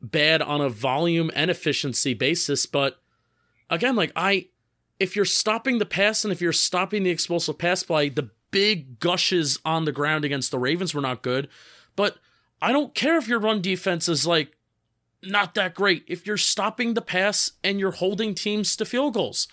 bad 0.00 0.42
on 0.42 0.60
a 0.60 0.68
volume 0.68 1.30
and 1.34 1.50
efficiency 1.50 2.14
basis, 2.14 2.66
but 2.66 3.00
again, 3.68 3.96
like 3.96 4.12
I, 4.14 4.46
if 5.00 5.16
you're 5.16 5.24
stopping 5.24 5.78
the 5.78 5.86
pass 5.86 6.24
and 6.24 6.32
if 6.32 6.40
you're 6.40 6.52
stopping 6.52 7.02
the 7.02 7.10
explosive 7.10 7.58
pass 7.58 7.82
play, 7.82 8.08
the 8.08 8.30
big 8.50 9.00
gushes 9.00 9.58
on 9.64 9.84
the 9.84 9.92
ground 9.92 10.24
against 10.24 10.50
the 10.50 10.58
Ravens 10.58 10.94
were 10.94 11.00
not 11.00 11.22
good. 11.22 11.48
But 11.96 12.16
I 12.60 12.72
don't 12.72 12.94
care 12.94 13.16
if 13.18 13.28
your 13.28 13.40
run 13.40 13.60
defense 13.60 14.08
is 14.08 14.26
like 14.26 14.56
not 15.22 15.54
that 15.54 15.74
great. 15.74 16.04
If 16.06 16.26
you're 16.26 16.36
stopping 16.36 16.94
the 16.94 17.02
pass 17.02 17.52
and 17.62 17.78
you're 17.80 17.92
holding 17.92 18.34
teams 18.34 18.76
to 18.76 18.84
field 18.84 19.14
goals, 19.14 19.48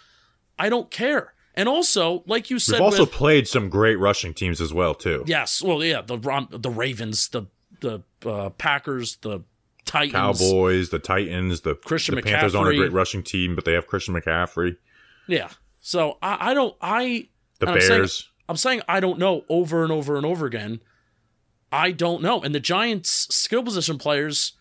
I 0.57 0.69
don't 0.69 0.89
care. 0.91 1.33
And 1.57 1.69
also, 1.69 2.23
like 2.27 2.49
you 2.49 2.59
said, 2.59 2.73
We've 2.73 2.81
also 2.81 3.03
with- 3.03 3.11
played 3.11 3.47
some 3.47 3.69
great 3.69 3.95
rushing 3.97 4.33
teams 4.33 4.59
as 4.59 4.73
well 4.73 4.93
too. 4.93 5.23
yes, 5.25 5.61
well, 5.61 5.83
yeah, 5.83 6.01
the 6.01 6.17
the 6.51 6.69
Ravens, 6.69 7.29
the 7.29 7.43
the 7.81 8.01
uh, 8.25 8.49
Packers, 8.51 9.17
the 9.17 9.41
Titans, 9.85 10.39
Cowboys, 10.39 10.89
the 10.89 10.99
Titans, 10.99 11.61
the 11.61 11.75
Christian 11.75 12.15
the 12.15 12.21
Panthers 12.23 12.55
aren't 12.55 12.73
a 12.73 12.77
great 12.77 12.91
rushing 12.91 13.21
team, 13.23 13.55
but 13.55 13.63
they 13.65 13.73
have 13.73 13.87
Christian 13.87 14.15
McCaffrey. 14.15 14.77
Yeah. 15.27 15.49
So 15.79 16.17
I, 16.21 16.51
I 16.51 16.53
don't 16.53 16.75
I 16.81 17.29
The 17.59 17.67
and 17.67 17.75
I'm 17.75 17.81
saying- 17.81 17.99
Bears. 18.01 18.29
I'm 18.49 18.57
saying 18.57 18.81
I 18.87 18.99
don't 18.99 19.17
know 19.19 19.43
over 19.49 19.81
and 19.83 19.91
over 19.91 20.17
and 20.17 20.25
over 20.25 20.45
again. 20.45 20.79
I 21.71 21.91
don't 21.91 22.21
know. 22.21 22.41
And 22.41 22.53
the 22.53 22.59
Giants 22.59 23.09
skill 23.33 23.63
position 23.63 23.97
players 23.97 24.53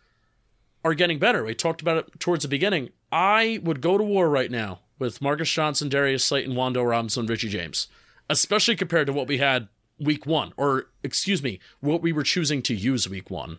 are 0.85 0.95
getting 0.95 1.19
better. 1.19 1.45
We 1.45 1.55
talked 1.55 1.81
about 1.83 1.99
it 1.99 2.19
towards 2.21 2.43
the 2.45 2.49
beginning. 2.49 2.91
I 3.13 3.61
would 3.63 3.81
go 3.81 3.99
to 3.99 4.05
war 4.05 4.29
right 4.31 4.51
now 4.51 4.81
with 4.99 5.23
Marcus 5.23 5.51
Johnson, 5.51 5.89
Darius 5.89 6.25
Slayton, 6.25 6.55
Wan'Dale 6.55 6.89
Robinson, 6.89 7.27
Richie 7.27 7.49
James, 7.49 7.89
especially 8.29 8.77
compared 8.77 9.07
to 9.07 9.13
what 9.13 9.29
we 9.29 9.39
had 9.39 9.69
week 9.99 10.27
one, 10.27 10.53
or 10.57 10.87
excuse 11.03 11.43
me, 11.43 11.61
what 11.81 12.03
we 12.03 12.13
were 12.13 12.23
choosing 12.23 12.63
to 12.63 12.75
use 12.75 13.09
week 13.09 13.31
one. 13.31 13.59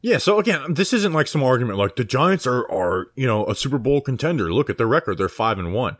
Yeah, 0.00 0.18
so 0.18 0.38
again, 0.38 0.74
this 0.74 0.92
isn't 0.92 1.12
like 1.12 1.26
some 1.26 1.42
argument 1.42 1.78
like 1.78 1.96
the 1.96 2.04
Giants 2.04 2.46
are 2.46 2.70
are, 2.70 3.08
you 3.14 3.26
know, 3.26 3.46
a 3.46 3.54
Super 3.54 3.78
Bowl 3.78 4.00
contender. 4.00 4.52
Look 4.52 4.70
at 4.70 4.78
their 4.78 4.86
record, 4.86 5.18
they're 5.18 5.28
5 5.28 5.58
and 5.58 5.74
1. 5.74 5.96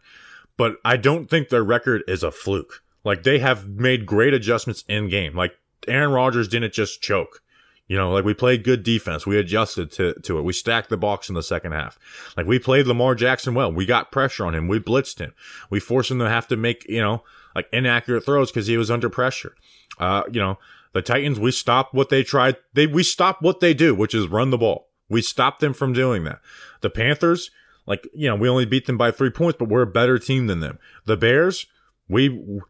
But 0.57 0.77
I 0.85 0.97
don't 0.97 1.29
think 1.31 1.49
their 1.49 1.63
record 1.63 2.03
is 2.09 2.23
a 2.23 2.31
fluke. 2.31 2.83
Like 3.05 3.23
they 3.23 3.39
have 3.39 3.69
made 3.69 4.07
great 4.07 4.35
adjustments 4.35 4.85
in 4.89 5.09
game. 5.09 5.35
Like 5.35 5.53
Aaron 5.87 6.11
Rodgers 6.11 6.49
didn't 6.49 6.73
just 6.73 7.01
choke. 7.01 7.43
You 7.89 7.97
know, 7.97 8.13
like 8.13 8.25
we 8.25 8.35
played 8.35 8.65
good 8.65 8.83
defense. 8.83 9.27
We 9.27 9.39
adjusted 9.39 9.91
to, 9.93 10.13
to 10.13 10.39
it. 10.39 10.43
We 10.43 10.53
stacked 10.53 10.91
the 10.91 10.99
box 10.99 11.31
in 11.31 11.35
the 11.35 11.43
second 11.43 11.73
half. 11.73 11.99
Like 12.37 12.47
we 12.47 12.59
played 12.59 12.87
Lamar 12.87 13.15
Jackson 13.15 13.55
well. 13.55 13.73
We 13.73 13.87
got 13.87 14.13
pressure 14.13 14.45
on 14.45 14.55
him. 14.55 14.69
We 14.69 14.79
blitzed 14.79 15.19
him. 15.19 15.33
We 15.71 15.81
forced 15.81 16.11
him 16.11 16.19
to 16.19 16.29
have 16.29 16.47
to 16.49 16.57
make, 16.57 16.87
you 16.87 17.01
know, 17.01 17.25
like 17.55 17.67
inaccurate 17.73 18.25
throws 18.25 18.51
because 18.51 18.67
he 18.67 18.77
was 18.77 18.91
under 18.91 19.09
pressure. 19.09 19.55
Uh, 19.99 20.23
you 20.31 20.39
know, 20.39 20.59
the 20.93 21.01
Titans, 21.01 21.41
we 21.41 21.51
stopped 21.51 21.95
what 21.95 22.11
they 22.11 22.23
tried. 22.23 22.57
They, 22.75 22.87
we 22.87 23.03
stopped 23.03 23.43
what 23.43 23.61
they 23.61 23.73
do, 23.73 23.95
which 23.95 24.15
is 24.15 24.29
run 24.29 24.51
the 24.51 24.59
ball. 24.59 24.89
We 25.09 25.23
stopped 25.23 25.61
them 25.61 25.73
from 25.73 25.95
doing 25.95 26.25
that. 26.25 26.41
The 26.83 26.91
Panthers, 26.91 27.51
like, 27.87 28.07
you 28.15 28.29
know, 28.29 28.37
we 28.37 28.51
only 28.51 28.67
beat 28.67 28.85
them 28.85 28.99
by 28.99 29.11
three 29.11 29.31
points, 29.31 29.57
but 29.59 29.71
we're 29.71 29.83
a 29.83 29.87
better 29.87 30.19
team 30.19 30.47
than 30.47 30.61
them. 30.61 30.79
The 31.07 31.17
Bears, 31.17 31.67
we, 32.07 32.25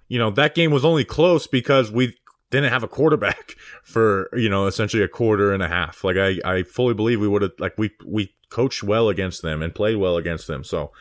you 0.07 0.19
know, 0.19 0.31
that 0.31 0.55
game 0.55 0.71
was 0.71 0.85
only 0.85 1.05
close 1.05 1.49
because 1.49 1.91
we 1.91 2.17
didn't 2.51 2.71
have 2.71 2.83
a 2.83 2.89
quarterback 2.89 3.55
for, 3.83 4.29
you 4.33 4.49
know, 4.49 4.67
essentially 4.67 5.03
a 5.03 5.09
quarter 5.09 5.53
and 5.53 5.63
a 5.63 5.69
half. 5.69 6.05
Like, 6.05 6.17
I, 6.17 6.39
I 6.45 6.63
fully 6.63 6.95
believe 6.95 7.21
we 7.21 7.29
would 7.29 7.43
have, 7.43 7.53
like, 7.59 7.77
we, 7.79 7.91
we 8.05 8.35
coached 8.51 8.83
well 8.83 9.09
against 9.09 9.43
them 9.43 9.63
and 9.63 9.75
played 9.75 9.97
well 9.97 10.17
against 10.17 10.47
them. 10.47 10.65
So, 10.65 10.93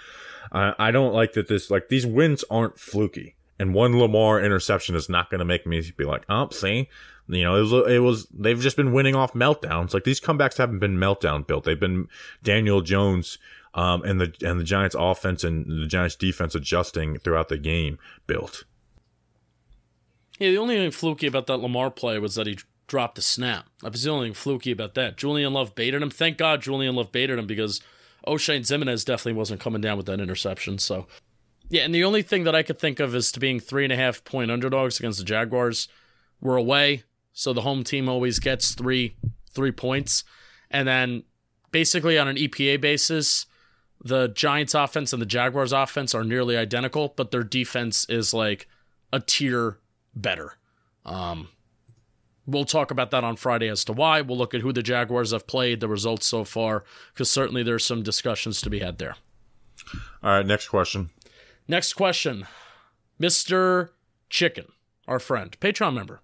I 0.51 0.73
I 0.77 0.91
don't 0.91 1.13
like 1.13 1.33
that 1.33 1.47
this, 1.47 1.69
like, 1.69 1.89
these 1.89 2.05
wins 2.05 2.43
aren't 2.49 2.79
fluky. 2.79 3.35
And 3.59 3.73
one 3.73 3.97
Lamar 3.99 4.39
interception 4.39 4.95
is 4.95 5.09
not 5.09 5.29
going 5.29 5.39
to 5.39 5.45
make 5.45 5.65
me 5.65 5.81
be 5.97 6.05
like, 6.05 6.25
oh, 6.29 6.49
see, 6.49 6.89
you 7.27 7.43
know, 7.43 7.55
it 7.55 7.61
was, 7.61 7.73
it 7.91 7.99
was, 7.99 8.27
they've 8.27 8.59
just 8.59 8.77
been 8.77 8.93
winning 8.93 9.15
off 9.15 9.33
meltdowns. 9.33 9.93
Like 9.93 10.03
these 10.03 10.21
comebacks 10.21 10.57
haven't 10.57 10.79
been 10.79 10.97
meltdown 10.97 11.45
built. 11.45 11.63
They've 11.63 11.79
been 11.79 12.07
Daniel 12.43 12.81
Jones, 12.81 13.37
um, 13.73 14.03
and 14.03 14.21
the, 14.21 14.33
and 14.41 14.59
the 14.59 14.63
Giants 14.63 14.95
offense 14.97 15.43
and 15.43 15.65
the 15.65 15.87
Giants 15.87 16.15
defense 16.15 16.55
adjusting 16.55 17.17
throughout 17.19 17.49
the 17.49 17.57
game 17.57 17.97
built. 18.27 18.63
Yeah, 20.37 20.49
the 20.51 20.57
only 20.57 20.75
thing 20.75 20.91
fluky 20.91 21.27
about 21.27 21.47
that 21.47 21.57
Lamar 21.57 21.89
play 21.89 22.19
was 22.19 22.35
that 22.35 22.47
he 22.47 22.57
dropped 22.87 23.17
a 23.17 23.21
snap. 23.21 23.67
That 23.81 23.91
was 23.91 24.03
the 24.03 24.11
only 24.11 24.27
thing 24.27 24.33
fluky 24.33 24.71
about 24.71 24.93
that. 24.95 25.17
Julian 25.17 25.53
Love 25.53 25.75
baited 25.75 26.01
him. 26.01 26.09
Thank 26.09 26.37
God 26.37 26.61
Julian 26.61 26.95
Love 26.95 27.11
baited 27.11 27.37
him 27.37 27.47
because 27.47 27.81
Oshane 28.25 28.61
Ximines 28.61 29.05
definitely 29.05 29.33
wasn't 29.33 29.61
coming 29.61 29.81
down 29.81 29.97
with 29.97 30.05
that 30.05 30.19
interception. 30.19 30.77
So, 30.77 31.07
yeah, 31.69 31.83
and 31.83 31.93
the 31.93 32.03
only 32.03 32.21
thing 32.21 32.43
that 32.43 32.55
I 32.55 32.63
could 32.63 32.79
think 32.79 32.99
of 32.99 33.15
is 33.15 33.31
to 33.33 33.39
being 33.39 33.59
three 33.59 33.83
and 33.83 33.93
a 33.93 33.97
half 33.97 34.23
point 34.23 34.51
underdogs 34.51 34.99
against 34.99 35.19
the 35.19 35.25
Jaguars. 35.25 35.87
We're 36.39 36.55
away, 36.55 37.03
so 37.33 37.51
the 37.51 37.61
home 37.61 37.83
team 37.83 38.07
always 38.07 38.39
gets 38.39 38.73
three 38.73 39.15
three 39.51 39.71
points, 39.71 40.23
and 40.69 40.87
then 40.87 41.23
basically 41.71 42.17
on 42.17 42.27
an 42.27 42.35
EPA 42.35 42.79
basis, 42.79 43.47
the 44.03 44.27
Giants 44.27 44.75
offense 44.75 45.13
and 45.13 45.21
the 45.21 45.25
Jaguars 45.25 45.73
offense 45.73 46.13
are 46.13 46.23
nearly 46.23 46.55
identical, 46.55 47.13
but 47.15 47.31
their 47.31 47.43
defense 47.43 48.05
is 48.07 48.35
like 48.35 48.67
a 49.11 49.19
tier 49.19 49.79
better. 50.21 50.57
Um, 51.05 51.49
we'll 52.45 52.65
talk 52.65 52.91
about 52.91 53.11
that 53.11 53.23
on 53.23 53.35
Friday 53.35 53.67
as 53.67 53.85
to 53.85 53.93
why. 53.93 54.21
We'll 54.21 54.37
look 54.37 54.53
at 54.53 54.61
who 54.61 54.73
the 54.73 54.83
Jaguars 54.83 55.31
have 55.31 55.47
played, 55.47 55.79
the 55.79 55.87
results 55.87 56.27
so 56.27 56.43
far, 56.43 56.83
because 57.13 57.29
certainly 57.29 57.63
there's 57.63 57.85
some 57.85 58.03
discussions 58.03 58.61
to 58.61 58.69
be 58.69 58.79
had 58.79 58.97
there. 58.97 59.15
All 60.23 60.31
right. 60.31 60.45
Next 60.45 60.67
question. 60.67 61.09
Next 61.67 61.93
question 61.93 62.47
Mr. 63.19 63.89
Chicken, 64.29 64.65
our 65.07 65.19
friend, 65.19 65.57
Patreon 65.59 65.93
member. 65.93 66.21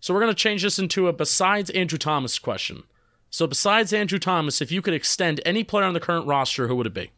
So 0.00 0.12
we're 0.12 0.20
going 0.20 0.34
to 0.34 0.38
change 0.38 0.62
this 0.62 0.78
into 0.78 1.06
a 1.06 1.12
besides 1.12 1.70
Andrew 1.70 1.98
Thomas 1.98 2.38
question. 2.38 2.82
So, 3.30 3.46
besides 3.46 3.94
Andrew 3.94 4.18
Thomas, 4.18 4.60
if 4.60 4.70
you 4.70 4.82
could 4.82 4.92
extend 4.92 5.40
any 5.46 5.64
player 5.64 5.86
on 5.86 5.94
the 5.94 6.00
current 6.00 6.26
roster, 6.26 6.68
who 6.68 6.76
would 6.76 6.86
it 6.86 6.92
be? 6.92 7.12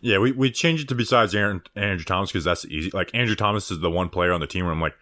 Yeah, 0.00 0.18
we, 0.18 0.30
we 0.30 0.52
changed 0.52 0.84
it 0.84 0.88
to 0.90 0.94
besides 0.94 1.34
Aaron, 1.34 1.62
Andrew 1.74 2.04
Thomas 2.04 2.30
because 2.30 2.44
that's 2.44 2.64
easy. 2.66 2.90
Like 2.92 3.10
Andrew 3.12 3.34
Thomas 3.34 3.68
is 3.72 3.80
the 3.80 3.90
one 3.90 4.08
player 4.08 4.32
on 4.32 4.40
the 4.40 4.46
team 4.46 4.64
where 4.64 4.72
I'm 4.72 4.80
like, 4.80 4.94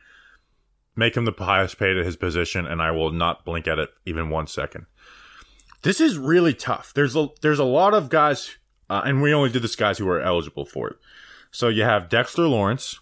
make 0.96 1.16
him 1.16 1.24
the 1.26 1.32
highest 1.38 1.78
paid 1.78 1.96
at 1.96 2.04
his 2.06 2.16
position, 2.16 2.66
and 2.66 2.82
I 2.82 2.90
will 2.90 3.12
not 3.12 3.44
blink 3.44 3.68
at 3.68 3.78
it 3.78 3.90
even 4.04 4.30
one 4.30 4.46
second. 4.46 4.86
This 5.82 6.00
is 6.00 6.18
really 6.18 6.54
tough. 6.54 6.92
There's 6.94 7.14
a 7.14 7.28
there's 7.42 7.58
a 7.58 7.64
lot 7.64 7.94
of 7.94 8.08
guys, 8.08 8.56
uh, 8.90 9.02
and 9.04 9.22
we 9.22 9.32
only 9.32 9.50
did 9.50 9.62
this 9.62 9.76
guys 9.76 9.98
who 9.98 10.08
are 10.08 10.20
eligible 10.20 10.64
for 10.64 10.88
it. 10.88 10.96
So 11.50 11.68
you 11.68 11.84
have 11.84 12.08
Dexter 12.08 12.48
Lawrence, 12.48 12.98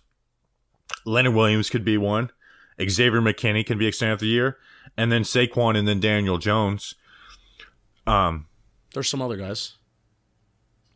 Leonard 1.06 1.34
Williams 1.34 1.70
could 1.70 1.84
be 1.84 1.96
one, 1.96 2.30
Xavier 2.78 3.20
McKinney 3.20 3.64
can 3.64 3.78
be 3.78 3.86
extended 3.86 4.18
the 4.18 4.26
year, 4.26 4.58
and 4.96 5.10
then 5.10 5.22
Saquon 5.22 5.76
and 5.76 5.88
then 5.88 6.00
Daniel 6.00 6.38
Jones. 6.38 6.94
Um, 8.06 8.46
There's 8.92 9.08
some 9.08 9.22
other 9.22 9.36
guys. 9.36 9.74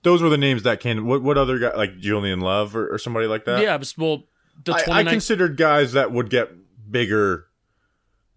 those 0.02 0.20
were 0.20 0.28
the 0.28 0.36
names 0.36 0.62
that 0.64 0.80
came. 0.80 1.06
What 1.06 1.22
what 1.22 1.38
other 1.38 1.58
guy 1.58 1.74
like 1.74 1.98
Julian 1.98 2.40
Love 2.40 2.76
or, 2.76 2.92
or 2.92 2.98
somebody 2.98 3.26
like 3.26 3.44
that? 3.46 3.62
yeah, 3.62 3.78
but, 3.78 3.94
well, 3.96 4.24
the 4.64 4.74
I, 4.74 4.98
I 4.98 5.04
considered 5.04 5.56
guys 5.56 5.92
that 5.92 6.12
would 6.12 6.28
get 6.28 6.50
bigger 6.90 7.46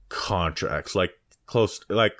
contracts, 0.10 0.96
like 0.96 1.14
close, 1.46 1.82
like 1.90 2.18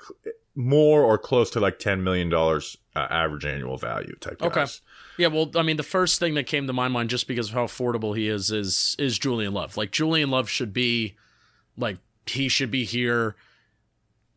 more 0.54 1.02
or 1.02 1.18
close 1.18 1.50
to 1.50 1.60
like 1.60 1.78
ten 1.78 2.02
million 2.02 2.28
dollars 2.28 2.76
uh, 2.94 3.06
average 3.10 3.44
annual 3.44 3.76
value 3.76 4.14
type. 4.20 4.38
Guys. 4.38 4.50
Okay. 4.50 4.66
Yeah, 5.18 5.28
well, 5.28 5.50
I 5.56 5.62
mean, 5.62 5.76
the 5.76 5.82
first 5.82 6.18
thing 6.18 6.34
that 6.34 6.46
came 6.46 6.66
to 6.66 6.72
my 6.72 6.88
mind, 6.88 7.10
just 7.10 7.28
because 7.28 7.48
of 7.48 7.54
how 7.54 7.66
affordable 7.66 8.16
he 8.16 8.28
is, 8.28 8.50
is 8.50 8.96
is 8.98 9.18
Julian 9.18 9.52
Love. 9.52 9.76
Like 9.76 9.90
Julian 9.90 10.30
Love 10.30 10.48
should 10.48 10.72
be, 10.72 11.16
like 11.76 11.98
he 12.26 12.48
should 12.48 12.70
be 12.70 12.84
here. 12.84 13.36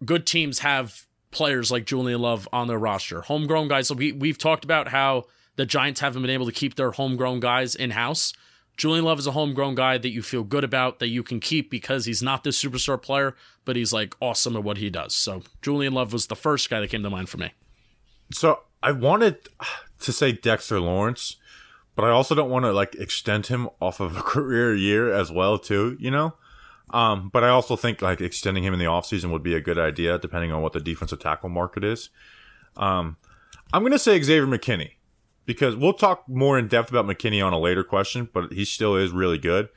Good 0.03 0.25
teams 0.25 0.59
have 0.59 1.05
players 1.31 1.71
like 1.71 1.85
Julian 1.85 2.21
Love 2.21 2.47
on 2.51 2.67
their 2.67 2.77
roster, 2.77 3.21
homegrown 3.21 3.67
guys. 3.67 3.87
So 3.87 3.95
we 3.95 4.11
we've 4.11 4.37
talked 4.37 4.63
about 4.63 4.89
how 4.89 5.25
the 5.55 5.65
Giants 5.65 6.01
haven't 6.01 6.21
been 6.21 6.31
able 6.31 6.45
to 6.45 6.51
keep 6.51 6.75
their 6.75 6.91
homegrown 6.91 7.39
guys 7.39 7.75
in 7.75 7.91
house. 7.91 8.33
Julian 8.77 9.05
Love 9.05 9.19
is 9.19 9.27
a 9.27 9.31
homegrown 9.31 9.75
guy 9.75 9.97
that 9.97 10.09
you 10.09 10.21
feel 10.21 10.43
good 10.43 10.63
about 10.63 10.99
that 10.99 11.07
you 11.07 11.23
can 11.23 11.39
keep 11.39 11.69
because 11.69 12.05
he's 12.05 12.21
not 12.21 12.43
this 12.43 12.61
superstar 12.61 13.01
player, 13.01 13.35
but 13.63 13.75
he's 13.75 13.93
like 13.93 14.15
awesome 14.19 14.55
at 14.55 14.63
what 14.63 14.77
he 14.77 14.89
does. 14.89 15.15
So 15.15 15.43
Julian 15.61 15.93
Love 15.93 16.11
was 16.11 16.27
the 16.27 16.35
first 16.35 16.69
guy 16.69 16.81
that 16.81 16.89
came 16.89 17.03
to 17.03 17.09
mind 17.09 17.29
for 17.29 17.37
me. 17.37 17.53
So 18.31 18.61
I 18.83 18.91
wanted 18.91 19.37
to 20.01 20.11
say 20.11 20.33
Dexter 20.33 20.79
Lawrence, 20.79 21.37
but 21.95 22.03
I 22.03 22.09
also 22.09 22.35
don't 22.35 22.49
want 22.49 22.65
to 22.65 22.73
like 22.73 22.95
extend 22.95 23.47
him 23.47 23.69
off 23.81 23.99
of 23.99 24.17
a 24.17 24.21
career 24.23 24.75
year 24.75 25.13
as 25.13 25.31
well 25.31 25.57
too, 25.57 25.95
you 25.99 26.11
know? 26.11 26.33
Um, 26.91 27.29
but 27.29 27.43
I 27.43 27.49
also 27.49 27.75
think 27.75 28.01
like 28.01 28.21
extending 28.21 28.63
him 28.63 28.73
in 28.73 28.79
the 28.79 28.85
offseason 28.85 29.31
would 29.31 29.43
be 29.43 29.55
a 29.55 29.61
good 29.61 29.79
idea 29.79 30.19
depending 30.19 30.51
on 30.51 30.61
what 30.61 30.73
the 30.73 30.79
defensive 30.79 31.19
tackle 31.19 31.49
market 31.49 31.83
is. 31.83 32.09
Um, 32.77 33.17
I'm 33.73 33.81
going 33.81 33.93
to 33.93 33.99
say 33.99 34.21
Xavier 34.21 34.45
McKinney 34.45 34.91
because 35.45 35.75
we'll 35.75 35.93
talk 35.93 36.27
more 36.27 36.57
in 36.57 36.67
depth 36.67 36.89
about 36.89 37.05
McKinney 37.05 37.45
on 37.45 37.53
a 37.53 37.59
later 37.59 37.83
question, 37.83 38.29
but 38.33 38.51
he 38.53 38.65
still 38.65 38.95
is 38.95 39.11
really 39.11 39.37
good. 39.37 39.69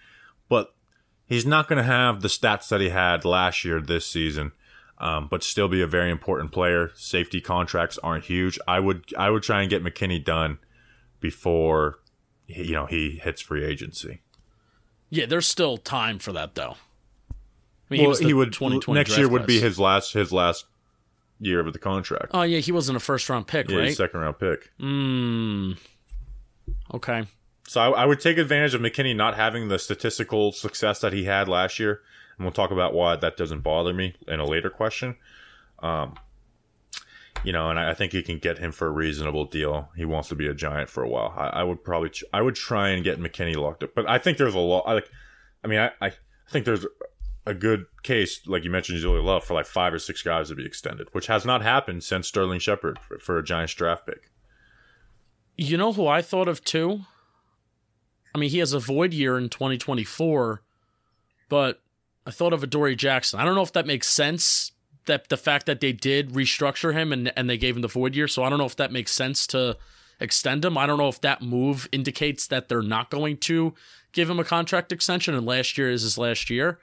But 0.48 0.74
he's 1.26 1.46
not 1.46 1.68
going 1.68 1.76
to 1.76 1.82
have 1.82 2.22
the 2.22 2.28
stats 2.28 2.68
that 2.68 2.80
he 2.80 2.88
had 2.88 3.24
last 3.24 3.64
year 3.64 3.80
this 3.80 4.06
season. 4.06 4.52
Um, 5.00 5.28
but 5.30 5.44
still 5.44 5.68
be 5.68 5.80
a 5.80 5.86
very 5.86 6.10
important 6.10 6.50
player. 6.50 6.90
Safety 6.96 7.40
contracts 7.40 7.98
aren't 8.02 8.24
huge. 8.24 8.58
I 8.66 8.80
would 8.80 9.04
I 9.16 9.30
would 9.30 9.44
try 9.44 9.60
and 9.60 9.70
get 9.70 9.84
McKinney 9.84 10.24
done 10.24 10.58
before 11.20 12.00
you 12.48 12.72
know 12.72 12.86
he 12.86 13.20
hits 13.22 13.40
free 13.40 13.64
agency. 13.64 14.22
Yeah, 15.08 15.26
there's 15.26 15.46
still 15.46 15.76
time 15.76 16.18
for 16.18 16.32
that 16.32 16.56
though. 16.56 16.78
I 17.30 17.94
mean, 17.94 18.06
well, 18.06 18.16
he, 18.16 18.26
he 18.26 18.34
would 18.34 18.56
next 18.88 19.16
year 19.16 19.28
would 19.28 19.46
be 19.46 19.60
his 19.60 19.78
last 19.78 20.14
his 20.14 20.32
last 20.32 20.66
year 21.41 21.61
of 21.61 21.72
the 21.72 21.78
contract. 21.78 22.30
Oh 22.32 22.43
yeah, 22.43 22.59
he 22.59 22.72
wasn't 22.72 22.97
a 22.97 23.01
first 23.01 23.28
round 23.28 23.47
pick, 23.47 23.68
right? 23.68 23.74
yeah, 23.74 23.80
right? 23.80 23.97
second 23.97 24.20
round 24.20 24.39
pick. 24.39 24.70
Hmm. 24.78 25.72
Okay. 26.93 27.24
So 27.66 27.80
I, 27.80 28.03
I, 28.03 28.07
would 28.07 28.20
take 28.20 28.39
advantage 28.39 28.74
of 28.74 28.80
McKinney 28.80 29.14
not 29.14 29.34
having 29.34 29.68
the 29.68 29.78
statistical 29.78 30.53
success 30.53 31.01
that 31.01 31.12
he 31.12 31.24
had 31.24 31.49
last 31.49 31.78
year, 31.78 32.01
and 32.36 32.47
we'll 32.47 32.53
talk 32.53 32.70
about 32.70 32.95
why 32.95 33.16
that 33.16 33.36
doesn't 33.36 33.61
bother 33.61 33.93
me 33.93 34.14
in 34.26 34.41
a 34.41 34.47
later 34.47 34.70
question. 34.70 35.16
Um, 35.80 36.14
you 37.45 37.53
know, 37.53 37.68
and 37.68 37.78
I, 37.78 37.91
I 37.91 37.95
think 37.95 38.14
you 38.14 38.22
can 38.22 38.39
get 38.39 38.59
him 38.59 38.72
for 38.72 38.86
a 38.86 38.91
reasonable 38.91 39.45
deal. 39.45 39.91
He 39.97 40.07
wants 40.07 40.30
to 40.30 40.34
be 40.34 40.47
a 40.47 40.55
giant 40.55 40.89
for 40.89 41.03
a 41.03 41.09
while. 41.09 41.34
I, 41.36 41.61
I 41.61 41.62
would 41.62 41.84
probably, 41.84 42.11
I 42.32 42.41
would 42.41 42.55
try 42.55 42.89
and 42.89 43.05
get 43.05 43.20
McKinney 43.20 43.57
locked 43.57 43.82
up, 43.82 43.95
but 43.95 44.09
I 44.09 44.18
think 44.18 44.39
there's 44.39 44.55
a 44.55 44.59
lot. 44.59 44.84
I 44.86 44.95
like, 44.95 45.11
I 45.62 45.68
mean, 45.68 45.78
I, 45.78 45.91
I 46.01 46.12
think 46.51 46.64
there's 46.64 46.86
a 47.49 47.55
good 47.55 47.86
case, 48.03 48.46
like 48.46 48.62
you 48.62 48.70
mentioned, 48.70 48.99
Julian 48.99 49.24
Love, 49.24 49.42
for 49.42 49.55
like 49.55 49.66
five 49.66 49.94
or 49.94 49.99
six 49.99 50.22
guys 50.22 50.49
to 50.51 50.55
be 50.55 50.66
extended, 50.66 51.09
which 51.12 51.28
has 51.28 51.46
not 51.46 51.62
happened 51.62 52.05
since 52.05 52.28
Sterling 52.28 52.61
Shepard 52.61 52.99
for, 52.99 53.18
for 53.18 53.38
a 53.38 53.44
Giants 53.44 53.74
draft 53.74 54.07
pick. 54.07 54.30
You 55.57 55.76
know 55.76 55.92
who 55.92 56.07
I 56.07 56.22
thought 56.22 56.46
of 56.46 56.62
too? 56.62 57.01
I 58.34 58.38
mean, 58.38 58.51
he 58.51 58.59
has 58.59 58.74
a 58.74 58.78
void 58.78 59.14
year 59.14 59.38
in 59.38 59.49
2024, 59.49 60.62
but 61.49 61.80
I 62.26 62.30
thought 62.30 62.53
of 62.53 62.62
Adoree 62.62 62.96
Jackson. 62.96 63.40
I 63.40 63.44
don't 63.44 63.55
know 63.55 63.62
if 63.62 63.72
that 63.72 63.86
makes 63.86 64.09
sense. 64.09 64.72
That 65.07 65.30
the 65.30 65.38
fact 65.38 65.64
that 65.64 65.80
they 65.80 65.94
did 65.94 66.32
restructure 66.32 66.92
him 66.92 67.14
and 67.14 67.32
and 67.34 67.49
they 67.49 67.57
gave 67.57 67.76
him 67.76 67.80
the 67.80 67.88
void 67.88 68.14
year, 68.14 68.28
so 68.28 68.44
I 68.44 68.51
don't 68.51 68.59
know 68.59 68.66
if 68.66 68.76
that 68.76 68.92
makes 68.92 69.11
sense 69.11 69.46
to 69.49 69.78
extend 70.20 70.66
him. 70.66 70.76
I 70.76 70.86
don't 70.86 70.99
know 70.99 71.09
if 71.09 71.22
that 71.22 71.40
move 71.40 71.88
indicates 71.92 72.46
that 72.49 72.68
they're 72.68 72.82
not 72.82 73.09
going 73.09 73.38
to 73.38 73.72
give 74.12 74.28
him 74.28 74.38
a 74.38 74.44
contract 74.44 74.92
extension, 74.92 75.34
and 75.34 75.46
last 75.46 75.78
year 75.78 75.90
is 75.90 76.03
his 76.03 76.18
last 76.18 76.51
year. 76.51 76.78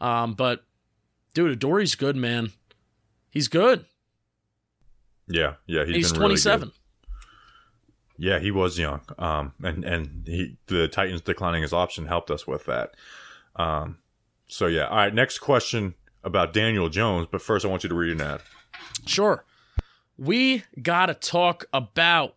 Um, 0.00 0.34
but 0.34 0.64
dude, 1.34 1.52
Adoree's 1.52 1.94
good, 1.94 2.16
man. 2.16 2.52
He's 3.30 3.48
good. 3.48 3.84
Yeah, 5.28 5.54
yeah, 5.66 5.84
he's, 5.84 5.96
he's 5.96 6.12
27. 6.12 6.68
Really 6.68 6.72
yeah, 8.18 8.38
he 8.38 8.50
was 8.50 8.78
young. 8.78 9.02
Um, 9.18 9.52
and 9.62 9.84
and 9.84 10.22
he 10.26 10.56
the 10.66 10.88
Titans 10.88 11.20
declining 11.20 11.62
his 11.62 11.72
option 11.72 12.06
helped 12.06 12.30
us 12.30 12.46
with 12.46 12.66
that. 12.66 12.94
Um, 13.56 13.98
so 14.46 14.66
yeah. 14.66 14.86
All 14.86 14.96
right, 14.96 15.14
next 15.14 15.38
question 15.38 15.94
about 16.24 16.52
Daniel 16.52 16.88
Jones, 16.88 17.28
but 17.30 17.42
first 17.42 17.64
I 17.64 17.68
want 17.68 17.82
you 17.82 17.88
to 17.88 17.94
read 17.94 18.12
an 18.12 18.20
ad. 18.20 18.40
Sure. 19.06 19.44
We 20.18 20.64
got 20.80 21.06
to 21.06 21.14
talk 21.14 21.66
about 21.72 22.36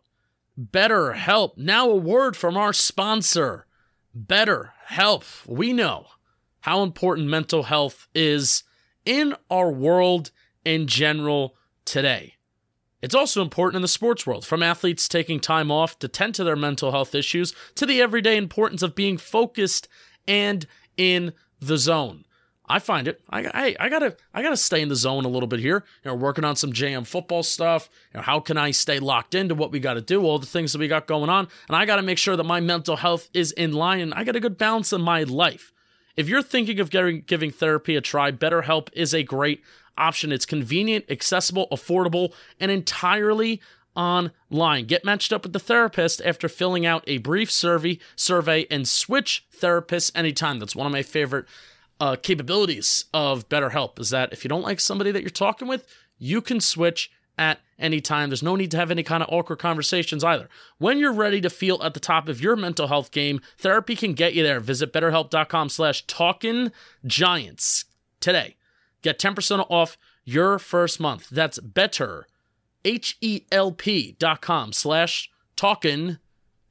Better 0.58 1.14
Help. 1.14 1.58
Now 1.58 1.90
a 1.90 1.96
word 1.96 2.36
from 2.36 2.58
our 2.58 2.74
sponsor, 2.74 3.66
Better 4.14 4.74
Help. 4.86 5.24
We 5.48 5.72
know 5.72 6.08
how 6.62 6.84
important 6.84 7.28
mental 7.28 7.64
health 7.64 8.08
is 8.14 8.64
in 9.06 9.36
our 9.50 9.72
world 9.72 10.32
in 10.66 10.88
general 10.88 11.56
today. 11.86 12.36
It's 13.02 13.16
also 13.16 13.42
important 13.42 13.78
in 13.78 13.82
the 13.82 13.88
sports 13.88 14.28
world, 14.28 14.46
from 14.46 14.62
athletes 14.62 15.08
taking 15.08 15.40
time 15.40 15.72
off 15.72 15.98
to 16.00 16.08
tend 16.08 16.36
to 16.36 16.44
their 16.44 16.58
mental 16.58 16.92
health 16.92 17.16
issues 17.16 17.54
to 17.76 17.86
the 17.86 18.02
everyday 18.02 18.36
importance 18.36 18.84
of 18.84 18.94
being 18.94 19.18
focused 19.18 19.88
and 20.28 20.68
in 20.98 21.34
the 21.62 21.78
zone. 21.78 22.26
I 22.72 22.78
find 22.78 23.08
it. 23.08 23.20
I, 23.30 23.46
I, 23.46 23.76
I 23.80 23.90
gotta 23.90 24.16
I 24.32 24.44
gotta 24.44 24.58
stay 24.58 24.82
in 24.82 24.90
the 24.90 24.96
zone 24.96 25.26
a 25.26 25.30
little 25.30 25.48
bit 25.48 25.60
here. 25.60 25.84
You 26.04 26.12
know, 26.12 26.16
working 26.16 26.44
on 26.44 26.56
some 26.56 26.72
JM 26.72 27.08
football 27.08 27.42
stuff. 27.42 27.90
You 28.14 28.20
know, 28.20 28.24
how 28.24 28.40
can 28.40 28.58
I 28.58 28.72
stay 28.72 29.00
locked 29.00 29.34
into 29.34 29.56
what 29.56 29.72
we 29.72 29.80
got 29.80 29.96
to 29.96 30.02
do, 30.02 30.22
all 30.22 30.38
the 30.38 30.46
things 30.46 30.72
that 30.74 30.80
we 30.80 30.88
got 30.88 31.08
going 31.08 31.32
on, 31.32 31.48
and 31.68 31.76
I 31.76 31.86
got 31.86 31.96
to 31.96 32.04
make 32.04 32.20
sure 32.20 32.36
that 32.36 32.44
my 32.44 32.60
mental 32.60 32.98
health 32.98 33.28
is 33.34 33.52
in 33.54 33.74
line 33.74 34.02
and 34.02 34.14
I 34.14 34.24
got 34.24 34.36
a 34.36 34.40
good 34.40 34.58
balance 34.58 34.94
in 34.94 35.02
my 35.02 35.24
life. 35.24 35.74
If 36.16 36.28
you're 36.28 36.42
thinking 36.42 36.80
of 36.80 36.90
getting, 36.90 37.22
giving 37.22 37.52
therapy 37.52 37.96
a 37.96 38.02
try, 38.02 38.32
BetterHelp 38.32 38.90
is 38.94 39.14
a 39.14 39.24
great 39.24 39.64
option. 39.98 40.32
It's 40.32 40.46
convenient, 40.46 41.06
accessible, 41.10 41.68
affordable, 41.72 42.34
and 42.60 42.72
entirely 42.72 43.62
online. 43.96 44.86
Get 44.86 45.06
matched 45.06 45.34
up 45.34 45.44
with 45.44 45.54
the 45.54 45.60
therapist 45.60 46.22
after 46.24 46.48
filling 46.48 46.86
out 46.86 47.04
a 47.08 47.18
brief 47.18 47.52
survey, 47.52 48.00
survey 48.16 48.66
and 48.72 48.88
switch 48.88 49.46
therapists 49.56 50.12
anytime. 50.16 50.60
That's 50.60 50.76
one 50.76 50.88
of 50.88 50.94
my 50.94 51.04
favorite 51.04 51.46
uh, 52.00 52.16
capabilities 52.16 53.06
of 53.14 53.50
BetterHelp 53.50 54.00
is 54.00 54.10
that 54.12 54.32
if 54.32 54.44
you 54.44 54.50
don't 54.50 54.62
like 54.62 54.80
somebody 54.80 55.12
that 55.12 55.22
you're 55.22 55.30
talking 55.30 55.68
with, 55.68 55.86
you 56.18 56.42
can 56.42 56.62
switch 56.62 57.12
at 57.40 57.62
any 57.80 58.02
time. 58.02 58.30
There's 58.30 58.44
no 58.44 58.56
need 58.56 58.70
to 58.72 58.78
have 58.78 58.92
any 58.92 59.02
kind 59.02 59.24
of 59.24 59.30
awkward 59.32 59.58
conversations 59.58 60.24
either. 60.24 60.50
When 60.78 61.00
you're 61.00 61.14
ready 61.14 61.42
to 61.42 61.50
feel 61.50 61.82
at 61.82 61.94
the 61.94 62.00
top 62.00 62.28
of 62.28 62.42
your 62.42 62.56
mental 62.56 62.88
health 62.88 63.12
game, 63.12 63.40
therapy 63.58 63.96
can 63.96 64.14
get 64.14 64.34
you 64.34 64.44
there. 64.44 64.60
Visit 64.60 64.94
betterhelp.com 64.94 65.70
slash 65.70 66.06
talking 66.06 66.72
giants 67.06 67.86
today. 68.20 68.58
Get 69.02 69.18
10% 69.18 69.66
off 69.70 69.98
your 70.26 70.60
first 70.60 71.00
month. 71.00 71.30
That's 71.30 71.58
better, 71.60 72.28
H-E-L-P 72.84 74.18
dot 74.20 74.42
com 74.42 74.74
slash 74.74 75.32
talking 75.56 76.18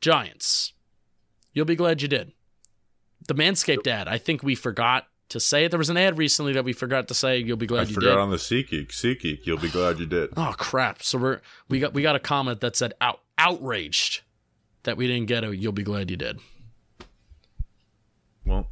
giants. 0.01 0.75
You'll 1.53 1.65
be 1.65 1.75
glad 1.75 2.03
you 2.03 2.09
did. 2.09 2.33
The 3.27 3.35
Manscaped 3.35 3.87
ad, 3.87 4.07
I 4.07 4.19
think 4.19 4.43
we 4.43 4.55
forgot 4.55 5.08
to 5.31 5.41
say 5.41 5.65
it. 5.65 5.71
There 5.71 5.79
was 5.79 5.91
an 5.91 5.97
ad 5.97 6.19
recently 6.19 6.53
that 6.55 6.65
we 6.65 6.73
forgot 6.73 7.09
to 7.09 7.15
say. 7.15 7.39
You'll 7.39 7.57
be 7.57 7.67
glad 7.67 7.87
I 7.87 7.89
you 7.89 7.95
forgot 7.95 8.19
on 8.19 8.31
the 8.31 8.37
SeatGeek. 8.37 8.89
SeatGeek. 8.89 9.41
You'll 9.45 9.59
be 9.59 9.69
glad 9.69 9.99
you 9.99 10.07
did. 10.07 10.31
Oh 10.37 10.55
crap! 10.57 11.03
So 11.03 11.19
we're 11.19 11.41
we 11.69 11.81
got 11.81 11.95
we 11.95 12.03
got 12.03 12.17
a 12.17 12.21
comment 12.21 12.61
that 12.61 12.77
said 12.77 12.95
out 13.01 13.21
outraged 13.37 14.23
that 14.85 14.97
we 14.97 15.07
didn't 15.07 15.27
get 15.27 15.45
a. 15.45 15.57
You'll 15.57 15.73
be 15.73 15.83
glad 15.83 16.11
you 16.11 16.17
did. 16.17 16.41
Well, 18.45 18.67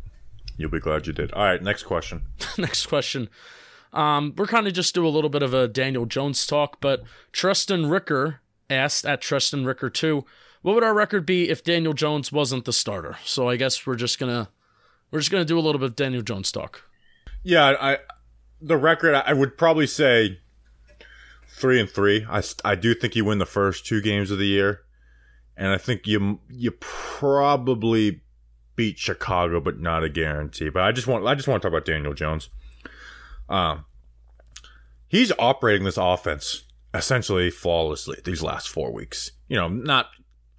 you'll 0.56 0.70
be 0.70 0.80
glad 0.80 1.06
you 1.06 1.12
did. 1.12 1.32
All 1.32 1.44
right, 1.44 1.62
next 1.62 1.82
question. 1.82 2.22
next 2.58 2.86
question. 2.86 3.28
Um, 3.92 4.34
we're 4.36 4.46
kind 4.46 4.66
of 4.66 4.72
just 4.72 4.94
do 4.94 5.06
a 5.06 5.08
little 5.08 5.30
bit 5.30 5.42
of 5.42 5.54
a 5.54 5.68
Daniel 5.68 6.06
Jones 6.06 6.46
talk, 6.46 6.80
but 6.80 7.02
Tristan 7.32 7.88
Ricker 7.88 8.40
asked 8.68 9.06
at 9.06 9.20
Tristan 9.20 9.64
Ricker 9.64 9.88
two, 9.88 10.24
what 10.62 10.74
would 10.74 10.84
our 10.84 10.94
record 10.94 11.24
be 11.24 11.48
if 11.48 11.62
Daniel 11.62 11.92
Jones 11.92 12.32
wasn't 12.32 12.64
the 12.64 12.72
starter? 12.72 13.16
So 13.24 13.48
I 13.48 13.56
guess 13.56 13.86
we're 13.86 13.94
just 13.96 14.18
gonna 14.18 14.48
we're 15.10 15.20
just 15.20 15.30
going 15.30 15.42
to 15.42 15.46
do 15.46 15.58
a 15.58 15.60
little 15.60 15.78
bit 15.78 15.90
of 15.90 15.96
Daniel 15.96 16.22
Jones 16.22 16.50
talk. 16.52 16.82
Yeah, 17.42 17.74
I 17.80 17.98
the 18.60 18.76
record 18.76 19.14
I 19.14 19.32
would 19.32 19.56
probably 19.56 19.86
say 19.86 20.40
three 21.46 21.80
and 21.80 21.88
three. 21.88 22.26
I, 22.28 22.42
I 22.64 22.74
do 22.74 22.94
think 22.94 23.16
you 23.16 23.24
win 23.24 23.38
the 23.38 23.46
first 23.46 23.86
two 23.86 24.00
games 24.00 24.30
of 24.30 24.38
the 24.38 24.46
year, 24.46 24.80
and 25.56 25.68
I 25.68 25.78
think 25.78 26.06
you 26.06 26.40
you 26.48 26.72
probably 26.72 28.22
beat 28.74 28.98
Chicago, 28.98 29.60
but 29.60 29.80
not 29.80 30.04
a 30.04 30.08
guarantee. 30.08 30.68
But 30.68 30.82
I 30.82 30.92
just 30.92 31.06
want 31.06 31.26
I 31.26 31.34
just 31.34 31.48
want 31.48 31.62
to 31.62 31.68
talk 31.68 31.76
about 31.76 31.86
Daniel 31.86 32.14
Jones. 32.14 32.50
Um, 33.48 33.84
he's 35.08 35.32
operating 35.38 35.84
this 35.84 35.96
offense 35.96 36.64
essentially 36.94 37.50
flawlessly 37.50 38.18
these 38.24 38.42
last 38.42 38.68
four 38.68 38.92
weeks. 38.92 39.30
You 39.48 39.56
know, 39.56 39.68
not 39.68 40.08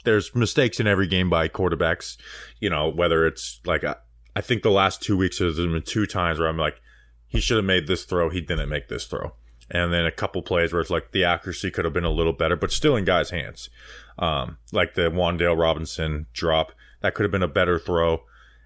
there's 0.04 0.34
mistakes 0.34 0.80
in 0.80 0.88
every 0.88 1.08
game 1.08 1.30
by 1.30 1.48
quarterbacks. 1.48 2.18
You 2.60 2.70
know, 2.70 2.90
whether 2.90 3.26
it's 3.26 3.60
like 3.66 3.84
a 3.84 3.98
I 4.38 4.42
think 4.42 4.62
the 4.62 4.70
last 4.70 5.02
two 5.02 5.18
weeks 5.18 5.40
there's 5.40 5.58
been 5.58 5.82
two 5.82 6.06
times 6.06 6.38
where 6.38 6.48
I'm 6.48 6.60
like, 6.60 6.80
he 7.26 7.40
should 7.40 7.58
have 7.58 7.66
made 7.66 7.88
this 7.88 8.06
throw, 8.06 8.30
he 8.30 8.40
didn't 8.40 8.70
make 8.70 8.88
this 8.88 9.06
throw. 9.06 9.34
and 9.72 9.92
then 9.92 10.06
a 10.06 10.12
couple 10.12 10.44
plays 10.44 10.72
where 10.72 10.80
it's 10.80 10.92
like 10.92 11.12
the 11.12 11.24
accuracy 11.24 11.72
could 11.72 11.86
have 11.86 11.94
been 11.94 12.04
a 12.04 12.12
little 12.12 12.34
better, 12.34 12.56
but 12.56 12.72
still 12.72 12.96
in 12.96 13.04
guys' 13.04 13.32
hands. 13.32 13.72
Um, 14.20 14.60
like 14.72 14.94
the 14.94 15.10
Wan'Dale 15.10 15.60
Robinson 15.60 16.28
drop, 16.34 16.72
that 17.02 17.16
could 17.16 17.24
have 17.24 17.32
been 17.32 17.42
a 17.42 17.48
better 17.48 17.80
throw, 17.80 18.22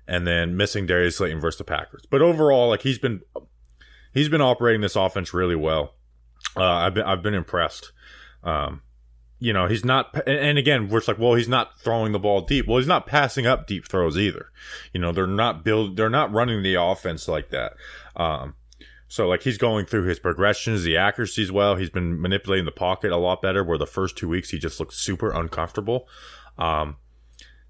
and 0.09 0.28
then 0.28 0.57
missing 0.57 0.86
Darius 0.86 1.15
Slayton 1.15 1.39
versus 1.39 1.59
the 1.59 1.63
Packers. 1.63 2.03
But 2.09 2.22
overall, 2.22 2.67
like 2.67 2.82
he's 2.82 2.99
been 2.99 3.22
he's 4.13 4.28
been 4.28 4.41
operating 4.41 4.82
this 4.82 4.97
offense 4.97 5.34
really 5.34 5.55
well. 5.55 5.95
Uh, 6.57 6.63
I've 6.63 6.93
been 6.93 7.03
I've 7.05 7.24
been 7.24 7.34
impressed. 7.34 7.93
Um, 8.43 8.82
you 9.44 9.52
know, 9.52 9.68
he's 9.68 9.84
not, 9.84 10.16
and 10.28 10.60
again, 10.60 10.88
we're 10.88 11.02
like, 11.08 11.18
well, 11.18 11.34
he's 11.34 11.50
not 11.50 11.76
throwing 11.80 12.12
the 12.12 12.20
ball 12.20 12.42
deep. 12.42 12.68
Well, 12.68 12.78
he's 12.78 12.86
not 12.86 13.08
passing 13.08 13.48
up 13.48 13.66
deep 13.66 13.88
throws 13.88 14.16
either. 14.16 14.52
You 14.94 15.02
know, 15.02 15.12
they're 15.12 15.26
not 15.26 15.66
build, 15.66 15.98
they're 15.98 16.12
not 16.12 16.32
running 16.32 16.62
the 16.62 16.76
offense 16.76 17.28
like 17.28 17.50
that. 17.50 17.74
Um, 18.16 18.54
so 19.08 19.28
like 19.28 19.42
he's 19.42 19.58
going 19.58 19.88
through 19.88 20.04
his 20.04 20.20
progressions, 20.20 20.84
the 20.84 20.96
accuracies 20.96 21.52
well. 21.52 21.76
He's 21.76 21.89
been 21.89 22.22
manipulating 22.22 22.66
the 22.66 22.72
pocket 22.72 23.12
a 23.12 23.18
lot 23.18 23.42
better. 23.42 23.64
Where 23.64 23.80
the 23.80 23.88
first 23.88 24.16
two 24.16 24.30
weeks 24.30 24.52
he 24.52 24.60
just 24.60 24.80
looked 24.80 24.94
super 24.94 25.32
uncomfortable. 25.32 26.08
Um, 26.60 26.98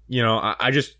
you 0.08 0.22
know, 0.22 0.36
I, 0.36 0.54
I 0.60 0.70
just, 0.72 0.98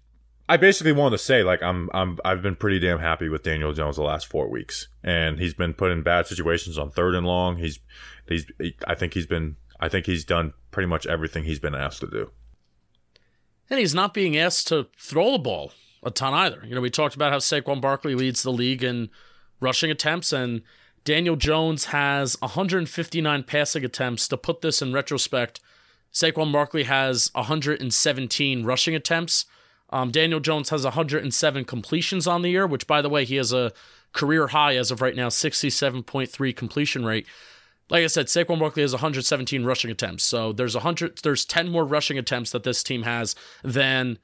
I 0.48 0.56
basically 0.56 0.92
wanted 0.92 1.18
to 1.18 1.22
say 1.22 1.42
like 1.42 1.62
I'm, 1.62 1.90
I'm, 1.92 2.18
I've 2.24 2.40
been 2.40 2.56
pretty 2.56 2.78
damn 2.78 2.98
happy 2.98 3.28
with 3.28 3.42
Daniel 3.42 3.74
Jones 3.74 3.96
the 3.96 4.02
last 4.02 4.26
four 4.26 4.48
weeks, 4.48 4.88
and 5.04 5.38
he's 5.38 5.52
been 5.52 5.74
put 5.74 5.90
in 5.90 6.02
bad 6.02 6.26
situations 6.26 6.78
on 6.78 6.90
third 6.90 7.14
and 7.14 7.26
long. 7.26 7.58
He's, 7.58 7.78
he's, 8.26 8.46
I 8.86 8.94
think 8.94 9.12
he's 9.12 9.26
been 9.26 9.56
I 9.82 9.88
think 9.88 10.06
he's 10.06 10.24
done 10.24 10.52
pretty 10.70 10.86
much 10.86 11.08
everything 11.08 11.42
he's 11.42 11.58
been 11.58 11.74
asked 11.74 12.00
to 12.00 12.06
do. 12.06 12.30
And 13.68 13.80
he's 13.80 13.96
not 13.96 14.14
being 14.14 14.38
asked 14.38 14.68
to 14.68 14.86
throw 14.96 15.32
the 15.32 15.38
ball 15.40 15.72
a 16.04 16.10
ton 16.12 16.32
either. 16.32 16.62
You 16.64 16.76
know, 16.76 16.80
we 16.80 16.88
talked 16.88 17.16
about 17.16 17.32
how 17.32 17.38
Saquon 17.38 17.80
Barkley 17.80 18.14
leads 18.14 18.44
the 18.44 18.52
league 18.52 18.84
in 18.84 19.10
rushing 19.58 19.90
attempts, 19.90 20.32
and 20.32 20.62
Daniel 21.04 21.34
Jones 21.34 21.86
has 21.86 22.40
159 22.40 23.42
passing 23.42 23.84
attempts. 23.84 24.28
To 24.28 24.36
put 24.36 24.60
this 24.60 24.82
in 24.82 24.92
retrospect, 24.92 25.58
Saquon 26.12 26.52
Barkley 26.52 26.84
has 26.84 27.32
117 27.34 28.64
rushing 28.64 28.94
attempts. 28.94 29.46
Um, 29.90 30.12
Daniel 30.12 30.38
Jones 30.38 30.70
has 30.70 30.84
107 30.84 31.64
completions 31.64 32.28
on 32.28 32.42
the 32.42 32.50
year, 32.50 32.68
which, 32.68 32.86
by 32.86 33.02
the 33.02 33.08
way, 33.08 33.24
he 33.24 33.34
has 33.34 33.52
a 33.52 33.72
career 34.12 34.46
high 34.46 34.76
as 34.76 34.92
of 34.92 35.00
right 35.00 35.16
now, 35.16 35.28
67.3 35.28 36.56
completion 36.56 37.04
rate 37.04 37.26
like 37.92 38.04
I 38.04 38.06
said, 38.06 38.26
Saquon 38.26 38.58
Barkley 38.58 38.80
has 38.80 38.92
117 38.92 39.64
rushing 39.64 39.90
attempts. 39.90 40.24
So 40.24 40.52
there's 40.52 40.74
100 40.74 41.20
there's 41.22 41.44
10 41.44 41.68
more 41.68 41.84
rushing 41.84 42.16
attempts 42.16 42.50
that 42.52 42.64
this 42.64 42.82
team 42.82 43.02
has 43.02 43.36
than 43.62 44.18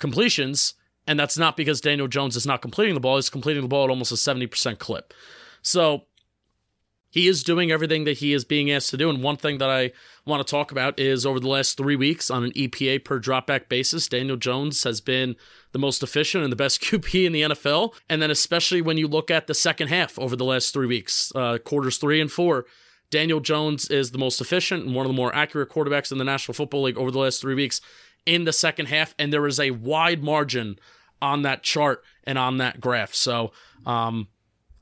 completions, 0.00 0.74
and 1.06 1.18
that's 1.18 1.38
not 1.38 1.56
because 1.56 1.80
Daniel 1.80 2.08
Jones 2.08 2.34
is 2.34 2.46
not 2.46 2.60
completing 2.60 2.94
the 2.94 3.00
ball, 3.00 3.16
he's 3.16 3.30
completing 3.30 3.62
the 3.62 3.68
ball 3.68 3.84
at 3.84 3.90
almost 3.90 4.10
a 4.10 4.16
70% 4.16 4.78
clip. 4.80 5.14
So 5.62 6.06
he 7.10 7.28
is 7.28 7.44
doing 7.44 7.70
everything 7.70 8.02
that 8.04 8.18
he 8.18 8.32
is 8.32 8.44
being 8.44 8.72
asked 8.72 8.90
to 8.90 8.96
do. 8.96 9.08
And 9.08 9.22
one 9.22 9.36
thing 9.36 9.58
that 9.58 9.70
I 9.70 9.92
want 10.26 10.44
to 10.44 10.50
talk 10.50 10.72
about 10.72 10.98
is 10.98 11.24
over 11.24 11.38
the 11.38 11.48
last 11.48 11.76
three 11.76 11.94
weeks 11.94 12.28
on 12.28 12.42
an 12.42 12.50
EPA 12.52 13.04
per 13.04 13.20
dropback 13.20 13.68
basis, 13.68 14.08
Daniel 14.08 14.36
Jones 14.36 14.82
has 14.82 15.00
been 15.00 15.36
the 15.70 15.78
most 15.78 16.02
efficient 16.02 16.42
and 16.42 16.50
the 16.50 16.56
best 16.56 16.80
QB 16.82 17.26
in 17.26 17.32
the 17.32 17.42
NFL. 17.42 17.94
And 18.08 18.20
then, 18.20 18.32
especially 18.32 18.82
when 18.82 18.96
you 18.96 19.06
look 19.06 19.30
at 19.30 19.46
the 19.46 19.54
second 19.54 19.88
half 19.88 20.18
over 20.18 20.34
the 20.34 20.44
last 20.44 20.72
three 20.72 20.88
weeks, 20.88 21.30
uh, 21.36 21.58
quarters 21.58 21.98
three 21.98 22.20
and 22.20 22.32
four, 22.32 22.64
Daniel 23.12 23.40
Jones 23.40 23.88
is 23.88 24.10
the 24.10 24.18
most 24.18 24.40
efficient 24.40 24.86
and 24.86 24.94
one 24.94 25.04
of 25.04 25.10
the 25.10 25.16
more 25.16 25.32
accurate 25.34 25.68
quarterbacks 25.68 26.10
in 26.10 26.18
the 26.18 26.24
National 26.24 26.54
Football 26.54 26.82
League 26.82 26.96
over 26.96 27.10
the 27.10 27.18
last 27.18 27.42
three 27.42 27.54
weeks 27.54 27.80
in 28.24 28.44
the 28.44 28.52
second 28.52 28.86
half. 28.86 29.14
And 29.18 29.32
there 29.32 29.46
is 29.46 29.60
a 29.60 29.70
wide 29.70 30.24
margin 30.24 30.78
on 31.20 31.42
that 31.42 31.62
chart 31.62 32.02
and 32.24 32.38
on 32.38 32.56
that 32.56 32.80
graph. 32.80 33.14
So, 33.14 33.52
um, 33.84 34.28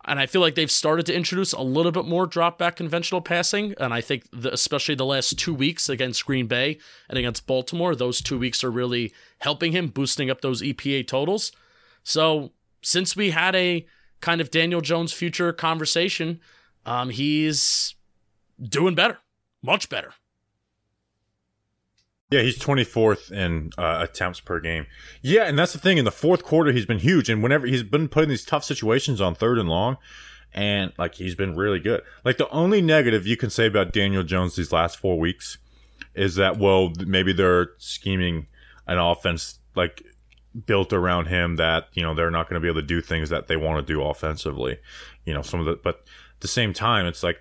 and 0.06 0.20
I 0.20 0.26
feel 0.26 0.40
like 0.40 0.54
they've 0.54 0.70
started 0.70 1.06
to 1.06 1.14
introduce 1.14 1.52
a 1.52 1.60
little 1.60 1.90
bit 1.90 2.06
more 2.06 2.24
drop 2.24 2.56
back 2.56 2.76
conventional 2.76 3.20
passing. 3.20 3.74
And 3.78 3.92
I 3.92 4.00
think, 4.00 4.24
the, 4.32 4.52
especially 4.52 4.94
the 4.94 5.04
last 5.04 5.36
two 5.36 5.52
weeks 5.52 5.88
against 5.88 6.24
Green 6.24 6.46
Bay 6.46 6.78
and 7.08 7.18
against 7.18 7.48
Baltimore, 7.48 7.96
those 7.96 8.22
two 8.22 8.38
weeks 8.38 8.62
are 8.62 8.70
really 8.70 9.12
helping 9.40 9.72
him, 9.72 9.88
boosting 9.88 10.30
up 10.30 10.40
those 10.40 10.62
EPA 10.62 11.06
totals. 11.06 11.52
So, 12.04 12.52
since 12.80 13.14
we 13.14 13.30
had 13.30 13.54
a 13.56 13.84
kind 14.20 14.40
of 14.40 14.50
Daniel 14.50 14.80
Jones 14.80 15.12
future 15.12 15.52
conversation, 15.52 16.40
um, 16.86 17.10
he's 17.10 17.94
doing 18.62 18.94
better, 18.94 19.18
much 19.62 19.88
better. 19.88 20.12
Yeah, 22.30 22.42
he's 22.42 22.58
24th 22.58 23.32
in 23.32 23.70
uh, 23.76 24.06
attempts 24.08 24.38
per 24.38 24.60
game. 24.60 24.86
Yeah, 25.20 25.44
and 25.44 25.58
that's 25.58 25.72
the 25.72 25.80
thing. 25.80 25.98
In 25.98 26.04
the 26.04 26.12
fourth 26.12 26.44
quarter, 26.44 26.70
he's 26.70 26.86
been 26.86 27.00
huge. 27.00 27.28
And 27.28 27.42
whenever 27.42 27.66
he's 27.66 27.82
been 27.82 28.08
put 28.08 28.22
in 28.22 28.28
these 28.28 28.44
tough 28.44 28.62
situations 28.62 29.20
on 29.20 29.34
third 29.34 29.58
and 29.58 29.68
long, 29.68 29.96
and 30.52 30.92
like 30.96 31.14
he's 31.16 31.34
been 31.34 31.56
really 31.56 31.80
good. 31.80 32.02
Like 32.24 32.36
the 32.36 32.48
only 32.50 32.80
negative 32.82 33.26
you 33.26 33.36
can 33.36 33.50
say 33.50 33.66
about 33.66 33.92
Daniel 33.92 34.22
Jones 34.22 34.56
these 34.56 34.72
last 34.72 34.98
four 34.98 35.18
weeks 35.18 35.58
is 36.14 36.36
that, 36.36 36.58
well, 36.58 36.92
maybe 37.04 37.32
they're 37.32 37.70
scheming 37.78 38.46
an 38.86 38.98
offense 38.98 39.58
like 39.74 40.04
built 40.66 40.92
around 40.92 41.26
him 41.26 41.56
that, 41.56 41.86
you 41.94 42.02
know, 42.02 42.14
they're 42.14 42.30
not 42.30 42.48
going 42.48 42.60
to 42.60 42.64
be 42.64 42.68
able 42.68 42.80
to 42.80 42.86
do 42.86 43.00
things 43.00 43.30
that 43.30 43.46
they 43.46 43.56
want 43.56 43.84
to 43.84 43.92
do 43.92 44.02
offensively. 44.02 44.78
You 45.24 45.34
know, 45.34 45.42
some 45.42 45.60
of 45.60 45.66
the, 45.66 45.76
but 45.76 45.96
at 45.96 46.40
the 46.40 46.48
same 46.48 46.72
time, 46.72 47.06
it's 47.06 47.22
like, 47.22 47.38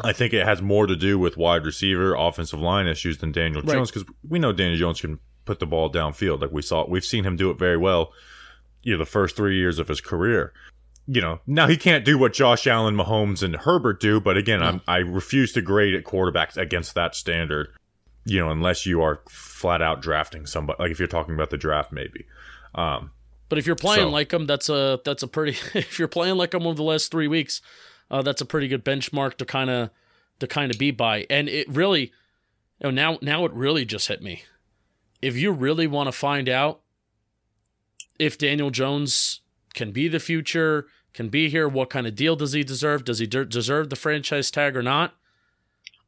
I 0.00 0.12
think 0.12 0.32
it 0.32 0.46
has 0.46 0.62
more 0.62 0.86
to 0.86 0.96
do 0.96 1.18
with 1.18 1.36
wide 1.36 1.66
receiver, 1.66 2.14
offensive 2.14 2.60
line 2.60 2.86
issues 2.86 3.18
than 3.18 3.32
Daniel 3.32 3.62
Jones 3.62 3.90
because 3.90 4.08
we 4.26 4.38
know 4.38 4.52
Daniel 4.52 4.78
Jones 4.78 5.00
can 5.00 5.18
put 5.44 5.60
the 5.60 5.66
ball 5.66 5.92
downfield. 5.92 6.40
Like 6.40 6.52
we 6.52 6.62
saw, 6.62 6.86
we've 6.88 7.04
seen 7.04 7.24
him 7.24 7.36
do 7.36 7.50
it 7.50 7.58
very 7.58 7.76
well. 7.76 8.12
You 8.82 8.92
know, 8.92 8.98
the 8.98 9.06
first 9.06 9.36
three 9.36 9.56
years 9.56 9.78
of 9.78 9.88
his 9.88 10.00
career. 10.00 10.52
You 11.06 11.20
know, 11.20 11.40
now 11.46 11.66
he 11.66 11.76
can't 11.76 12.04
do 12.04 12.16
what 12.16 12.32
Josh 12.32 12.66
Allen, 12.66 12.96
Mahomes, 12.96 13.42
and 13.42 13.56
Herbert 13.56 14.00
do. 14.00 14.20
But 14.20 14.36
again, 14.36 14.60
no. 14.60 14.80
I 14.86 14.98
refuse 14.98 15.52
to 15.52 15.60
grade 15.60 15.94
at 15.94 16.04
quarterbacks 16.04 16.56
against 16.56 16.94
that 16.94 17.14
standard. 17.14 17.68
You 18.24 18.38
know, 18.38 18.50
unless 18.50 18.86
you 18.86 19.02
are 19.02 19.20
flat 19.28 19.82
out 19.82 20.00
drafting 20.00 20.46
somebody. 20.46 20.80
Like 20.80 20.92
if 20.92 20.98
you're 21.00 21.08
talking 21.08 21.34
about 21.34 21.50
the 21.50 21.56
draft, 21.56 21.92
maybe. 21.92 22.24
Um, 22.74 23.10
but 23.48 23.58
if 23.58 23.66
you're 23.66 23.76
playing 23.76 24.06
so. 24.06 24.10
like 24.10 24.32
him, 24.32 24.46
that's 24.46 24.68
a 24.68 25.00
that's 25.04 25.24
a 25.24 25.28
pretty. 25.28 25.58
if 25.78 25.98
you're 25.98 26.08
playing 26.08 26.36
like 26.36 26.54
him 26.54 26.66
over 26.66 26.76
the 26.76 26.84
last 26.84 27.10
three 27.10 27.28
weeks, 27.28 27.60
uh, 28.12 28.22
that's 28.22 28.42
a 28.42 28.46
pretty 28.46 28.68
good 28.68 28.84
benchmark 28.84 29.38
to 29.38 29.44
kind 29.44 29.70
of 29.70 29.90
to 30.38 30.46
kind 30.46 30.70
of 30.70 30.78
be 30.78 30.90
by. 30.90 31.26
And 31.30 31.48
it 31.48 31.68
really, 31.68 32.12
you 32.80 32.84
know, 32.84 32.90
now 32.90 33.18
now 33.22 33.44
it 33.46 33.52
really 33.52 33.84
just 33.84 34.06
hit 34.06 34.22
me. 34.22 34.44
If 35.22 35.36
you 35.36 35.50
really 35.50 35.86
want 35.86 36.08
to 36.08 36.12
find 36.12 36.48
out 36.48 36.80
if 38.18 38.36
Daniel 38.36 38.70
Jones 38.70 39.40
can 39.74 39.90
be 39.90 40.08
the 40.08 40.20
future, 40.20 40.86
can 41.14 41.28
be 41.28 41.48
here, 41.48 41.68
what 41.68 41.90
kind 41.90 42.06
of 42.06 42.14
deal 42.14 42.36
does 42.36 42.52
he 42.52 42.62
deserve? 42.62 43.04
Does 43.04 43.18
he 43.18 43.26
de- 43.26 43.46
deserve 43.46 43.88
the 43.88 43.96
franchise 43.96 44.50
tag 44.50 44.76
or 44.76 44.82
not? 44.82 45.14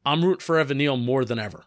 I'm 0.05 0.23
rooting 0.23 0.41
for 0.41 0.59
Evan 0.59 0.77
Neal 0.77 0.97
more 0.97 1.25
than 1.25 1.39
ever. 1.39 1.63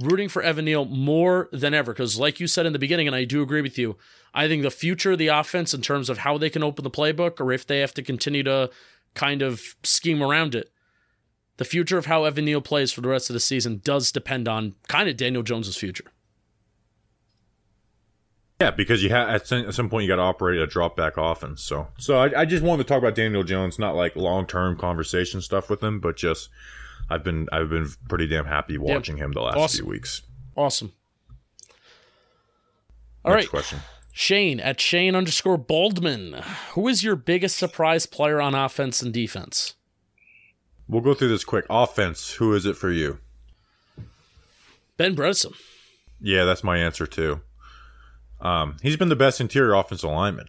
Rooting 0.00 0.28
for 0.28 0.42
Evan 0.42 0.64
Neal 0.64 0.84
more 0.84 1.48
than 1.52 1.74
ever 1.74 1.92
because, 1.92 2.18
like 2.18 2.40
you 2.40 2.46
said 2.46 2.66
in 2.66 2.72
the 2.72 2.78
beginning, 2.78 3.06
and 3.06 3.16
I 3.16 3.24
do 3.24 3.42
agree 3.42 3.62
with 3.62 3.78
you, 3.78 3.96
I 4.34 4.48
think 4.48 4.62
the 4.62 4.70
future 4.70 5.12
of 5.12 5.18
the 5.18 5.28
offense 5.28 5.74
in 5.74 5.82
terms 5.82 6.08
of 6.08 6.18
how 6.18 6.38
they 6.38 6.50
can 6.50 6.62
open 6.62 6.84
the 6.84 6.90
playbook 6.90 7.40
or 7.40 7.52
if 7.52 7.66
they 7.66 7.80
have 7.80 7.94
to 7.94 8.02
continue 8.02 8.42
to 8.44 8.70
kind 9.14 9.42
of 9.42 9.62
scheme 9.82 10.22
around 10.22 10.54
it. 10.54 10.70
The 11.56 11.64
future 11.64 11.98
of 11.98 12.06
how 12.06 12.24
Evan 12.24 12.44
Neal 12.44 12.60
plays 12.60 12.92
for 12.92 13.00
the 13.00 13.08
rest 13.08 13.30
of 13.30 13.34
the 13.34 13.40
season 13.40 13.80
does 13.84 14.12
depend 14.12 14.46
on 14.46 14.76
kind 14.86 15.08
of 15.08 15.16
Daniel 15.16 15.42
Jones's 15.42 15.76
future. 15.76 16.04
Yeah, 18.60 18.72
because 18.72 19.04
you 19.04 19.10
have 19.10 19.28
at 19.28 19.46
some, 19.46 19.88
point 19.88 20.02
you 20.02 20.08
got 20.08 20.16
to 20.16 20.22
operate 20.22 20.60
a 20.60 20.66
drop 20.66 20.96
back 20.96 21.14
offense. 21.16 21.62
So, 21.62 21.88
so 21.96 22.18
I, 22.18 22.40
I, 22.40 22.44
just 22.44 22.64
wanted 22.64 22.82
to 22.82 22.88
talk 22.88 22.98
about 22.98 23.14
Daniel 23.14 23.44
Jones, 23.44 23.78
not 23.78 23.94
like 23.94 24.16
long 24.16 24.46
term 24.46 24.76
conversation 24.76 25.40
stuff 25.40 25.70
with 25.70 25.80
him, 25.80 26.00
but 26.00 26.16
just 26.16 26.48
I've 27.08 27.22
been 27.22 27.48
I've 27.52 27.70
been 27.70 27.88
pretty 28.08 28.26
damn 28.26 28.46
happy 28.46 28.76
watching 28.76 29.16
him 29.16 29.30
the 29.32 29.42
last 29.42 29.56
awesome. 29.56 29.84
few 29.84 29.90
weeks. 29.90 30.22
Awesome. 30.56 30.92
All 33.24 33.32
Next 33.32 33.44
right. 33.44 33.50
question. 33.50 33.78
Shane 34.20 34.58
at 34.58 34.80
Shane 34.80 35.14
underscore 35.14 35.56
Baldman. 35.56 36.42
Who 36.72 36.88
is 36.88 37.04
your 37.04 37.14
biggest 37.14 37.56
surprise 37.56 38.04
player 38.04 38.40
on 38.40 38.52
offense 38.52 39.00
and 39.00 39.14
defense? 39.14 39.76
We'll 40.88 41.02
go 41.02 41.14
through 41.14 41.28
this 41.28 41.44
quick. 41.44 41.66
Offense, 41.70 42.32
who 42.32 42.52
is 42.52 42.66
it 42.66 42.76
for 42.76 42.90
you? 42.90 43.20
Ben 44.96 45.14
Bredeson. 45.14 45.54
Yeah, 46.20 46.42
that's 46.42 46.64
my 46.64 46.78
answer 46.78 47.06
too. 47.06 47.42
Um, 48.40 48.78
he's 48.82 48.96
been 48.96 49.08
the 49.08 49.14
best 49.14 49.40
interior 49.40 49.74
offensive 49.74 50.10
lineman. 50.10 50.48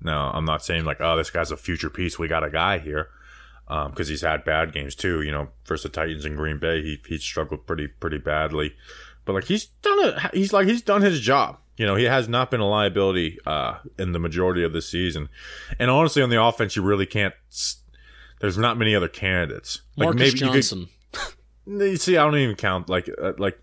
Now, 0.00 0.32
I'm 0.32 0.44
not 0.44 0.64
saying 0.64 0.84
like, 0.84 1.00
oh, 1.00 1.16
this 1.16 1.30
guy's 1.30 1.52
a 1.52 1.56
future 1.56 1.88
piece. 1.88 2.18
We 2.18 2.26
got 2.26 2.42
a 2.42 2.50
guy 2.50 2.78
here 2.78 3.10
because 3.68 4.08
um, 4.08 4.10
he's 4.10 4.22
had 4.22 4.42
bad 4.42 4.72
games 4.72 4.96
too. 4.96 5.22
You 5.22 5.30
know, 5.30 5.50
versus 5.66 5.84
the 5.84 5.88
Titans 5.88 6.24
in 6.24 6.34
Green 6.34 6.58
Bay, 6.58 6.82
he 6.82 6.98
he 7.06 7.18
struggled 7.18 7.64
pretty 7.64 7.86
pretty 7.86 8.18
badly. 8.18 8.74
But 9.24 9.34
like 9.34 9.44
he's 9.44 9.66
done 9.66 9.98
it. 10.00 10.34
He's 10.34 10.52
like 10.52 10.66
he's 10.66 10.82
done 10.82 11.02
his 11.02 11.20
job. 11.20 11.58
You 11.82 11.88
know, 11.88 11.96
he 11.96 12.04
has 12.04 12.28
not 12.28 12.48
been 12.48 12.60
a 12.60 12.68
liability 12.68 13.40
uh, 13.44 13.78
in 13.98 14.12
the 14.12 14.20
majority 14.20 14.62
of 14.62 14.72
the 14.72 14.80
season. 14.80 15.28
And 15.80 15.90
honestly, 15.90 16.22
on 16.22 16.30
the 16.30 16.40
offense, 16.40 16.76
you 16.76 16.82
really 16.82 17.06
can't. 17.06 17.34
There's 18.40 18.56
not 18.56 18.78
many 18.78 18.94
other 18.94 19.08
candidates. 19.08 19.82
Like 19.96 20.06
Marcus 20.06 20.20
maybe 20.20 20.38
Johnson. 20.38 20.78
You, 20.78 20.88
could, 21.64 21.90
you 21.90 21.96
see, 21.96 22.16
I 22.16 22.22
don't 22.22 22.36
even 22.36 22.54
count. 22.54 22.88
Like, 22.88 23.10
uh, 23.20 23.32
like 23.36 23.58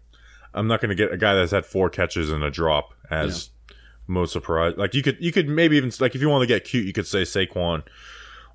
I'm 0.53 0.67
not 0.67 0.81
going 0.81 0.89
to 0.89 0.95
get 0.95 1.13
a 1.13 1.17
guy 1.17 1.33
that's 1.33 1.53
had 1.53 1.65
four 1.65 1.89
catches 1.89 2.29
and 2.29 2.43
a 2.43 2.51
drop 2.51 2.93
as 3.09 3.51
yeah. 3.69 3.75
most 4.07 4.33
surprised. 4.33 4.77
Like 4.77 4.93
you 4.93 5.01
could, 5.01 5.15
you 5.21 5.31
could 5.31 5.47
maybe 5.47 5.77
even 5.77 5.89
like 6.01 6.13
if 6.13 6.19
you 6.19 6.27
want 6.27 6.41
to 6.41 6.47
get 6.47 6.65
cute, 6.65 6.85
you 6.85 6.91
could 6.91 7.07
say 7.07 7.21
Saquon, 7.21 7.83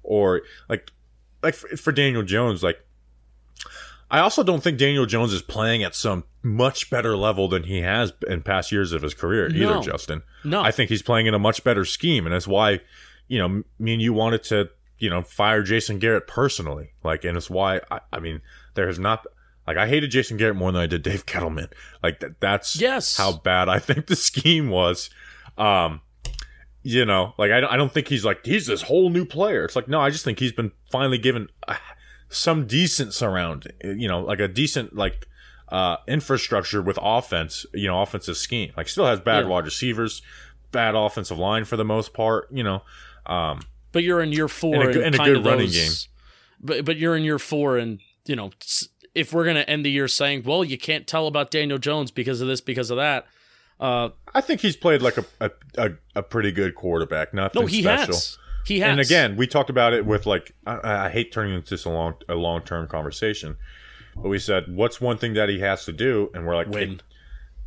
or 0.03 0.43
like 0.69 0.93
like 1.43 1.55
for, 1.55 1.75
for 1.79 1.91
Daniel 1.91 2.23
Jones, 2.23 2.63
like 2.63 2.84
I 4.15 4.21
also 4.21 4.43
don't 4.43 4.63
think 4.63 4.79
Daniel 4.79 5.07
Jones 5.07 5.33
is 5.33 5.43
playing 5.43 5.83
at 5.83 5.95
some 5.95 6.25
much 6.43 6.89
better 6.91 7.17
level 7.17 7.49
than 7.49 7.65
he 7.65 7.81
has 7.81 8.13
in 8.29 8.43
past 8.43 8.71
years 8.71 8.93
of 8.93 9.03
his 9.03 9.15
career 9.15 9.49
No. 9.49 9.79
either, 9.79 9.91
Justin. 9.91 10.23
No. 10.45 10.61
I 10.63 10.71
think 10.71 10.89
he's 10.91 11.03
playing 11.03 11.27
in 11.27 11.35
a 11.35 11.39
much 11.39 11.65
better 11.65 11.85
scheme, 11.85 12.27
and 12.27 12.35
that's 12.35 12.47
why, 12.47 12.81
you 13.29 13.39
know, 13.39 13.63
me 13.79 13.95
and 13.95 14.03
you 14.03 14.13
wanted 14.13 14.43
to, 14.45 14.69
you 14.99 15.11
know, 15.11 15.23
fire 15.23 15.63
Jason 15.63 15.99
Garrett 15.99 16.27
personally. 16.27 16.93
Like, 17.03 17.25
and 17.25 17.37
it's 17.37 17.51
why 17.51 17.81
I, 17.91 18.01
I 18.13 18.21
mean, 18.21 18.41
there 18.75 18.87
has 18.87 18.99
not 18.99 19.27
like 19.67 19.77
I 19.79 19.89
hated 19.89 20.11
Jason 20.11 20.37
Garrett 20.37 20.57
more 20.57 20.71
than 20.71 20.83
I 20.83 20.87
did 20.87 21.03
Dave 21.03 21.27
Gettleman. 21.27 21.73
Like 22.03 22.21
that, 22.21 22.41
that's 22.41 22.77
Yes. 22.81 23.17
how 23.17 23.33
bad 23.33 23.69
I 23.69 23.79
think 23.81 24.07
the 24.07 24.17
scheme 24.17 24.69
was. 24.71 25.11
Um, 25.59 26.03
you 26.83 27.05
know, 27.07 27.33
like 27.39 27.51
I 27.51 27.61
don't, 27.61 27.71
I 27.73 27.77
don't 27.79 27.91
think 27.93 28.09
he's 28.09 28.25
like 28.27 28.45
he's 28.45 28.67
this 28.67 28.83
whole 28.83 29.09
new 29.11 29.25
player. 29.25 29.65
It's 29.65 29.75
like 29.75 29.89
no, 29.89 30.01
I 30.01 30.11
just 30.11 30.25
think 30.25 30.39
he's 30.39 30.53
been 30.53 30.71
finally 30.93 31.17
given 31.19 31.49
uh, 31.67 31.77
some 32.35 32.67
decent 32.67 33.15
surround, 33.15 33.73
you 33.83 34.09
know, 34.09 34.21
like 34.21 34.41
a 34.41 34.49
decent 34.49 34.95
like 34.95 35.27
uh 35.69 35.97
infrastructure 36.07 36.83
with 36.83 36.99
offense, 37.01 37.65
you 37.73 37.87
know, 37.89 38.03
offensive 38.03 38.37
scheme. 38.37 38.73
Like 38.77 38.89
still 38.89 39.07
has 39.07 39.21
bad 39.21 39.45
Yeah. 39.45 39.51
wide 39.51 39.65
receivers, 39.65 40.21
bad 40.73 40.95
offensive 40.95 41.39
line 41.39 41.65
for 41.65 41.77
the 41.77 41.85
most 41.85 42.13
part, 42.13 42.49
you 42.51 42.63
know. 42.63 42.83
Um 43.27 43.61
But 43.93 44.03
you're 44.03 44.21
in 44.23 44.33
year 44.33 44.49
four 44.49 44.75
And 44.75 44.83
a 44.83 44.87
and, 44.87 44.95
good- 44.95 45.05
and 45.05 45.15
a 45.15 45.19
good 45.19 45.45
running 45.47 45.67
those- 45.67 45.75
game. 45.75 45.93
But 46.61 46.85
but 46.85 46.97
you're 46.97 47.17
in 47.17 47.25
year 47.25 47.39
four, 47.39 47.79
and 47.79 48.01
you 48.27 48.37
know 48.37 48.51
if 49.15 49.33
we're 49.33 49.45
gonna 49.45 49.61
end 49.69 49.85
the 49.85 49.91
year 49.91 50.09
saying, 50.09 50.43
well, 50.45 50.65
you 50.65 50.77
can't 50.79 51.07
tell 51.07 51.27
about 51.27 51.51
Daniel 51.51 51.79
Jones 51.79 52.11
because 52.11 52.41
of 52.41 52.49
this, 52.49 52.61
because 52.61 52.91
of 52.91 52.97
that. 52.97 53.27
Uh, 53.81 54.11
I 54.35 54.41
think 54.41 54.61
he's 54.61 54.77
played 54.77 55.03
like 55.03 55.17
a 55.19 55.25
a, 55.41 55.51
a, 55.79 55.91
a 56.17 56.23
pretty 56.23 56.53
good 56.53 56.75
quarterback. 56.75 57.35
Nothing 57.35 57.63
no, 57.63 57.67
he 57.67 57.83
special. 57.83 58.15
has. 58.15 58.39
He 58.67 58.81
has. 58.81 58.91
And 58.91 59.01
again, 59.01 59.37
we 59.37 59.47
talked 59.47 59.71
about 59.71 59.93
it 59.93 60.07
with 60.07 60.27
like 60.27 60.55
I, 60.67 61.07
I 61.07 61.11
hate 61.11 61.33
turning 61.33 61.55
into 61.55 61.71
this 61.71 61.85
a 61.85 61.91
long 61.91 62.15
a 62.29 62.35
long 62.35 62.63
term 62.63 62.89
conversation, 62.89 63.57
but 64.17 64.29
we 64.29 64.39
said 64.39 64.65
what's 64.75 65.01
one 65.01 65.19
thing 65.19 65.35
that 65.35 65.49
he 65.49 65.61
has 65.61 65.85
to 65.85 65.93
do, 65.93 66.31
and 66.35 66.47
we're 66.47 66.55
like 66.57 66.69
win. 66.69 66.93
it- 66.93 67.03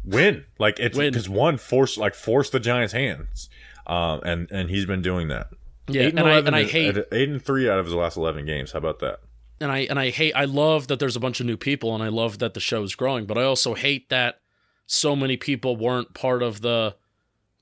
win. 0.03 0.45
Like 0.59 0.79
it's 0.79 0.97
because 0.97 1.29
one 1.29 1.57
force 1.57 1.97
like 1.97 2.15
force 2.15 2.49
the 2.49 2.59
Giants' 2.59 2.93
hands, 2.93 3.49
um, 3.85 4.21
and 4.23 4.49
and 4.51 4.69
he's 4.69 4.85
been 4.85 5.01
doing 5.01 5.27
that. 5.27 5.47
Yeah, 5.89 6.03
Eight 6.03 6.09
and 6.09 6.19
I 6.19 6.31
11 6.31 6.47
and 6.47 6.55
I 6.55 6.63
hate 6.63 6.97
eight 7.13 7.29
and 7.29 7.41
three 7.41 7.69
out 7.69 7.79
of 7.79 7.85
his 7.85 7.93
last 7.95 8.17
eleven 8.17 8.45
games. 8.45 8.71
How 8.73 8.79
about 8.79 8.99
that? 8.99 9.19
and 9.59 9.71
I 9.71 9.79
and 9.89 9.97
I 9.99 10.09
hate 10.11 10.33
I 10.35 10.45
love 10.45 10.87
that 10.87 10.99
there's 10.99 11.15
a 11.15 11.19
bunch 11.19 11.39
of 11.39 11.45
new 11.45 11.57
people 11.57 11.95
and 11.95 12.03
I 12.03 12.09
love 12.09 12.37
that 12.39 12.53
the 12.53 12.59
show 12.59 12.83
is 12.83 12.93
growing, 12.95 13.25
but 13.25 13.37
I 13.37 13.43
also 13.43 13.73
hate 13.73 14.09
that 14.09 14.39
so 14.85 15.15
many 15.15 15.35
people 15.35 15.75
weren't 15.75 16.13
part 16.13 16.43
of 16.43 16.61
the 16.61 16.95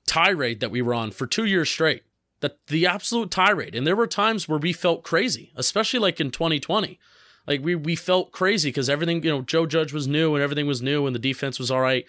tirade 0.06 0.60
that 0.60 0.70
we 0.70 0.82
were 0.82 0.92
on 0.94 1.10
for 1.10 1.26
2 1.26 1.44
years 1.44 1.70
straight. 1.70 2.02
That 2.40 2.58
the 2.66 2.86
absolute 2.86 3.30
tirade. 3.30 3.74
And 3.74 3.86
there 3.86 3.96
were 3.96 4.06
times 4.06 4.48
where 4.48 4.58
we 4.58 4.72
felt 4.72 5.02
crazy, 5.02 5.52
especially 5.56 6.00
like 6.00 6.20
in 6.20 6.30
2020. 6.30 6.98
Like 7.46 7.62
we 7.64 7.74
we 7.74 7.96
felt 7.96 8.32
crazy 8.32 8.70
cuz 8.72 8.90
everything, 8.90 9.22
you 9.22 9.30
know, 9.30 9.42
Joe 9.42 9.66
Judge 9.66 9.92
was 9.92 10.06
new 10.06 10.34
and 10.34 10.42
everything 10.42 10.66
was 10.66 10.82
new 10.82 11.06
and 11.06 11.14
the 11.14 11.20
defense 11.20 11.58
was 11.58 11.70
all 11.70 11.80
right. 11.80 12.04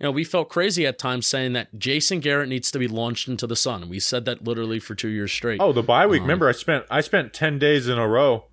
You 0.00 0.04
know, 0.04 0.10
we 0.12 0.22
felt 0.24 0.48
crazy 0.48 0.86
at 0.86 0.98
times 0.98 1.26
saying 1.26 1.54
that 1.54 1.76
Jason 1.76 2.20
Garrett 2.20 2.48
needs 2.48 2.70
to 2.70 2.78
be 2.78 2.86
launched 2.86 3.26
into 3.26 3.48
the 3.48 3.56
sun. 3.56 3.82
And 3.82 3.90
we 3.90 3.98
said 3.98 4.24
that 4.26 4.44
literally 4.44 4.78
for 4.78 4.94
2 4.94 5.08
years 5.08 5.32
straight. 5.32 5.60
Oh, 5.60 5.72
the 5.72 5.82
bye 5.82 6.04
Um, 6.04 6.10
week. 6.10 6.22
Remember, 6.22 6.48
I 6.48 6.52
spent 6.52 6.84
I 6.90 7.00
spent 7.00 7.32
ten 7.34 7.58
days 7.58 7.88
in 7.88 7.98
a 7.98 8.06
row 8.06 8.46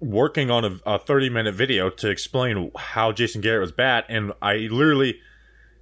working 0.00 0.50
on 0.50 0.64
a, 0.64 0.78
a 0.86 0.98
thirty 0.98 1.28
minute 1.28 1.54
video 1.54 1.88
to 1.90 2.08
explain 2.08 2.70
how 2.76 3.12
Jason 3.12 3.40
Garrett 3.40 3.60
was 3.60 3.72
bad, 3.72 4.04
and 4.08 4.32
I 4.42 4.56
literally 4.70 5.20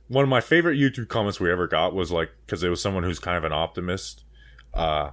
one 0.09 0.25
of 0.25 0.29
my 0.29 0.41
favorite 0.41 0.77
YouTube 0.77 1.07
comments 1.09 1.39
we 1.39 1.51
ever 1.51 1.69
got 1.69 1.95
was 1.95 2.11
like 2.11 2.31
because 2.45 2.63
it 2.65 2.69
was 2.69 2.83
someone 2.83 3.05
who's 3.05 3.21
kind 3.21 3.39
of 3.39 3.45
an 3.45 3.53
optimist, 3.53 4.25
uh, 4.75 5.11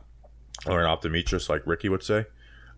or 0.66 0.84
an 0.84 0.88
optometrist, 0.88 1.50
like 1.50 1.66
Ricky 1.66 1.90
would 1.90 2.04
say. 2.04 2.26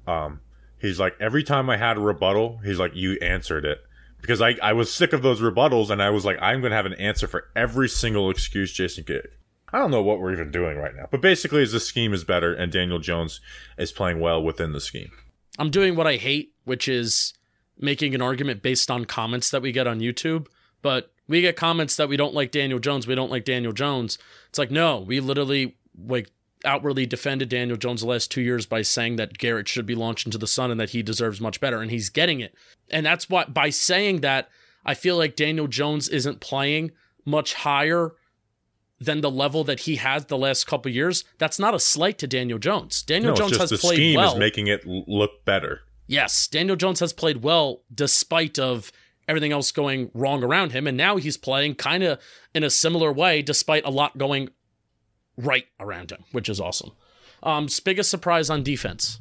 Um, 0.08 0.42
he's 0.80 1.00
like 1.00 1.16
every 1.20 1.44
time 1.44 1.70
I 1.70 1.78
had 1.78 1.98
a 1.98 2.02
rebuttal, 2.02 2.60
he's 2.64 2.80
like 2.80 2.96
you 2.96 3.18
answered 3.22 3.66
it. 3.66 3.80
Because 4.22 4.42
I, 4.42 4.58
I 4.62 4.74
was 4.74 4.94
sick 4.94 5.14
of 5.14 5.22
those 5.22 5.40
rebuttals 5.40 5.90
and 5.90 6.02
I 6.02 6.10
was 6.10 6.26
like, 6.26 6.38
I'm 6.42 6.62
gonna 6.62 6.76
have 6.76 6.86
an 6.86 6.94
answer 6.96 7.28
for 7.28 7.46
every 7.56 7.88
single 7.88 8.30
excuse 8.30 8.74
Jason 8.74 9.06
Garrett 9.06 9.32
I 9.72 9.80
don't 9.80 9.92
know 9.92 10.02
what 10.02 10.20
we're 10.20 10.34
even 10.34 10.52
doing 10.52 10.78
right 10.78 10.96
now. 10.96 11.08
But 11.10 11.22
basically, 11.22 11.66
the 11.66 11.80
scheme 11.80 12.14
is 12.14 12.24
better, 12.24 12.54
and 12.54 12.72
Daniel 12.72 13.00
Jones 13.00 13.40
is 13.78 13.92
playing 13.92 14.20
well 14.20 14.42
within 14.42 14.72
the 14.72 14.82
scheme. 14.82 15.12
I'm 15.58 15.70
doing 15.70 15.96
what 15.96 16.08
I 16.08 16.16
hate, 16.16 16.54
which 16.64 16.88
is 16.88 17.34
making 17.78 18.16
an 18.16 18.22
argument 18.22 18.62
based 18.62 18.90
on 18.90 19.06
comments 19.06 19.52
that 19.52 19.62
we 19.62 19.72
get 19.72 19.88
on 19.88 20.00
YouTube. 20.00 20.48
But 20.82 21.12
we 21.28 21.42
get 21.42 21.56
comments 21.56 21.96
that 21.98 22.10
we 22.10 22.18
don't 22.18 22.34
like 22.34 22.52
Daniel 22.52 22.80
Jones. 22.80 23.06
We 23.06 23.16
don't 23.16 23.32
like 23.32 23.46
Daniel 23.46 23.74
Jones. 23.74 24.18
It's 24.50 24.58
like, 24.58 24.72
no, 24.72 25.00
we 25.00 25.20
literally 25.20 25.76
like 26.08 26.32
outwardly 26.66 27.05
defended 27.05 27.49
Daniel 27.49 27.78
Jones 27.78 28.01
the 28.01 28.07
last 28.07 28.32
two 28.32 28.41
years 28.41 28.66
by 28.66 28.82
saying 28.82 29.16
that 29.16 29.38
Garrett 29.38 29.68
should 29.68 29.86
be 29.86 29.95
launched 29.95 30.26
into 30.26 30.38
the 30.38 30.47
sun 30.47 30.72
and 30.72 30.80
that 30.80 30.91
he 30.91 31.01
deserves 31.01 31.39
much 31.39 31.60
better. 31.60 31.82
And 31.82 31.91
he's 31.91 32.10
getting 32.10 32.39
it. 32.39 32.53
And 32.89 33.05
that's 33.05 33.30
what, 33.30 33.53
by 33.53 33.70
saying 33.70 34.22
that, 34.22 34.49
I 34.86 34.93
feel 34.93 35.18
like 35.18 35.36
Daniel 35.36 35.68
Jones 35.68 36.10
isn't 36.10 36.39
playing 36.39 36.91
much 37.26 37.53
higher 37.53 38.14
than 38.99 39.22
the 39.22 39.32
level 39.32 39.64
that 39.64 39.82
he 39.82 39.95
has 39.97 40.26
the 40.26 40.38
last 40.38 40.68
couple 40.68 40.91
years. 40.91 41.24
That's 41.38 41.60
not 41.60 41.74
a 41.74 41.80
slight 41.80 42.18
to 42.20 42.28
Daniel 42.28 42.60
Jones. 42.60 43.01
Daniel 43.01 43.32
no, 43.32 43.36
Jones 43.36 43.57
has 43.57 43.70
the 43.70 43.78
played 43.78 43.95
scheme 43.95 44.18
well. 44.18 44.34
is 44.34 44.39
making 44.39 44.68
it 44.68 44.86
look 44.86 45.45
better. 45.45 45.82
Yes, 46.07 46.47
Daniel 46.47 46.76
Jones 46.76 46.99
has 46.99 47.14
played 47.14 47.43
well 47.43 47.84
despite 47.93 48.60
of 48.60 48.91
everything 49.28 49.51
else 49.51 49.72
going 49.72 50.10
wrong 50.16 50.43
around 50.43 50.72
him 50.72 50.88
and 50.88 50.97
now 50.97 51.18
he's 51.18 51.38
playing 51.38 51.76
kind 51.76 52.03
of 52.03 52.20
in 52.55 52.64
a 52.64 52.70
similar 52.70 53.14
way 53.14 53.43
despite 53.43 53.86
a 53.86 53.89
lot 53.89 54.18
going 54.18 54.49
right 55.40 55.66
around 55.80 56.12
him, 56.12 56.24
which 56.32 56.50
is 56.50 56.60
awesome. 56.60 56.92
Um 57.42 57.68
biggest 57.84 58.10
surprise 58.10 58.50
on 58.50 58.64
defense. 58.64 59.20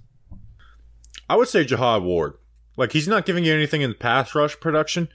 I 1.29 1.37
would 1.37 1.49
say 1.49 1.65
Jihad 1.65 2.03
Ward. 2.03 2.35
Like 2.77 2.93
he's 2.93 3.09
not 3.09 3.27
giving 3.27 3.45
you 3.45 3.53
anything 3.53 3.83
in 3.83 3.95
pass 3.95 4.35
rush 4.35 4.59
production, 4.61 5.09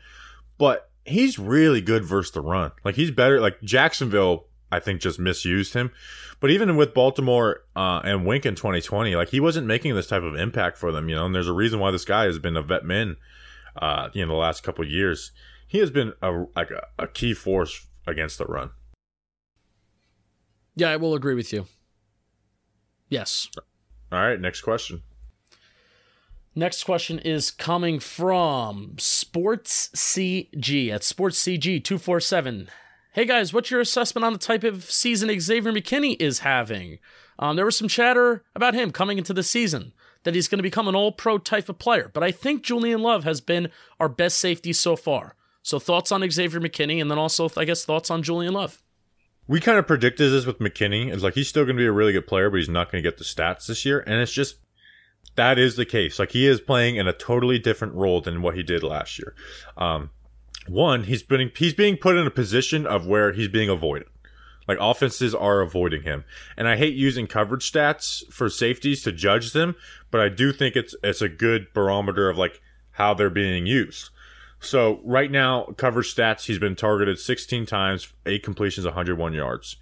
but 0.57 0.89
he's 1.05 1.39
really 1.39 1.81
good 1.81 2.03
versus 2.03 2.31
the 2.31 2.41
run. 2.41 2.71
Like 2.83 2.95
he's 2.95 3.11
better. 3.11 3.39
Like 3.39 3.61
Jacksonville, 3.61 4.45
I 4.71 4.79
think 4.79 5.01
just 5.01 5.19
misused 5.19 5.73
him. 5.73 5.91
But 6.39 6.51
even 6.51 6.75
with 6.75 6.93
Baltimore 6.93 7.61
uh, 7.75 8.01
and 8.03 8.25
Wink 8.25 8.45
in 8.45 8.55
2020, 8.55 9.15
like 9.15 9.29
he 9.29 9.39
wasn't 9.39 9.65
making 9.65 9.95
this 9.95 10.07
type 10.07 10.23
of 10.23 10.35
impact 10.35 10.77
for 10.77 10.91
them. 10.91 11.07
You 11.07 11.15
know, 11.15 11.25
and 11.25 11.33
there's 11.33 11.47
a 11.47 11.53
reason 11.53 11.79
why 11.79 11.91
this 11.91 12.05
guy 12.05 12.25
has 12.25 12.37
been 12.37 12.57
a 12.57 12.61
vet 12.61 12.83
min. 12.83 13.15
Uh, 13.75 14.09
you 14.13 14.25
know, 14.25 14.33
the 14.33 14.37
last 14.37 14.61
couple 14.61 14.85
years, 14.85 15.31
he 15.67 15.79
has 15.79 15.89
been 15.89 16.13
a 16.21 16.45
like 16.55 16.69
a, 16.69 16.87
a 16.99 17.07
key 17.07 17.33
force 17.33 17.87
against 18.05 18.37
the 18.37 18.45
run. 18.45 18.71
Yeah, 20.75 20.89
I 20.89 20.97
will 20.97 21.13
agree 21.15 21.35
with 21.35 21.53
you. 21.53 21.65
Yes. 23.09 23.47
All 24.11 24.19
right, 24.19 24.39
next 24.39 24.61
question. 24.61 25.03
Next 26.55 26.83
question 26.83 27.17
is 27.17 27.49
coming 27.49 27.99
from 27.99 28.95
Sports 28.99 29.89
CG 29.95 30.89
at 30.91 31.03
Sports 31.03 31.41
CG 31.41 31.83
247. 31.83 32.69
Hey 33.13 33.25
guys, 33.25 33.53
what's 33.53 33.71
your 33.71 33.81
assessment 33.81 34.23
on 34.23 34.33
the 34.33 34.39
type 34.39 34.63
of 34.63 34.83
season 34.83 35.39
Xavier 35.39 35.71
McKinney 35.71 36.15
is 36.19 36.39
having? 36.39 36.99
Um, 37.39 37.55
there 37.55 37.65
was 37.65 37.77
some 37.77 37.87
chatter 37.87 38.43
about 38.55 38.75
him 38.75 38.91
coming 38.91 39.17
into 39.17 39.33
the 39.33 39.41
season 39.41 39.93
that 40.23 40.35
he's 40.35 40.47
going 40.47 40.59
to 40.59 40.63
become 40.63 40.87
an 40.87 40.95
all 40.95 41.11
pro 41.11 41.39
type 41.39 41.69
of 41.69 41.79
player, 41.79 42.11
but 42.13 42.21
I 42.21 42.31
think 42.31 42.61
Julian 42.61 43.01
Love 43.01 43.23
has 43.23 43.41
been 43.41 43.69
our 43.99 44.09
best 44.09 44.37
safety 44.37 44.73
so 44.73 44.95
far. 44.95 45.35
So, 45.63 45.79
thoughts 45.79 46.11
on 46.11 46.29
Xavier 46.29 46.59
McKinney, 46.59 47.01
and 47.01 47.09
then 47.09 47.17
also, 47.17 47.49
I 47.55 47.65
guess, 47.65 47.85
thoughts 47.85 48.11
on 48.11 48.21
Julian 48.21 48.53
Love. 48.53 48.82
We 49.47 49.59
kind 49.59 49.77
of 49.77 49.87
predicted 49.87 50.31
this 50.31 50.45
with 50.45 50.59
McKinney. 50.59 51.13
It's 51.13 51.23
like 51.23 51.33
he's 51.33 51.49
still 51.49 51.65
going 51.65 51.75
to 51.75 51.81
be 51.81 51.87
a 51.87 51.91
really 51.91 52.13
good 52.13 52.27
player, 52.27 52.49
but 52.49 52.57
he's 52.57 52.69
not 52.69 52.91
going 52.91 53.03
to 53.03 53.09
get 53.09 53.17
the 53.17 53.25
stats 53.25 53.67
this 53.67 53.85
year. 53.85 54.03
And 54.07 54.21
it's 54.21 54.31
just 54.31 54.57
that 55.35 55.59
is 55.59 55.75
the 55.75 55.85
case. 55.85 56.19
Like 56.19 56.31
he 56.31 56.47
is 56.47 56.61
playing 56.61 56.95
in 56.95 57.07
a 57.07 57.13
totally 57.13 57.59
different 57.59 57.93
role 57.93 58.21
than 58.21 58.41
what 58.41 58.55
he 58.55 58.63
did 58.63 58.83
last 58.83 59.19
year. 59.19 59.35
Um, 59.77 60.11
one, 60.67 61.03
he's 61.03 61.23
been 61.23 61.51
he's 61.57 61.73
being 61.73 61.97
put 61.97 62.15
in 62.15 62.27
a 62.27 62.31
position 62.31 62.85
of 62.85 63.05
where 63.05 63.33
he's 63.33 63.47
being 63.49 63.69
avoided. 63.69 64.07
Like 64.67 64.77
offenses 64.79 65.35
are 65.35 65.59
avoiding 65.59 66.03
him, 66.03 66.23
and 66.55 66.69
I 66.69 66.77
hate 66.77 66.93
using 66.93 67.27
coverage 67.27 67.69
stats 67.69 68.23
for 68.31 68.49
safeties 68.49 69.03
to 69.03 69.11
judge 69.11 69.51
them, 69.51 69.75
but 70.09 70.21
I 70.21 70.29
do 70.29 70.53
think 70.53 70.77
it's 70.77 70.95
it's 71.03 71.21
a 71.21 71.27
good 71.27 71.73
barometer 71.73 72.29
of 72.29 72.37
like 72.37 72.61
how 72.91 73.13
they're 73.13 73.29
being 73.29 73.65
used. 73.65 74.09
So 74.63 75.01
right 75.03 75.29
now, 75.29 75.65
coverage 75.77 76.13
stats, 76.13 76.45
he's 76.45 76.59
been 76.59 76.75
targeted 76.75 77.19
16 77.19 77.65
times, 77.65 78.11
eight 78.25 78.43
completions, 78.43 78.85
101 78.85 79.33
yards. 79.33 79.75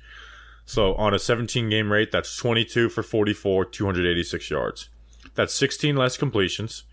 So 0.65 0.95
on 0.95 1.13
a 1.13 1.19
17 1.19 1.69
game 1.69 1.91
rate, 1.91 2.11
that's 2.11 2.35
22 2.37 2.89
for 2.89 3.03
44, 3.03 3.65
286 3.65 4.49
yards. 4.49 4.89
That's 5.35 5.53
16 5.53 5.95
less 5.95 6.17
completions, 6.17 6.83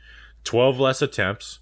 12 0.45 0.78
less 0.78 1.03
attempts, 1.03 1.61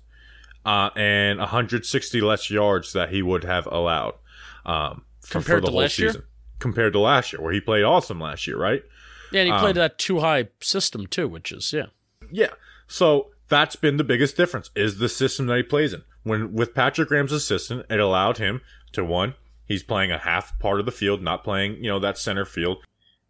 uh, 0.64 0.90
and 0.96 1.38
160 1.38 2.20
less 2.20 2.50
yards 2.50 2.92
that 2.92 3.10
he 3.10 3.22
would 3.22 3.44
have 3.44 3.66
allowed 3.66 4.14
um, 4.64 5.04
for, 5.20 5.32
Compared 5.32 5.58
for 5.58 5.60
the 5.60 5.66
to 5.66 5.72
whole 5.72 5.80
last 5.82 5.98
year? 5.98 6.24
Compared 6.58 6.92
to 6.94 6.98
last 6.98 7.32
year, 7.32 7.42
where 7.42 7.52
he 7.52 7.60
played 7.60 7.84
awesome 7.84 8.20
last 8.20 8.46
year, 8.46 8.58
right? 8.58 8.82
Yeah, 9.30 9.42
and 9.42 9.48
he 9.48 9.52
Um, 9.52 9.60
played 9.60 9.76
that 9.76 9.98
two 9.98 10.20
high 10.20 10.48
system 10.60 11.06
too, 11.06 11.28
which 11.28 11.52
is, 11.52 11.72
yeah. 11.72 11.86
Yeah. 12.30 12.50
So 12.88 13.30
that's 13.48 13.76
been 13.76 13.96
the 13.96 14.04
biggest 14.04 14.36
difference 14.36 14.70
is 14.74 14.98
the 14.98 15.08
system 15.08 15.46
that 15.46 15.56
he 15.56 15.62
plays 15.62 15.92
in. 15.92 16.02
When 16.26 16.52
with 16.52 16.74
Patrick 16.74 17.08
Graham's 17.08 17.30
assistant, 17.30 17.86
it 17.88 18.00
allowed 18.00 18.38
him 18.38 18.60
to 18.92 19.04
one, 19.04 19.34
he's 19.64 19.84
playing 19.84 20.10
a 20.10 20.18
half 20.18 20.58
part 20.58 20.80
of 20.80 20.86
the 20.86 20.92
field, 20.92 21.22
not 21.22 21.44
playing, 21.44 21.76
you 21.76 21.88
know, 21.88 22.00
that 22.00 22.18
center 22.18 22.44
field. 22.44 22.78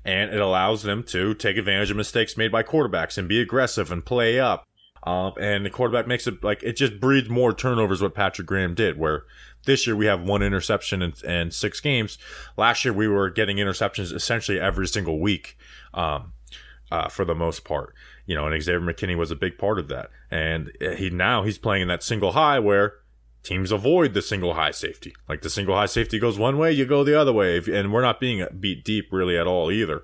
and 0.06 0.32
it 0.32 0.40
allows 0.40 0.84
them 0.84 1.02
to 1.02 1.34
take 1.34 1.56
advantage 1.56 1.90
of 1.90 1.96
mistakes 1.96 2.36
made 2.36 2.52
by 2.52 2.62
quarterbacks 2.62 3.18
and 3.18 3.28
be 3.28 3.40
aggressive 3.40 3.90
and 3.90 4.06
play 4.06 4.38
up. 4.38 4.64
Um, 5.02 5.32
and 5.38 5.66
the 5.66 5.70
quarterback 5.70 6.06
makes 6.06 6.26
it 6.26 6.42
like 6.42 6.62
it 6.62 6.76
just 6.76 7.00
breeds 7.00 7.28
more 7.28 7.52
turnovers. 7.52 8.00
What 8.00 8.14
Patrick 8.14 8.46
Graham 8.46 8.74
did, 8.74 8.98
where 8.98 9.24
this 9.64 9.86
year 9.86 9.96
we 9.96 10.06
have 10.06 10.22
one 10.22 10.42
interception 10.42 11.02
in, 11.02 11.12
in 11.24 11.50
six 11.50 11.80
games. 11.80 12.18
Last 12.56 12.84
year 12.84 12.94
we 12.94 13.08
were 13.08 13.30
getting 13.30 13.56
interceptions 13.58 14.12
essentially 14.12 14.58
every 14.60 14.86
single 14.86 15.20
week, 15.20 15.58
um, 15.92 16.32
uh, 16.90 17.08
for 17.08 17.24
the 17.24 17.34
most 17.34 17.64
part. 17.64 17.94
You 18.26 18.34
know, 18.34 18.46
and 18.46 18.62
Xavier 18.62 18.80
McKinney 18.80 19.16
was 19.16 19.30
a 19.30 19.36
big 19.36 19.56
part 19.56 19.78
of 19.78 19.88
that. 19.88 20.10
And 20.30 20.72
he 20.80 21.10
now 21.10 21.42
he's 21.44 21.58
playing 21.58 21.82
in 21.82 21.88
that 21.88 22.02
single 22.02 22.32
high 22.32 22.58
where 22.58 22.94
teams 23.42 23.70
avoid 23.70 24.12
the 24.12 24.22
single 24.22 24.54
high 24.54 24.72
safety. 24.72 25.14
Like 25.28 25.42
the 25.42 25.50
single 25.50 25.76
high 25.76 25.86
safety 25.86 26.18
goes 26.18 26.38
one 26.38 26.58
way, 26.58 26.72
you 26.72 26.84
go 26.84 27.04
the 27.04 27.18
other 27.18 27.32
way, 27.32 27.58
and 27.72 27.92
we're 27.92 28.02
not 28.02 28.18
being 28.18 28.44
beat 28.58 28.84
deep 28.84 29.08
really 29.12 29.38
at 29.38 29.46
all 29.46 29.70
either. 29.70 30.02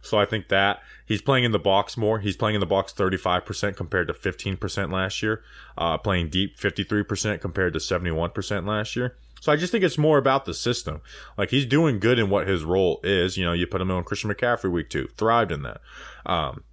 So 0.00 0.18
I 0.18 0.26
think 0.26 0.48
that 0.48 0.80
he's 1.06 1.22
playing 1.22 1.44
in 1.44 1.52
the 1.52 1.58
box 1.58 1.96
more. 1.96 2.20
He's 2.20 2.36
playing 2.36 2.54
in 2.54 2.60
the 2.60 2.66
box 2.66 2.92
35% 2.92 3.74
compared 3.74 4.06
to 4.08 4.14
15% 4.14 4.92
last 4.92 5.22
year. 5.22 5.42
Uh, 5.78 5.96
playing 5.96 6.28
deep 6.28 6.58
53% 6.58 7.40
compared 7.40 7.72
to 7.72 7.78
71% 7.78 8.66
last 8.66 8.94
year. 8.94 9.16
So 9.40 9.50
I 9.50 9.56
just 9.56 9.72
think 9.72 9.82
it's 9.82 9.98
more 9.98 10.18
about 10.18 10.44
the 10.44 10.54
system. 10.54 11.00
Like 11.36 11.50
he's 11.50 11.66
doing 11.66 11.98
good 11.98 12.18
in 12.18 12.30
what 12.30 12.46
his 12.46 12.64
role 12.64 13.00
is. 13.02 13.36
You 13.36 13.44
know, 13.44 13.52
you 13.52 13.66
put 13.66 13.80
him 13.80 13.90
on 13.90 14.04
Christian 14.04 14.30
McCaffrey 14.30 14.70
week 14.70 14.88
two, 14.88 15.08
thrived 15.16 15.52
in 15.52 15.62
that. 15.62 15.80
Um, 16.26 16.64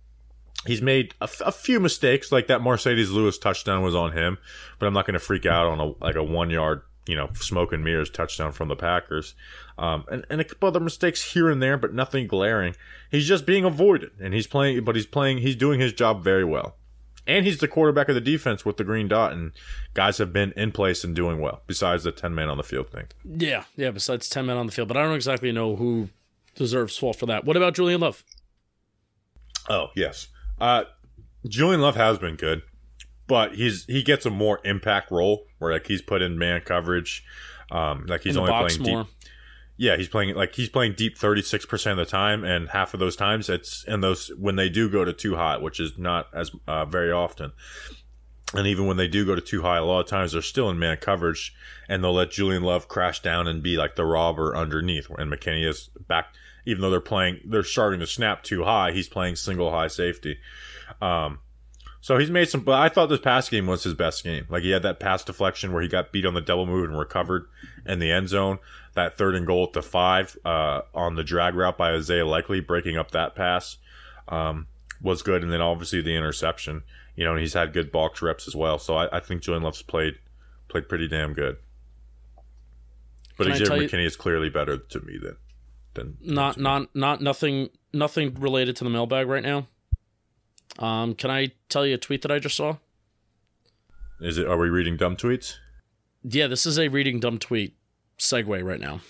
he's 0.66 0.82
made 0.82 1.14
a, 1.22 1.24
f- 1.24 1.42
a 1.46 1.52
few 1.52 1.80
mistakes, 1.80 2.32
like 2.32 2.48
that 2.48 2.62
Marcedes 2.62 3.12
Lewis 3.12 3.38
touchdown 3.38 3.82
was 3.82 3.96
on 3.96 4.12
him, 4.12 4.38
but 4.80 4.86
I'm 4.86 4.94
not 4.94 5.06
going 5.06 5.14
to 5.14 5.20
freak 5.20 5.46
out 5.46 5.68
on 5.68 5.80
a 5.80 6.04
like 6.04 6.16
a 6.16 6.24
one 6.24 6.50
yard 6.50 6.82
you 7.08 7.16
know, 7.16 7.30
smoke 7.34 7.74
and 7.74 7.84
mirrors 7.84 8.10
touchdown 8.10 8.52
from 8.52 8.68
the 8.68 8.76
Packers. 8.76 9.34
Um, 9.78 10.06
and, 10.12 10.26
and 10.30 10.42
a 10.42 10.44
couple 10.44 10.68
other 10.68 10.80
mistakes 10.80 11.34
here 11.34 11.50
and 11.50 11.62
there, 11.62 11.78
but 11.78 11.94
nothing 11.94 12.28
glaring. 12.28 12.76
He's 13.10 13.28
just 13.28 13.46
being 13.46 13.66
avoided, 13.66 14.12
and 14.22 14.34
he's 14.34 14.48
playing, 14.48 14.84
but 14.84 14.96
he's 14.96 15.06
playing, 15.06 15.40
he's 15.40 15.56
doing 15.56 15.80
his 15.80 15.94
job 15.94 16.24
very 16.24 16.46
well. 16.46 16.76
And 17.28 17.46
he's 17.46 17.60
the 17.60 17.68
quarterback 17.68 18.10
of 18.10 18.16
the 18.16 18.22
defense 18.22 18.66
with 18.66 18.78
the 18.78 18.84
green 18.84 19.08
dot, 19.08 19.34
and 19.34 19.52
guys 19.94 20.18
have 20.18 20.34
been 20.34 20.54
in 20.56 20.72
place 20.72 21.04
and 21.04 21.16
doing 21.16 21.40
well, 21.40 21.62
besides 21.68 22.04
the 22.04 22.12
10 22.12 22.34
man 22.34 22.50
on 22.50 22.58
the 22.58 22.64
field 22.64 22.90
thing. 22.90 23.08
Yeah, 23.26 23.66
yeah, 23.76 23.92
besides 23.92 24.28
10 24.30 24.46
men 24.46 24.58
on 24.58 24.66
the 24.66 24.72
field, 24.72 24.88
but 24.88 24.98
I 24.98 25.04
don't 25.04 25.16
exactly 25.16 25.52
know 25.52 25.76
who 25.76 26.10
deserves 26.56 26.98
fault 26.98 27.18
for 27.18 27.28
that. 27.28 27.46
What 27.46 27.58
about 27.58 27.74
Julian 27.74 28.02
Love? 28.02 28.24
Oh, 29.70 29.88
yes. 29.96 30.28
Uh, 30.62 30.84
Julian 31.48 31.82
Love 31.82 31.96
has 31.96 32.20
been 32.20 32.36
good 32.36 32.62
but 33.32 33.56
he's 33.56 33.86
he 33.86 34.04
gets 34.04 34.26
a 34.26 34.30
more 34.30 34.60
impact 34.66 35.10
role 35.10 35.46
where 35.58 35.72
like 35.72 35.88
he's 35.88 36.02
put 36.02 36.22
in 36.22 36.38
man 36.38 36.60
coverage, 36.60 37.24
um, 37.72 38.06
like 38.06 38.24
he's 38.24 38.36
only 38.36 38.52
playing 38.52 38.84
more. 38.84 39.04
deep. 39.06 39.14
Yeah, 39.78 39.96
he's 39.96 40.10
playing 40.10 40.36
like 40.36 40.54
he's 40.54 40.68
playing 40.68 40.96
deep 40.98 41.18
thirty 41.18 41.42
six 41.42 41.66
percent 41.66 41.98
of 41.98 42.06
the 42.06 42.12
time, 42.12 42.44
and 42.44 42.68
half 42.68 42.94
of 42.94 43.00
those 43.00 43.16
times 43.16 43.48
it's 43.48 43.86
in 43.86 44.02
those 44.02 44.34
when 44.38 44.58
they 44.58 44.68
do 44.68 44.90
go 44.90 45.06
to 45.06 45.14
two 45.14 45.38
high, 45.38 45.56
which 45.56 45.80
is 45.80 45.98
not 45.98 46.28
as 46.34 46.52
uh, 46.68 46.84
very 46.84 47.10
often. 47.10 47.54
And 48.54 48.68
even 48.68 48.86
when 48.86 48.98
they 48.98 49.08
do 49.08 49.26
go 49.26 49.34
to 49.34 49.40
two 49.40 49.62
high, 49.62 49.78
a 49.78 49.86
lot 49.86 50.02
of 50.02 50.08
times 50.08 50.34
they're 50.34 50.42
still 50.42 50.70
in 50.70 50.78
man 50.78 50.98
coverage, 50.98 51.56
and 51.88 52.04
they'll 52.04 52.12
let 52.14 52.32
Julian 52.32 52.64
Love 52.64 52.90
crash 52.90 53.22
down 53.22 53.48
and 53.48 53.64
be 53.64 53.78
like 53.78 53.96
the 53.96 54.04
robber 54.04 54.58
underneath. 54.58 55.10
And 55.10 55.32
McKinney 55.32 55.66
is 55.66 55.90
back, 56.06 56.34
even 56.66 56.82
though 56.82 56.90
they're 56.90 57.02
playing, 57.02 57.40
they're 57.46 57.64
starting 57.64 58.00
to 58.00 58.08
snap 58.08 58.44
two 58.44 58.64
high. 58.64 58.92
He's 58.92 59.10
playing 59.10 59.36
single 59.36 59.72
high 59.72 59.88
safety. 59.88 60.38
Um, 61.02 61.40
so 62.02 62.18
he's 62.18 62.32
made 62.32 62.50
some, 62.50 62.62
but 62.62 62.80
I 62.80 62.90
thought 62.90 63.10
this 63.10 63.20
pass 63.20 63.48
game 63.48 63.68
was 63.68 63.84
his 63.84 63.94
best 63.94 64.24
game. 64.24 64.48
Like 64.50 64.64
he 64.64 64.72
had 64.72 64.82
that 64.84 65.00
pass 65.00 65.24
deflection 65.24 65.72
where 65.72 65.84
he 65.84 65.88
got 65.88 66.12
beat 66.12 66.26
on 66.26 66.34
the 66.34 66.42
double 66.42 66.66
move 66.66 66.90
and 66.90 66.98
recovered 66.98 67.46
in 67.86 68.00
the 68.00 68.12
end 68.12 68.30
zone. 68.30 68.58
That 68.96 69.18
third 69.18 69.36
and 69.36 69.46
goal 69.46 69.66
at 69.66 69.74
the 69.74 69.84
five 69.84 70.36
uh, 70.44 70.82
on 70.96 71.16
the 71.16 71.24
drag 71.24 71.54
route 71.54 71.78
by 71.78 71.92
Isaiah 71.92 72.26
Likely 72.26 72.60
breaking 72.60 72.98
up 72.98 73.12
that 73.12 73.36
pass 73.36 73.78
um, 74.28 74.68
was 75.00 75.22
good, 75.22 75.44
and 75.44 75.54
then 75.54 75.62
obviously 75.62 76.02
the 76.02 76.16
interception. 76.16 76.82
You 77.16 77.26
know, 77.26 77.32
and 77.32 77.40
he's 77.40 77.54
had 77.54 77.72
good 77.72 77.92
box 77.92 78.22
reps 78.22 78.48
as 78.48 78.56
well. 78.56 78.80
So 78.80 78.96
I, 78.96 79.18
I 79.18 79.20
think 79.20 79.44
Julian 79.44 79.64
Love's 79.64 79.84
played 79.84 80.16
played 80.70 80.90
pretty 80.90 81.08
damn 81.08 81.34
good. 81.34 81.58
But 83.38 83.56
Xavier 83.58 83.88
McKinney 83.88 84.06
is 84.06 84.16
clearly 84.16 84.50
better 84.50 84.78
to 84.78 85.00
me 85.02 85.18
than 85.18 85.38
not 86.22 86.58
not 86.58 86.96
not 86.96 87.22
nothing 87.22 87.70
nothing 87.94 88.34
related 88.36 88.76
to 88.78 88.84
the 88.84 88.90
mailbag 88.90 89.28
right 89.28 89.44
now. 89.44 89.68
Um, 90.80 91.16
can 91.16 91.30
I 91.30 91.52
tell 91.70 91.86
you 91.86 91.96
a 91.96 91.98
tweet 91.98 92.22
that 92.22 92.32
I 92.32 92.40
just 92.40 92.56
saw? 92.56 92.78
Is 94.20 94.38
it? 94.38 94.48
Are 94.48 94.58
we 94.58 94.70
reading 94.70 94.98
dumb 94.98 95.16
tweets? 95.16 95.58
Yeah, 96.24 96.48
this 96.48 96.66
is 96.66 96.78
a 96.78 96.88
reading 96.88 97.20
dumb 97.20 97.40
tweet 97.40 97.76
segue 98.20 98.64
right 98.64 98.80
now. 98.80 99.02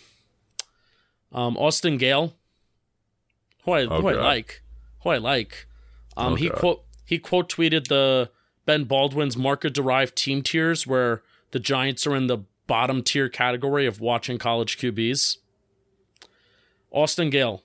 Um, 1.33 1.57
Austin 1.57 1.97
Gayle, 1.97 2.33
who 3.63 3.71
I, 3.71 3.81
oh, 3.83 4.01
who 4.01 4.07
I 4.07 4.13
like, 4.13 4.61
who 5.03 5.09
I 5.09 5.17
like. 5.17 5.67
Um, 6.17 6.33
oh, 6.33 6.35
he 6.35 6.49
God. 6.49 6.57
quote 6.57 6.83
he 7.05 7.19
quote 7.19 7.49
tweeted 7.49 7.87
the 7.87 8.31
Ben 8.65 8.85
Baldwin's 8.85 9.37
market 9.37 9.73
derived 9.73 10.15
team 10.15 10.41
tiers 10.41 10.87
where 10.87 11.21
the 11.51 11.59
Giants 11.59 12.07
are 12.07 12.15
in 12.15 12.27
the 12.27 12.39
bottom 12.67 13.03
tier 13.03 13.27
category 13.27 13.85
of 13.85 13.99
watching 13.99 14.37
college 14.37 14.77
QBs. 14.77 15.37
Austin 16.91 17.29
Gayle, 17.29 17.63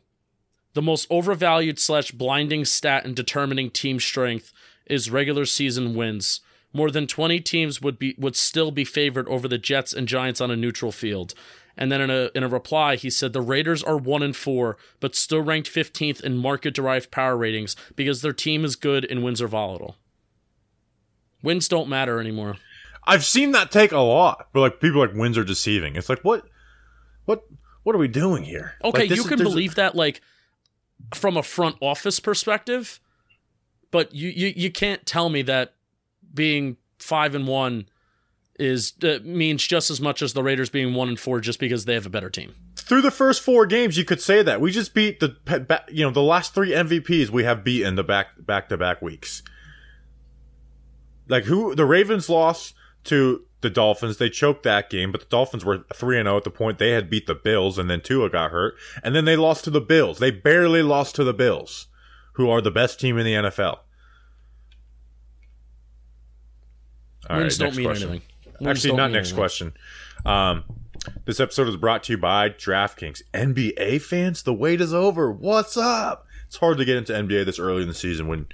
the 0.75 0.83
most 0.83 1.07
overvalued 1.11 1.79
slash 1.79 2.13
blinding 2.13 2.65
stat 2.65 3.05
in 3.05 3.15
determining 3.15 3.71
team 3.71 3.99
strength 3.99 4.53
is 4.87 5.11
regular 5.11 5.45
season 5.45 5.95
wins. 5.95 6.41
More 6.73 6.91
than 6.91 7.07
20 7.07 7.41
teams 7.41 7.81
would 7.81 7.99
be 7.99 8.15
would 8.19 8.37
still 8.37 8.71
be 8.71 8.85
favored 8.85 9.27
over 9.29 9.49
the 9.49 9.59
Jets 9.59 9.93
and 9.93 10.07
Giants 10.07 10.41
on 10.41 10.51
a 10.51 10.57
neutral 10.57 10.93
field. 10.93 11.35
And 11.77 11.91
then 11.91 12.01
in 12.01 12.11
a 12.11 12.31
in 12.35 12.43
a 12.43 12.49
reply, 12.49 12.97
he 12.97 13.11
said 13.11 13.33
the 13.33 13.41
Raiders 13.41 13.83
are 13.83 13.97
one 13.97 14.23
and 14.23 14.37
four, 14.37 14.77
but 15.01 15.15
still 15.15 15.41
ranked 15.41 15.73
15th 15.73 16.21
in 16.23 16.37
market 16.37 16.75
derived 16.75 17.11
power 17.11 17.37
ratings 17.37 17.77
because 17.97 18.23
their 18.23 18.33
team 18.33 18.65
is 18.65 18.77
good 18.77 19.05
and 19.05 19.25
wins 19.25 19.43
are 19.43 19.49
volatile. 19.49 19.97
Wins 21.43 21.69
don't 21.69 21.89
matter 21.89 22.21
anymore. 22.21 22.57
I've 23.07 23.25
seen 23.25 23.53
that 23.53 23.71
take 23.71 23.93
a 23.93 23.99
lot, 23.99 24.49
but 24.53 24.61
like 24.61 24.81
people 24.81 25.01
like 25.01 25.15
wins 25.15 25.39
are 25.39 25.45
deceiving. 25.45 25.97
It's 25.97 26.09
like 26.09 26.23
what, 26.23 26.45
what, 27.25 27.45
what 27.87 27.95
are 27.95 28.01
we 28.01 28.09
doing 28.09 28.43
here? 28.43 28.73
Okay, 28.83 29.07
like, 29.07 29.11
you 29.15 29.23
can 29.23 29.39
believe 29.39 29.75
a- 29.75 29.77
that 29.77 29.95
like 29.95 30.21
from 31.15 31.37
a 31.37 31.43
front 31.45 31.77
office 31.81 32.19
perspective, 32.19 32.99
but 33.93 34.13
you, 34.13 34.29
you, 34.29 34.53
you 34.57 34.73
can't 34.73 35.07
tell 35.07 35.29
me 35.29 35.43
that 35.43 35.73
being 36.35 36.79
five 36.99 37.37
and 37.37 37.47
one 37.47 37.89
is 38.59 38.95
uh, 39.05 39.21
means 39.23 39.65
just 39.65 39.89
as 39.93 40.01
much 40.01 40.21
as 40.21 40.33
the 40.33 40.43
Raiders 40.43 40.69
being 40.69 40.95
one 40.95 41.07
and 41.07 41.21
four 41.21 41.39
just 41.39 41.61
because 41.61 41.85
they 41.85 41.95
have 41.95 42.07
a 42.07 42.11
better 42.11 42.29
team. 42.29 42.57
Through 42.75 43.03
the 43.03 43.13
first 43.13 43.41
four 43.41 43.67
games, 43.67 43.97
you 43.97 44.05
could 44.05 44.21
say 44.21 44.43
that 44.43 44.61
we 44.61 44.73
just 44.73 44.93
beat 44.93 45.21
the 45.21 45.37
you 45.89 46.05
know 46.05 46.11
the 46.11 46.23
last 46.23 46.55
three 46.55 46.73
MVPs 46.73 47.31
we 47.31 47.45
have 47.45 47.63
beaten 47.63 47.95
the 47.95 48.03
back 48.03 48.31
back 48.45 48.69
to 48.71 48.77
back 48.77 49.01
weeks. 49.01 49.45
Like 51.29 51.45
who 51.45 51.77
the 51.77 51.85
Ravens 51.85 52.29
lost 52.29 52.75
to 53.05 53.45
the 53.67 53.75
Dolphins. 53.75 54.17
They 54.19 54.31
choked 54.31 54.63
that 54.63 54.89
game, 54.89 55.11
but 55.11 55.21
the 55.21 55.27
Dolphins 55.27 55.65
were 55.65 55.85
3 55.93 56.17
0 56.17 56.37
at 56.37 56.45
the 56.45 56.51
point 56.51 56.79
they 56.79 56.91
had 56.91 57.11
beat 57.11 57.27
the 57.27 57.35
Bills, 57.35 57.79
and 57.79 57.91
then 57.91 58.01
Tua 58.01 58.31
got 58.31 58.51
hurt. 58.53 58.77
And 59.03 59.15
then 59.15 59.25
they 59.25 59.37
lost 59.37 59.65
to 59.65 59.71
the 59.71 59.81
Bills. 59.81 60.19
They 60.19 60.31
barely 60.31 60.83
lost 60.83 61.15
to 61.17 61.25
the 61.25 61.35
Bills, 61.35 61.89
who 62.35 62.49
are 62.49 62.61
the 62.61 62.71
best 62.71 63.01
team 63.01 63.19
in 63.19 63.25
the 63.25 63.35
NFL. 63.35 63.79
All 67.29 67.39
Wins 67.39 67.61
right, 67.61 67.67
don't 67.67 67.77
mean 67.77 67.87
question. 67.87 68.09
anything. 68.11 68.29
Wins 68.61 68.79
Actually, 68.79 68.97
not 68.97 69.11
next 69.11 69.29
anything. 69.29 69.37
question. 69.37 69.73
Um, 70.25 70.65
this 71.25 71.41
episode 71.41 71.69
is 71.69 71.77
brought 71.77 72.05
to 72.05 72.13
you 72.13 72.19
by 72.19 72.51
DraftKings. 72.51 73.23
NBA 73.35 74.01
fans, 74.01 74.43
the 74.45 74.55
wait 74.55 74.81
is 74.81 74.95
over. 74.95 75.31
What's 75.31 75.77
up? 75.77 76.27
It's 76.47 76.57
hard 76.57 76.79
to 76.79 76.85
get 76.85 76.97
into 76.97 77.13
NBA 77.13 77.45
this 77.45 77.59
early 77.59 77.83
in 77.83 77.89
the 77.89 77.95
season 77.95 78.29
when 78.29 78.47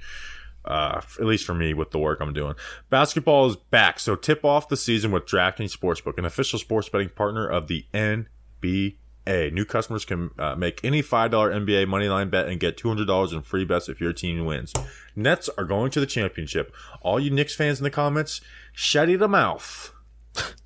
uh, 0.65 1.01
at 1.19 1.25
least 1.25 1.45
for 1.45 1.53
me 1.53 1.73
with 1.73 1.91
the 1.91 1.99
work 1.99 2.19
I'm 2.21 2.33
doing. 2.33 2.55
Basketball 2.89 3.47
is 3.47 3.55
back, 3.55 3.99
so 3.99 4.15
tip 4.15 4.45
off 4.45 4.69
the 4.69 4.77
season 4.77 5.11
with 5.11 5.25
DraftKings 5.25 5.77
Sportsbook, 5.77 6.17
an 6.17 6.25
official 6.25 6.59
sports 6.59 6.89
betting 6.89 7.09
partner 7.09 7.47
of 7.47 7.67
the 7.67 7.85
NBA. 7.93 9.53
New 9.53 9.65
customers 9.65 10.05
can 10.05 10.31
uh, 10.37 10.55
make 10.55 10.83
any 10.83 11.01
$5 11.01 11.29
NBA 11.29 11.85
moneyline 11.87 12.29
bet 12.29 12.47
and 12.47 12.59
get 12.59 12.77
$200 12.77 13.33
in 13.33 13.41
free 13.41 13.65
bets 13.65 13.89
if 13.89 13.99
your 14.01 14.13
team 14.13 14.45
wins. 14.45 14.73
Nets 15.15 15.49
are 15.57 15.65
going 15.65 15.91
to 15.91 15.99
the 15.99 16.05
championship. 16.05 16.73
All 17.01 17.19
you 17.19 17.29
Knicks 17.31 17.55
fans 17.55 17.79
in 17.79 17.83
the 17.83 17.91
comments, 17.91 18.41
shut 18.73 19.09
it 19.09 19.21
a 19.21 19.27
mouth. 19.27 19.93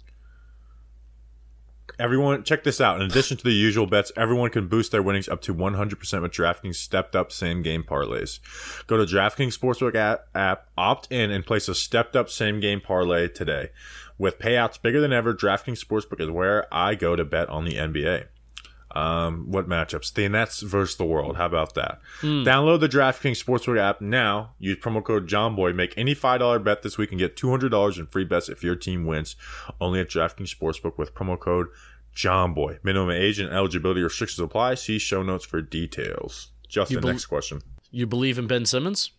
Everyone, 2.00 2.44
check 2.44 2.64
this 2.64 2.80
out. 2.80 3.02
In 3.02 3.08
addition 3.08 3.38
to 3.38 3.44
the 3.44 3.52
usual 3.52 3.88
bets, 3.88 4.12
everyone 4.16 4.52
can 4.52 4.68
boost 4.68 4.92
their 4.92 5.02
winnings 5.02 5.28
up 5.28 5.42
to 5.42 5.56
100% 5.56 6.22
with 6.22 6.32
DraftKings 6.32 6.76
stepped 6.76 7.16
up 7.16 7.32
same 7.32 7.64
game 7.64 7.84
parlays. 7.84 8.40
Go 8.86 8.98
to 8.98 9.16
DraftKings 9.16 9.58
Sportsbook 9.58 9.96
app, 9.96 10.28
app, 10.36 10.68
opt 10.78 11.12
in, 11.12 11.32
and 11.32 11.44
place 11.44 11.68
a 11.68 11.74
stepped 11.74 12.16
up 12.16 12.30
same 12.30 12.60
game 12.60 12.82
parlay 12.82 13.28
today. 13.28 13.72
With 14.20 14.38
payouts 14.38 14.80
bigger 14.80 15.02
than 15.02 15.12
ever, 15.12 15.34
DraftKings 15.34 15.84
Sportsbook 15.84 16.22
is 16.22 16.30
where 16.30 16.72
I 16.72 16.94
go 16.94 17.16
to 17.16 17.26
bet 17.26 17.50
on 17.50 17.66
the 17.66 17.78
NBA. 17.78 18.26
Um, 18.92 19.52
what 19.52 19.68
matchups? 19.68 20.14
The 20.14 20.28
Nets 20.30 20.62
versus 20.62 20.98
the 20.98 21.06
world. 21.06 21.38
How 21.38 21.46
about 21.46 21.76
that? 21.76 22.00
Mm. 22.22 22.46
Download 22.46 22.80
the 22.80 22.90
DraftKings 22.90 23.44
Sportsbook 23.44 23.78
app 23.78 24.02
now. 24.02 24.54
Use 24.60 24.78
promo 24.78 25.04
code 25.04 25.28
JOHNBOY. 25.28 25.76
Make 25.76 25.94
any 25.98 26.16
$5 26.16 26.64
bet 26.64 26.82
this 26.84 26.98
week 26.98 27.12
and 27.12 27.20
get 27.20 27.36
$200 27.36 27.98
in 27.98 28.08
free 28.08 28.24
bets 28.24 28.50
if 28.50 28.64
your 28.64 28.76
team 28.76 29.06
wins. 29.06 29.36
Only 29.82 30.00
at 30.00 30.10
DraftKings 30.10 30.56
Sportsbook 30.56 30.98
with 30.98 31.14
promo 31.14 31.40
code 31.40 31.68
JOHNBOY. 32.16 32.80
Minimum 32.84 33.12
age 33.12 33.40
and 33.40 33.52
eligibility 33.54 34.02
restrictions 34.02 34.40
apply. 34.40 34.76
See 34.76 34.98
show 35.00 35.22
notes 35.22 35.46
for 35.46 35.62
details. 35.62 36.52
Justin, 36.68 37.02
bel- 37.02 37.12
next 37.12 37.26
question. 37.28 37.62
You 37.92 38.08
believe 38.08 38.38
in 38.38 38.48
Ben 38.48 38.66
Simmons? 38.66 39.12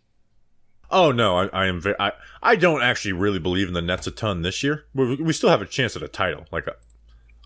Oh 0.90 1.12
no, 1.12 1.36
I, 1.36 1.46
I 1.48 1.66
am. 1.66 1.80
Very, 1.80 1.96
I 2.00 2.12
I 2.42 2.56
don't 2.56 2.82
actually 2.82 3.12
really 3.12 3.38
believe 3.38 3.68
in 3.68 3.74
the 3.74 3.82
Nets 3.82 4.06
a 4.06 4.10
ton 4.10 4.42
this 4.42 4.62
year. 4.62 4.86
We, 4.94 5.16
we 5.16 5.32
still 5.32 5.50
have 5.50 5.60
a 5.60 5.66
chance 5.66 5.96
at 5.96 6.02
a 6.02 6.08
title. 6.08 6.46
Like, 6.50 6.66
uh, 6.66 6.72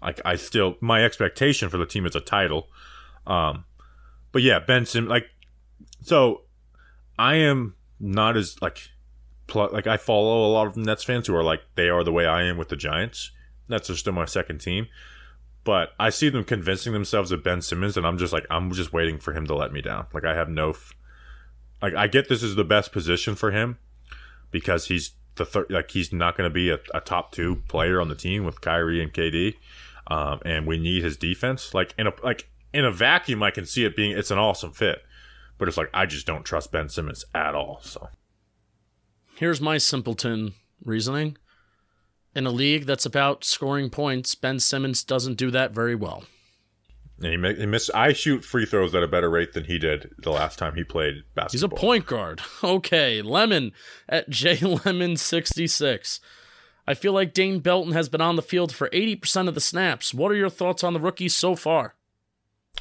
like 0.03 0.20
I 0.24 0.36
still 0.36 0.76
my 0.80 1.05
expectation 1.05 1.68
for 1.68 1.78
the 1.78 1.86
team 1.86 2.07
is 2.07 2.16
a 2.16 2.20
title. 2.20 2.68
Um, 3.26 3.64
but 4.32 4.42
yeah, 4.42 4.59
Ben 4.59 4.86
Simmons. 4.86 5.11
Like, 5.11 5.26
so 6.03 6.42
I 7.18 7.36
am 7.36 7.76
not 8.00 8.36
as 8.36 8.61
like 8.61 8.90
pl- 9.46 9.70
like 9.72 9.86
I 9.86 9.96
follow 9.96 10.46
a 10.46 10.53
lot 10.53 10.66
of 10.66 10.76
Nets 10.76 11.05
fans 11.05 11.26
who 11.26 11.36
are 11.36 11.44
like 11.44 11.61
they 11.76 11.88
are 11.88 12.03
the 12.05 12.12
way 12.12 12.26
I 12.26 12.44
am 12.44 12.57
with 12.57 12.68
the 12.68 12.76
Giants. 12.76 13.30
Nets 13.68 13.90
are 13.90 13.96
still 13.96 14.12
my 14.12 14.24
second 14.24 14.59
team. 14.59 14.88
But 15.64 15.92
I 15.98 16.11
see 16.11 16.28
them 16.28 16.44
convincing 16.44 16.92
themselves 16.92 17.30
of 17.30 17.44
Ben 17.44 17.62
Simmons, 17.62 17.96
and 17.96 18.07
I'm 18.07 18.18
just 18.18 18.32
like, 18.32 18.46
I'm 18.50 18.72
just 18.72 18.92
waiting 18.92 19.18
for 19.18 19.32
him 19.32 19.46
to 19.46 19.55
let 19.55 19.72
me 19.72 19.80
down. 19.80 20.07
Like, 20.12 20.24
I 20.24 20.34
have 20.34 20.48
no, 20.48 20.70
f- 20.70 20.92
like, 21.80 21.94
I 21.94 22.09
get 22.09 22.28
this 22.28 22.42
is 22.42 22.57
the 22.57 22.64
best 22.64 22.90
position 22.90 23.36
for 23.36 23.53
him 23.53 23.78
because 24.50 24.86
he's 24.86 25.12
the 25.36 25.44
third, 25.44 25.66
like, 25.70 25.92
he's 25.92 26.12
not 26.12 26.36
going 26.36 26.50
to 26.50 26.53
be 26.53 26.68
a, 26.68 26.80
a 26.92 27.00
top 27.00 27.30
two 27.30 27.62
player 27.68 28.00
on 28.00 28.09
the 28.09 28.16
team 28.16 28.44
with 28.44 28.61
Kyrie 28.61 29.00
and 29.00 29.12
KD, 29.12 29.55
um, 30.09 30.40
and 30.44 30.66
we 30.66 30.78
need 30.78 31.03
his 31.05 31.16
defense. 31.16 31.74
Like, 31.74 31.94
in 31.98 32.07
a 32.07 32.12
like 32.22 32.48
in 32.72 32.84
a 32.84 32.90
vacuum, 32.92 33.42
I 33.42 33.50
can 33.50 33.66
see 33.66 33.84
it 33.84 33.96
being 33.96 34.12
it's 34.16 34.30
an 34.30 34.38
awesome 34.38 34.72
fit, 34.72 34.98
but 35.59 35.68
it's 35.68 35.76
like 35.76 35.90
I 35.94 36.07
just 36.07 36.26
don't 36.26 36.44
trust 36.44 36.72
Ben 36.72 36.88
Simmons 36.88 37.24
at 37.34 37.55
all. 37.55 37.80
So 37.82 38.09
Here's 39.36 39.61
my 39.61 39.78
simpleton 39.78 40.55
reasoning. 40.84 41.36
In 42.34 42.46
a 42.46 42.50
league 42.50 42.86
that's 42.86 43.05
about 43.05 43.44
scoring 43.44 43.90
points, 43.90 44.34
Ben 44.34 44.59
Simmons 44.61 45.05
doesn't 45.05 45.34
do 45.34 45.50
that 45.50 45.72
very 45.72 45.94
well. 45.94 46.24
and 47.22 47.44
he, 47.44 47.55
he 47.55 47.66
missed. 47.66 47.90
I 47.94 48.12
shoot 48.14 48.42
free 48.44 48.64
throws 48.64 48.94
at 48.94 49.03
a 49.03 49.09
better 49.09 49.28
rate 49.28 49.53
than 49.53 49.64
he 49.64 49.78
did 49.78 50.11
the 50.18 50.30
last 50.30 50.59
time 50.59 50.74
he 50.74 50.84
played 50.84 51.24
basketball. 51.34 51.50
He's 51.53 51.62
a 51.62 51.68
point 51.68 52.07
guard. 52.07 52.40
Okay, 52.64 53.20
Lemon 53.20 53.72
at 54.09 54.30
JLemon66. 54.30 56.20
I 56.86 56.94
feel 56.94 57.12
like 57.12 57.32
Dane 57.32 57.60
Belton 57.60 57.92
has 57.92 58.08
been 58.08 58.20
on 58.20 58.36
the 58.36 58.42
field 58.42 58.74
for 58.74 58.88
80% 58.90 59.48
of 59.48 59.54
the 59.54 59.60
snaps. 59.60 60.12
What 60.12 60.32
are 60.32 60.36
your 60.36 60.50
thoughts 60.50 60.82
on 60.82 60.92
the 60.92 61.00
rookie 61.00 61.28
so 61.28 61.54
far? 61.54 61.94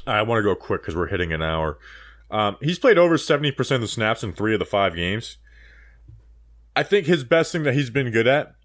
I 0.07 0.21
want 0.23 0.39
to 0.39 0.43
go 0.43 0.55
quick 0.55 0.81
because 0.81 0.95
we're 0.95 1.07
hitting 1.07 1.31
an 1.33 1.41
hour. 1.41 1.77
Um, 2.31 2.57
he's 2.61 2.79
played 2.79 2.97
over 2.97 3.17
70% 3.17 3.75
of 3.75 3.81
the 3.81 3.87
snaps 3.87 4.23
in 4.23 4.33
three 4.33 4.53
of 4.53 4.59
the 4.59 4.65
five 4.65 4.95
games. 4.95 5.37
I 6.75 6.83
think 6.83 7.05
his 7.05 7.23
best 7.23 7.51
thing 7.51 7.63
that 7.63 7.73
he's 7.73 7.89
been 7.89 8.11
good 8.11 8.27
at, 8.27 8.55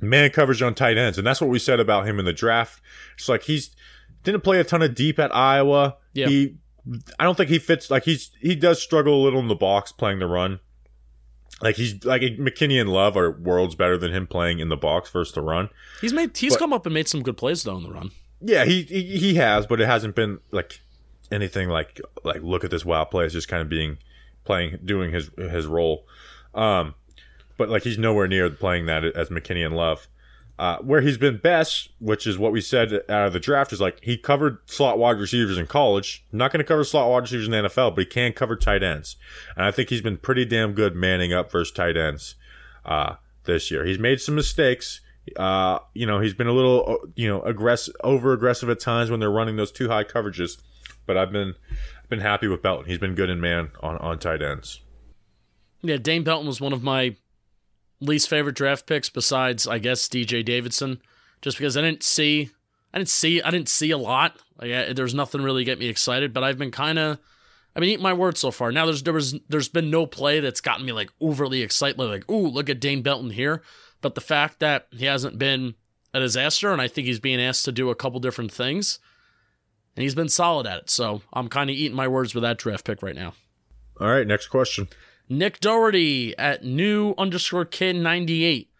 man 0.00 0.30
coverage 0.30 0.62
on 0.62 0.74
tight 0.74 0.96
ends. 0.96 1.18
And 1.18 1.26
that's 1.26 1.40
what 1.40 1.50
we 1.50 1.58
said 1.58 1.78
about 1.78 2.08
him 2.08 2.18
in 2.18 2.24
the 2.24 2.32
draft. 2.32 2.80
It's 3.16 3.28
like 3.28 3.42
he's 3.42 3.76
didn't 4.22 4.42
play 4.42 4.58
a 4.58 4.64
ton 4.64 4.82
of 4.82 4.94
deep 4.94 5.18
at 5.18 5.34
Iowa. 5.34 5.96
Yeah. 6.14 6.26
He, 6.28 6.56
I 7.18 7.24
don't 7.24 7.36
think 7.36 7.50
he 7.50 7.58
fits, 7.58 7.90
like 7.90 8.04
he's, 8.04 8.30
he 8.40 8.56
does 8.56 8.82
struggle 8.82 9.14
a 9.14 9.22
little 9.22 9.40
in 9.40 9.48
the 9.48 9.54
box 9.54 9.92
playing 9.92 10.18
the 10.18 10.26
run. 10.26 10.60
Like 11.62 11.76
he's, 11.76 12.04
like 12.04 12.20
McKinney 12.22 12.78
and 12.80 12.90
Love 12.90 13.16
are 13.16 13.30
worlds 13.30 13.74
better 13.74 13.96
than 13.96 14.12
him 14.12 14.26
playing 14.26 14.58
in 14.58 14.68
the 14.68 14.76
box 14.76 15.10
versus 15.10 15.34
the 15.34 15.40
run. 15.40 15.70
He's 16.00 16.12
made 16.12 16.36
he's 16.36 16.52
But- 16.54 16.58
come 16.60 16.72
up 16.72 16.84
and 16.86 16.92
made 16.94 17.08
some 17.08 17.22
good 17.22 17.36
plays 17.36 17.62
though 17.62 17.76
in 17.76 17.82
the 17.82 17.90
run. 17.90 18.10
Yeah, 18.40 18.64
he, 18.66 18.82
he 18.82 19.02
he 19.16 19.34
has, 19.36 19.66
but 19.66 19.80
it 19.80 19.86
hasn't 19.86 20.14
been 20.14 20.40
like 20.50 20.80
anything 21.32 21.68
like 21.70 22.00
like 22.24 22.42
look 22.42 22.64
at 22.64 22.70
this 22.70 22.84
wow 22.84 23.04
play. 23.04 23.24
It's 23.24 23.32
just 23.32 23.48
kind 23.48 23.62
of 23.62 23.68
being 23.70 23.96
playing 24.44 24.78
doing 24.84 25.12
his 25.12 25.30
his 25.38 25.66
role. 25.66 26.06
Um, 26.54 26.94
but 27.56 27.70
like 27.70 27.82
he's 27.82 27.96
nowhere 27.98 28.28
near 28.28 28.50
playing 28.50 28.86
that 28.86 29.04
as 29.04 29.30
McKinney 29.30 29.64
and 29.64 29.74
Love. 29.74 30.08
Uh, 30.58 30.78
where 30.78 31.02
he's 31.02 31.18
been 31.18 31.36
best, 31.36 31.90
which 32.00 32.26
is 32.26 32.38
what 32.38 32.50
we 32.50 32.62
said 32.62 32.90
out 33.10 33.26
of 33.26 33.34
the 33.34 33.40
draft, 33.40 33.74
is 33.74 33.80
like 33.80 33.98
he 34.02 34.16
covered 34.16 34.58
slot 34.64 34.98
wide 34.98 35.18
receivers 35.18 35.58
in 35.58 35.66
college. 35.66 36.24
Not 36.32 36.50
going 36.50 36.60
to 36.60 36.64
cover 36.64 36.82
slot 36.82 37.10
wide 37.10 37.22
receivers 37.22 37.44
in 37.44 37.50
the 37.50 37.68
NFL, 37.68 37.94
but 37.94 37.98
he 37.98 38.06
can 38.06 38.32
cover 38.32 38.56
tight 38.56 38.82
ends, 38.82 39.16
and 39.54 39.66
I 39.66 39.70
think 39.70 39.90
he's 39.90 40.00
been 40.00 40.16
pretty 40.16 40.46
damn 40.46 40.72
good 40.72 40.96
manning 40.96 41.34
up 41.34 41.50
versus 41.52 41.72
tight 41.72 41.98
ends 41.98 42.36
uh, 42.86 43.16
this 43.44 43.70
year. 43.70 43.84
He's 43.84 43.98
made 43.98 44.20
some 44.20 44.34
mistakes. 44.34 45.02
Uh, 45.36 45.80
you 45.92 46.06
know, 46.06 46.20
he's 46.20 46.34
been 46.34 46.46
a 46.46 46.52
little, 46.52 46.84
uh, 46.88 47.06
you 47.16 47.28
know, 47.28 47.42
aggressive, 47.42 47.94
over 48.02 48.32
aggressive 48.32 48.70
at 48.70 48.80
times 48.80 49.10
when 49.10 49.20
they're 49.20 49.30
running 49.30 49.56
those 49.56 49.72
two 49.72 49.88
high 49.88 50.04
coverages. 50.04 50.56
But 51.04 51.18
I've 51.18 51.32
been, 51.32 51.54
I've 52.02 52.08
been 52.08 52.20
happy 52.20 52.46
with 52.46 52.62
Belton. 52.62 52.86
He's 52.86 52.98
been 52.98 53.14
good 53.14 53.28
in 53.28 53.40
man 53.40 53.72
on 53.80 53.98
on 53.98 54.18
tight 54.18 54.40
ends. 54.40 54.80
Yeah, 55.82 55.98
Dane 55.98 56.24
Belton 56.24 56.46
was 56.46 56.60
one 56.60 56.72
of 56.72 56.82
my 56.82 57.16
least 58.00 58.28
favorite 58.28 58.56
draft 58.56 58.86
picks 58.86 59.08
besides 59.08 59.66
I 59.66 59.78
guess 59.78 60.08
DJ 60.08 60.44
Davidson 60.44 61.00
just 61.42 61.58
because 61.58 61.76
I 61.76 61.82
didn't 61.82 62.02
see 62.02 62.50
I 62.92 62.98
didn't 62.98 63.08
see 63.08 63.42
I 63.42 63.50
didn't 63.50 63.68
see 63.68 63.90
a 63.90 63.98
lot. 63.98 64.36
Like 64.60 64.94
there's 64.96 65.14
nothing 65.14 65.42
really 65.42 65.64
get 65.64 65.78
me 65.78 65.86
excited, 65.88 66.32
but 66.32 66.44
I've 66.44 66.58
been 66.58 66.70
kind 66.70 66.98
of 66.98 67.18
I 67.74 67.80
mean, 67.80 67.90
eat 67.90 68.00
my 68.00 68.14
words 68.14 68.40
so 68.40 68.50
far. 68.50 68.72
Now 68.72 68.86
there's 68.86 69.02
there 69.02 69.12
was 69.12 69.38
there's 69.48 69.68
been 69.68 69.90
no 69.90 70.06
play 70.06 70.40
that's 70.40 70.62
gotten 70.62 70.86
me 70.86 70.92
like 70.92 71.10
overly 71.20 71.62
excited 71.62 71.98
like, 71.98 72.30
"Ooh, 72.30 72.48
look 72.48 72.70
at 72.70 72.80
Dane 72.80 73.02
Belton 73.02 73.30
here." 73.30 73.62
But 74.00 74.14
the 74.14 74.22
fact 74.22 74.60
that 74.60 74.86
he 74.92 75.04
hasn't 75.04 75.38
been 75.38 75.74
a 76.14 76.20
disaster 76.20 76.72
and 76.72 76.80
I 76.80 76.88
think 76.88 77.06
he's 77.06 77.20
being 77.20 77.40
asked 77.40 77.66
to 77.66 77.72
do 77.72 77.90
a 77.90 77.94
couple 77.94 78.18
different 78.20 78.50
things 78.50 78.98
and 79.94 80.02
he's 80.02 80.14
been 80.14 80.28
solid 80.28 80.66
at 80.66 80.78
it. 80.78 80.90
So, 80.90 81.22
I'm 81.32 81.48
kind 81.48 81.68
of 81.68 81.76
eating 81.76 81.96
my 81.96 82.08
words 82.08 82.34
with 82.34 82.42
that 82.42 82.58
draft 82.58 82.86
pick 82.86 83.02
right 83.02 83.14
now. 83.14 83.34
All 84.00 84.08
right, 84.08 84.26
next 84.26 84.48
question. 84.48 84.88
Nick 85.28 85.60
Doherty 85.60 86.36
at 86.38 86.64
new 86.64 87.14
underscore 87.18 87.64
kid 87.64 87.96
98. 87.96 88.70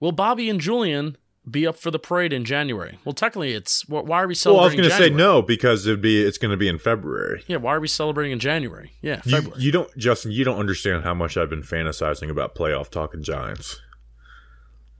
Will 0.00 0.12
Bobby 0.12 0.48
and 0.50 0.60
Julian 0.60 1.16
be 1.48 1.66
up 1.66 1.76
for 1.76 1.90
the 1.90 1.98
parade 1.98 2.32
in 2.32 2.44
January? 2.44 2.98
Well, 3.04 3.12
technically, 3.12 3.52
it's 3.52 3.88
why 3.88 4.22
are 4.22 4.26
we 4.26 4.34
celebrating? 4.34 4.56
Well, 4.56 4.64
I 4.64 4.66
was 4.66 4.74
going 4.74 4.88
to 4.90 4.96
say 4.96 5.10
no 5.14 5.42
because 5.42 5.86
it'd 5.86 6.02
be 6.02 6.22
it's 6.22 6.38
going 6.38 6.50
to 6.50 6.56
be 6.56 6.68
in 6.68 6.78
February. 6.78 7.44
Yeah, 7.46 7.58
why 7.58 7.74
are 7.74 7.80
we 7.80 7.88
celebrating 7.88 8.32
in 8.32 8.38
January? 8.38 8.92
Yeah, 9.00 9.20
You, 9.24 9.32
February. 9.36 9.62
you 9.62 9.72
don't, 9.72 9.96
Justin. 9.96 10.32
You 10.32 10.44
don't 10.44 10.58
understand 10.58 11.04
how 11.04 11.14
much 11.14 11.36
I've 11.36 11.50
been 11.50 11.62
fantasizing 11.62 12.30
about 12.30 12.54
playoff 12.54 12.90
talking 12.90 13.22
Giants. 13.22 13.80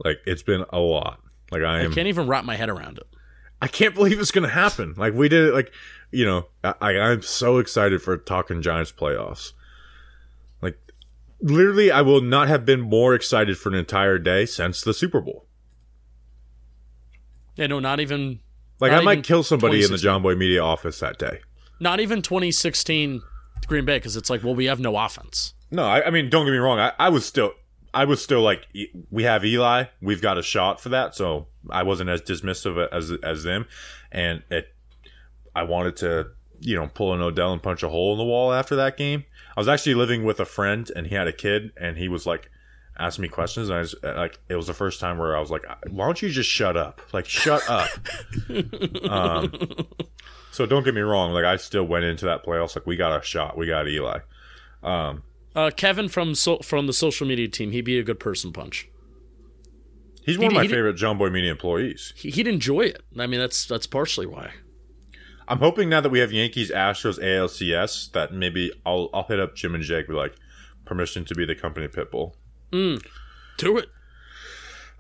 Like 0.05 0.19
it's 0.27 0.43
been 0.43 0.65
a 0.71 0.79
lot. 0.79 1.21
Like 1.51 1.63
I 1.63 1.85
I 1.85 1.89
can't 1.89 2.09
even 2.09 2.27
wrap 2.27 2.45
my 2.45 2.57
head 2.57 2.69
around 2.69 2.99
it. 2.99 3.07
I 3.63 3.69
can't 3.69 3.95
believe 3.95 4.21
it's 4.21 4.31
going 4.31 4.47
to 4.47 4.53
happen. 4.55 4.95
Like 4.97 5.15
we 5.15 5.29
did 5.29 5.49
it. 5.49 5.55
Like 5.55 5.73
you 6.11 6.25
know, 6.25 6.47
I, 6.63 6.99
I'm 6.99 7.23
so 7.23 7.59
excited 7.59 8.01
for 8.03 8.17
talking 8.17 8.63
Giants 8.63 8.93
playoffs. 8.93 9.53
Literally, 11.41 11.91
I 11.91 12.01
will 12.01 12.21
not 12.23 12.49
have 12.49 12.65
been 12.65 12.81
more 12.81 13.15
excited 13.15 13.59
for 13.59 13.69
an 13.69 13.75
entire 13.75 14.19
day 14.19 14.47
since 14.47 14.81
the 14.81 14.95
Super 14.95 15.21
Bowl. 15.21 15.47
Yeah, 17.57 17.67
no, 17.69 17.79
not 17.79 18.01
even, 18.01 18.41
Like 18.81 18.93
Not 18.93 19.03
I 19.03 19.05
might 19.05 19.25
kill 19.25 19.43
somebody 19.43 19.83
in 19.85 19.91
the 19.91 19.99
John 19.99 20.23
Boy 20.23 20.35
Media 20.35 20.63
office 20.63 20.99
that 21.01 21.19
day. 21.19 21.41
not 21.81 22.01
even 22.01 22.23
2016 22.23 23.23
Green 23.67 23.85
Bay 23.85 23.97
because 23.99 24.17
it's 24.17 24.29
like, 24.31 24.43
well, 24.45 24.55
we 24.55 24.67
have 24.67 24.81
no 24.81 24.97
offense. 24.97 25.55
No, 25.71 25.85
I, 25.85 26.07
I 26.07 26.11
mean, 26.11 26.31
don't 26.31 26.45
get 26.47 26.53
me 26.53 26.59
wrong. 26.59 26.79
I, 26.79 26.93
I 26.99 27.09
was 27.09 27.25
still, 27.27 27.53
I 27.93 28.05
was 28.05 28.23
still 28.23 28.43
like, 28.43 28.67
we 29.11 29.23
have 29.25 29.45
Eli, 29.45 29.85
we've 30.03 30.23
got 30.23 30.39
a 30.39 30.43
shot 30.43 30.81
for 30.81 30.91
that. 30.91 31.15
So 31.15 31.49
I 31.71 31.83
wasn't 31.83 32.11
as 32.11 32.21
dismissive 32.23 32.89
as 32.93 33.11
as 33.23 33.43
them, 33.43 33.67
and 34.13 34.43
it, 34.51 34.69
I 35.55 35.63
wanted 35.65 35.97
to, 35.97 36.27
you 36.67 36.75
know, 36.75 36.89
pull 36.93 37.15
an 37.15 37.21
Odell 37.23 37.53
and 37.53 37.63
punch 37.63 37.83
a 37.85 37.89
hole 37.89 38.11
in 38.13 38.19
the 38.19 38.25
wall 38.25 38.53
after 38.53 38.75
that 38.77 38.97
game. 38.97 39.25
I 39.57 39.61
was 39.61 39.69
actually 39.69 39.95
living 39.95 40.25
with 40.25 40.41
a 40.41 40.45
friend, 40.45 40.91
and 40.97 41.07
he 41.07 41.15
had 41.15 41.29
a 41.29 41.33
kid, 41.33 41.71
and 41.81 41.97
he 41.97 42.09
was 42.09 42.27
like, 42.27 42.51
asking 42.99 43.23
me 43.23 43.29
questions, 43.29 43.69
and 43.69 43.77
I 43.77 43.81
was 43.81 43.95
like, 44.03 44.39
it 44.49 44.57
was 44.57 44.67
the 44.67 44.75
first 44.75 44.99
time 44.99 45.17
where 45.19 45.37
I 45.37 45.41
was 45.41 45.51
like, 45.51 45.63
why 45.91 46.07
don't 46.07 46.21
you 46.21 46.29
just 46.29 46.51
shut 46.51 46.77
up? 46.77 47.01
Like, 47.13 47.27
shut 47.27 47.63
up. 47.71 47.89
um, 49.09 49.53
so 50.51 50.67
don't 50.67 50.83
get 50.83 50.95
me 50.95 51.03
wrong. 51.03 51.33
Like, 51.33 51.45
I 51.45 51.57
still 51.57 51.85
went 51.85 52.05
into 52.05 52.25
that 52.27 52.45
playoffs 52.45 52.75
like 52.75 52.87
we 52.87 52.97
got 52.97 53.19
a 53.19 53.23
shot, 53.25 53.57
we 53.57 53.67
got 53.67 53.87
Eli. 53.87 54.19
Um, 54.83 55.23
Uh, 55.55 55.71
Kevin 55.75 56.09
from 56.09 56.35
so- 56.35 56.59
from 56.59 56.87
the 56.89 56.93
social 56.93 57.27
media 57.27 57.49
team, 57.49 57.71
he'd 57.71 57.85
be 57.85 57.99
a 57.99 58.03
good 58.03 58.19
person 58.21 58.53
punch. 58.53 58.89
He's 60.25 60.37
one 60.39 60.49
of 60.49 60.53
my 60.55 60.67
favorite 60.67 60.95
John 60.95 61.17
Boy 61.19 61.31
Media 61.31 61.53
employees. 61.53 62.13
He- 62.17 62.31
he'd 62.31 62.49
enjoy 62.49 62.81
it. 62.81 63.03
I 63.17 63.27
mean, 63.29 63.39
that's 63.41 63.65
that's 63.67 63.87
partially 63.87 64.27
why. 64.27 64.51
I'm 65.49 65.59
hoping 65.59 65.89
now 65.89 66.01
that 66.01 66.11
we 66.11 66.19
have 66.19 66.33
Yankees, 66.33 66.71
Astros, 66.71 67.23
ALCS 67.23 68.13
that 68.13 68.33
maybe 68.33 68.73
I'll 68.85 69.11
I'll 69.15 69.25
hit 69.25 69.41
up 69.41 69.55
Jim 69.55 69.75
and 69.75 69.85
Jake 69.85 70.09
with 70.09 70.17
like 70.17 70.35
permission 70.85 71.25
to 71.27 71.35
be 71.35 71.45
the 71.45 71.55
company 71.55 71.89
pitbull. 71.89 72.33
Hmm. 72.73 72.97
Do 73.59 73.79
it. 73.79 73.89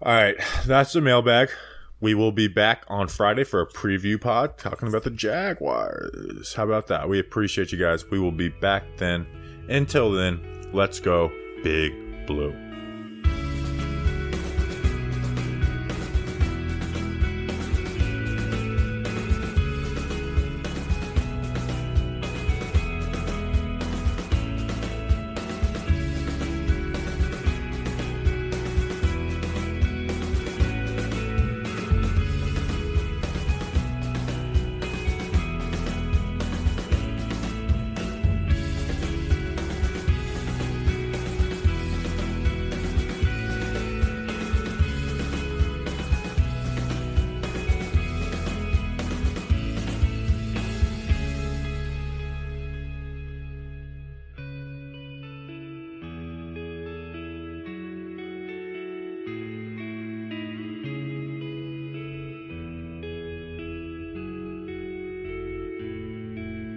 All 0.02 0.12
right, 0.12 0.36
that's 0.66 0.92
the 0.92 1.00
mailbag. 1.00 1.50
We 2.00 2.14
will 2.14 2.32
be 2.32 2.48
back 2.48 2.84
on 2.88 3.08
Friday 3.08 3.44
for 3.44 3.62
a 3.62 3.66
preview 3.66 4.20
pod 4.20 4.58
talking 4.58 4.88
about 4.88 5.04
the 5.04 5.10
Jaguars. 5.10 6.52
How 6.52 6.64
about 6.64 6.88
that? 6.88 7.08
We 7.08 7.18
appreciate 7.18 7.72
you 7.72 7.78
guys. 7.78 8.08
We 8.10 8.18
will 8.18 8.32
be 8.32 8.50
back 8.50 8.84
then. 8.98 9.26
Until 9.68 10.12
then, 10.12 10.68
let's 10.74 11.00
go 11.00 11.32
Big 11.62 12.26
Blue. 12.26 12.65